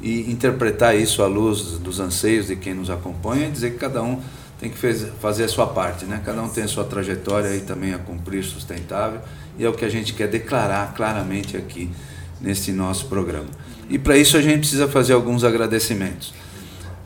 e 0.00 0.30
interpretar 0.30 0.96
isso 0.96 1.22
à 1.22 1.26
luz 1.26 1.78
dos 1.78 2.00
anseios 2.00 2.46
de 2.46 2.56
quem 2.56 2.74
nos 2.74 2.90
acompanha 2.90 3.48
e 3.48 3.50
dizer 3.50 3.72
que 3.72 3.78
cada 3.78 4.02
um 4.02 4.20
tem 4.58 4.70
que 4.70 4.76
fazer 5.20 5.44
a 5.44 5.48
sua 5.48 5.66
parte, 5.66 6.04
né? 6.04 6.20
Cada 6.24 6.42
um 6.42 6.48
tem 6.48 6.64
a 6.64 6.68
sua 6.68 6.84
trajetória 6.84 7.54
e 7.56 7.60
também 7.60 7.94
a 7.94 7.98
cumprir 7.98 8.44
sustentável 8.44 9.20
e 9.60 9.64
é 9.64 9.68
o 9.68 9.72
que 9.72 9.84
a 9.84 9.88
gente 9.88 10.14
quer 10.14 10.26
declarar 10.26 10.94
claramente 10.94 11.56
aqui 11.56 11.90
nesse 12.40 12.72
nosso 12.72 13.06
programa. 13.06 13.46
E 13.90 13.98
para 13.98 14.16
isso 14.16 14.36
a 14.36 14.42
gente 14.42 14.60
precisa 14.60 14.88
fazer 14.88 15.12
alguns 15.12 15.44
agradecimentos. 15.44 16.32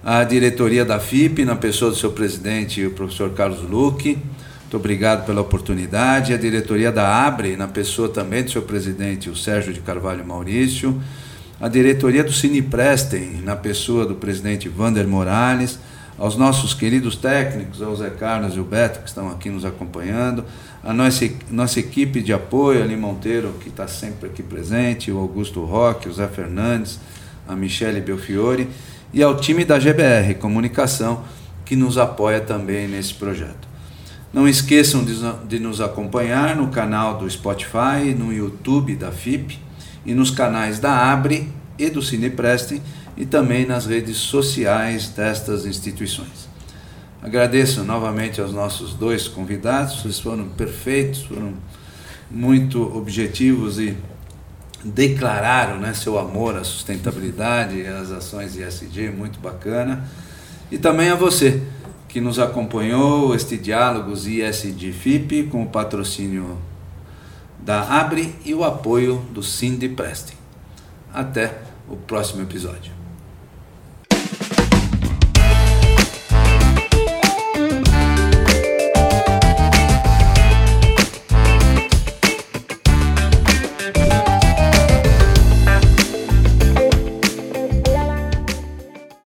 A 0.05 0.23
diretoria 0.23 0.85
da 0.85 1.01
FIP, 1.01 1.45
na 1.45 1.57
pessoa 1.57 1.91
do 1.91 1.97
seu 1.97 2.13
presidente, 2.13 2.87
o 2.87 2.93
professor 2.93 3.31
Carlos 3.31 3.69
Luque, 3.69 4.17
muito 4.63 4.77
obrigado 4.77 5.27
pela 5.27 5.41
oportunidade. 5.41 6.33
A 6.33 6.37
diretoria 6.37 6.93
da 6.93 7.27
Abre, 7.27 7.57
na 7.57 7.67
pessoa 7.67 8.09
também 8.09 8.45
do 8.45 8.51
seu 8.51 8.63
presidente, 8.63 9.29
o 9.29 9.37
Sérgio 9.37 9.73
de 9.73 9.81
Carvalho 9.81 10.25
Maurício 10.25 11.01
a 11.61 11.69
diretoria 11.69 12.25
do 12.25 12.33
Cineprestem, 12.33 13.41
na 13.43 13.55
pessoa 13.55 14.05
do 14.05 14.15
presidente 14.15 14.69
Vander 14.69 15.07
Morales, 15.07 15.79
aos 16.19 16.37
nossos 16.37 16.75
queridos 16.75 17.17
técnicos, 17.17 17.83
ao 17.83 17.95
Zé 17.97 18.11
Carlos 18.11 18.55
e 18.55 18.61
o 18.61 18.65
Beto, 18.65 19.01
que 19.01 19.09
estão 19.09 19.29
aqui 19.31 19.51
nos 19.51 19.65
acompanhando, 19.65 20.45
a 20.83 20.93
nossa, 20.93 21.29
nossa 21.51 21.81
equipe 21.81 22.21
de 22.21 22.33
apoio, 22.33 22.83
ali 22.83 22.97
Monteiro, 22.97 23.55
que 23.61 23.69
está 23.69 23.89
sempre 23.89 24.29
aqui 24.29 24.43
presente, 24.43 25.11
o 25.11 25.19
Augusto 25.19 25.65
Roque, 25.65 26.09
o 26.09 26.13
Zé 26.13 26.29
Fernandes, 26.29 27.01
a 27.49 27.57
Michele 27.57 28.01
Belfiore, 28.01 28.69
e 29.13 29.23
ao 29.23 29.37
time 29.37 29.65
da 29.65 29.79
GBR 29.79 30.35
Comunicação, 30.35 31.23
que 31.65 31.75
nos 31.75 31.99
apoia 31.99 32.41
também 32.41 32.87
nesse 32.87 33.15
projeto. 33.15 33.69
Não 34.33 34.49
esqueçam 34.49 35.05
de, 35.05 35.15
de 35.47 35.59
nos 35.59 35.81
acompanhar 35.81 36.57
no 36.57 36.69
canal 36.69 37.17
do 37.17 37.29
Spotify, 37.31 38.15
no 38.17 38.33
YouTube 38.33 38.95
da 38.97 39.11
FIP, 39.11 39.59
e 40.05 40.13
nos 40.13 40.31
canais 40.31 40.79
da 40.79 41.13
Abre 41.13 41.49
e 41.79 41.89
do 41.89 42.03
Cinepreste 42.03 42.83
e 43.17 43.25
também 43.25 43.67
nas 43.67 43.87
redes 43.87 44.17
sociais 44.17 45.09
destas 45.09 45.67
instituições. 45.67 46.49
Agradeço 47.23 47.83
novamente 47.85 48.41
aos 48.41 48.53
nossos 48.53 48.93
dois 48.93 49.27
convidados, 49.27 50.03
vocês 50.03 50.21
foram 50.21 50.49
perfeitos, 50.49 51.23
foram 51.23 51.55
muito 52.31 52.83
objetivos 52.97 53.79
e 53.79 53.97
declararam 54.85 55.79
né, 55.79 55.95
seu 55.95 56.19
amor 56.19 56.57
à 56.57 56.65
sustentabilidade 56.65 57.79
e 57.79 57.87
às 57.87 58.11
ações 58.11 58.57
ISD, 58.57 59.11
muito 59.11 59.41
bacana. 59.41 60.05
E 60.71 60.77
também 60.77 61.09
a 61.09 61.15
você 61.15 61.63
que 62.09 62.21
nos 62.21 62.39
acompanhou 62.39 63.35
este 63.35 63.57
Diálogos 63.57 64.27
ISD 64.27 64.93
FIP 64.93 65.45
com 65.45 65.63
o 65.63 65.67
patrocínio 65.67 66.59
da 67.59 68.01
Abre 68.01 68.35
e 68.45 68.55
o 68.55 68.63
apoio 68.63 69.25
do 69.33 69.43
Cindy 69.43 69.89
Prestem. 69.89 70.37
Até 71.13 71.59
o 71.89 71.97
próximo 71.97 72.43
episódio. 72.43 72.94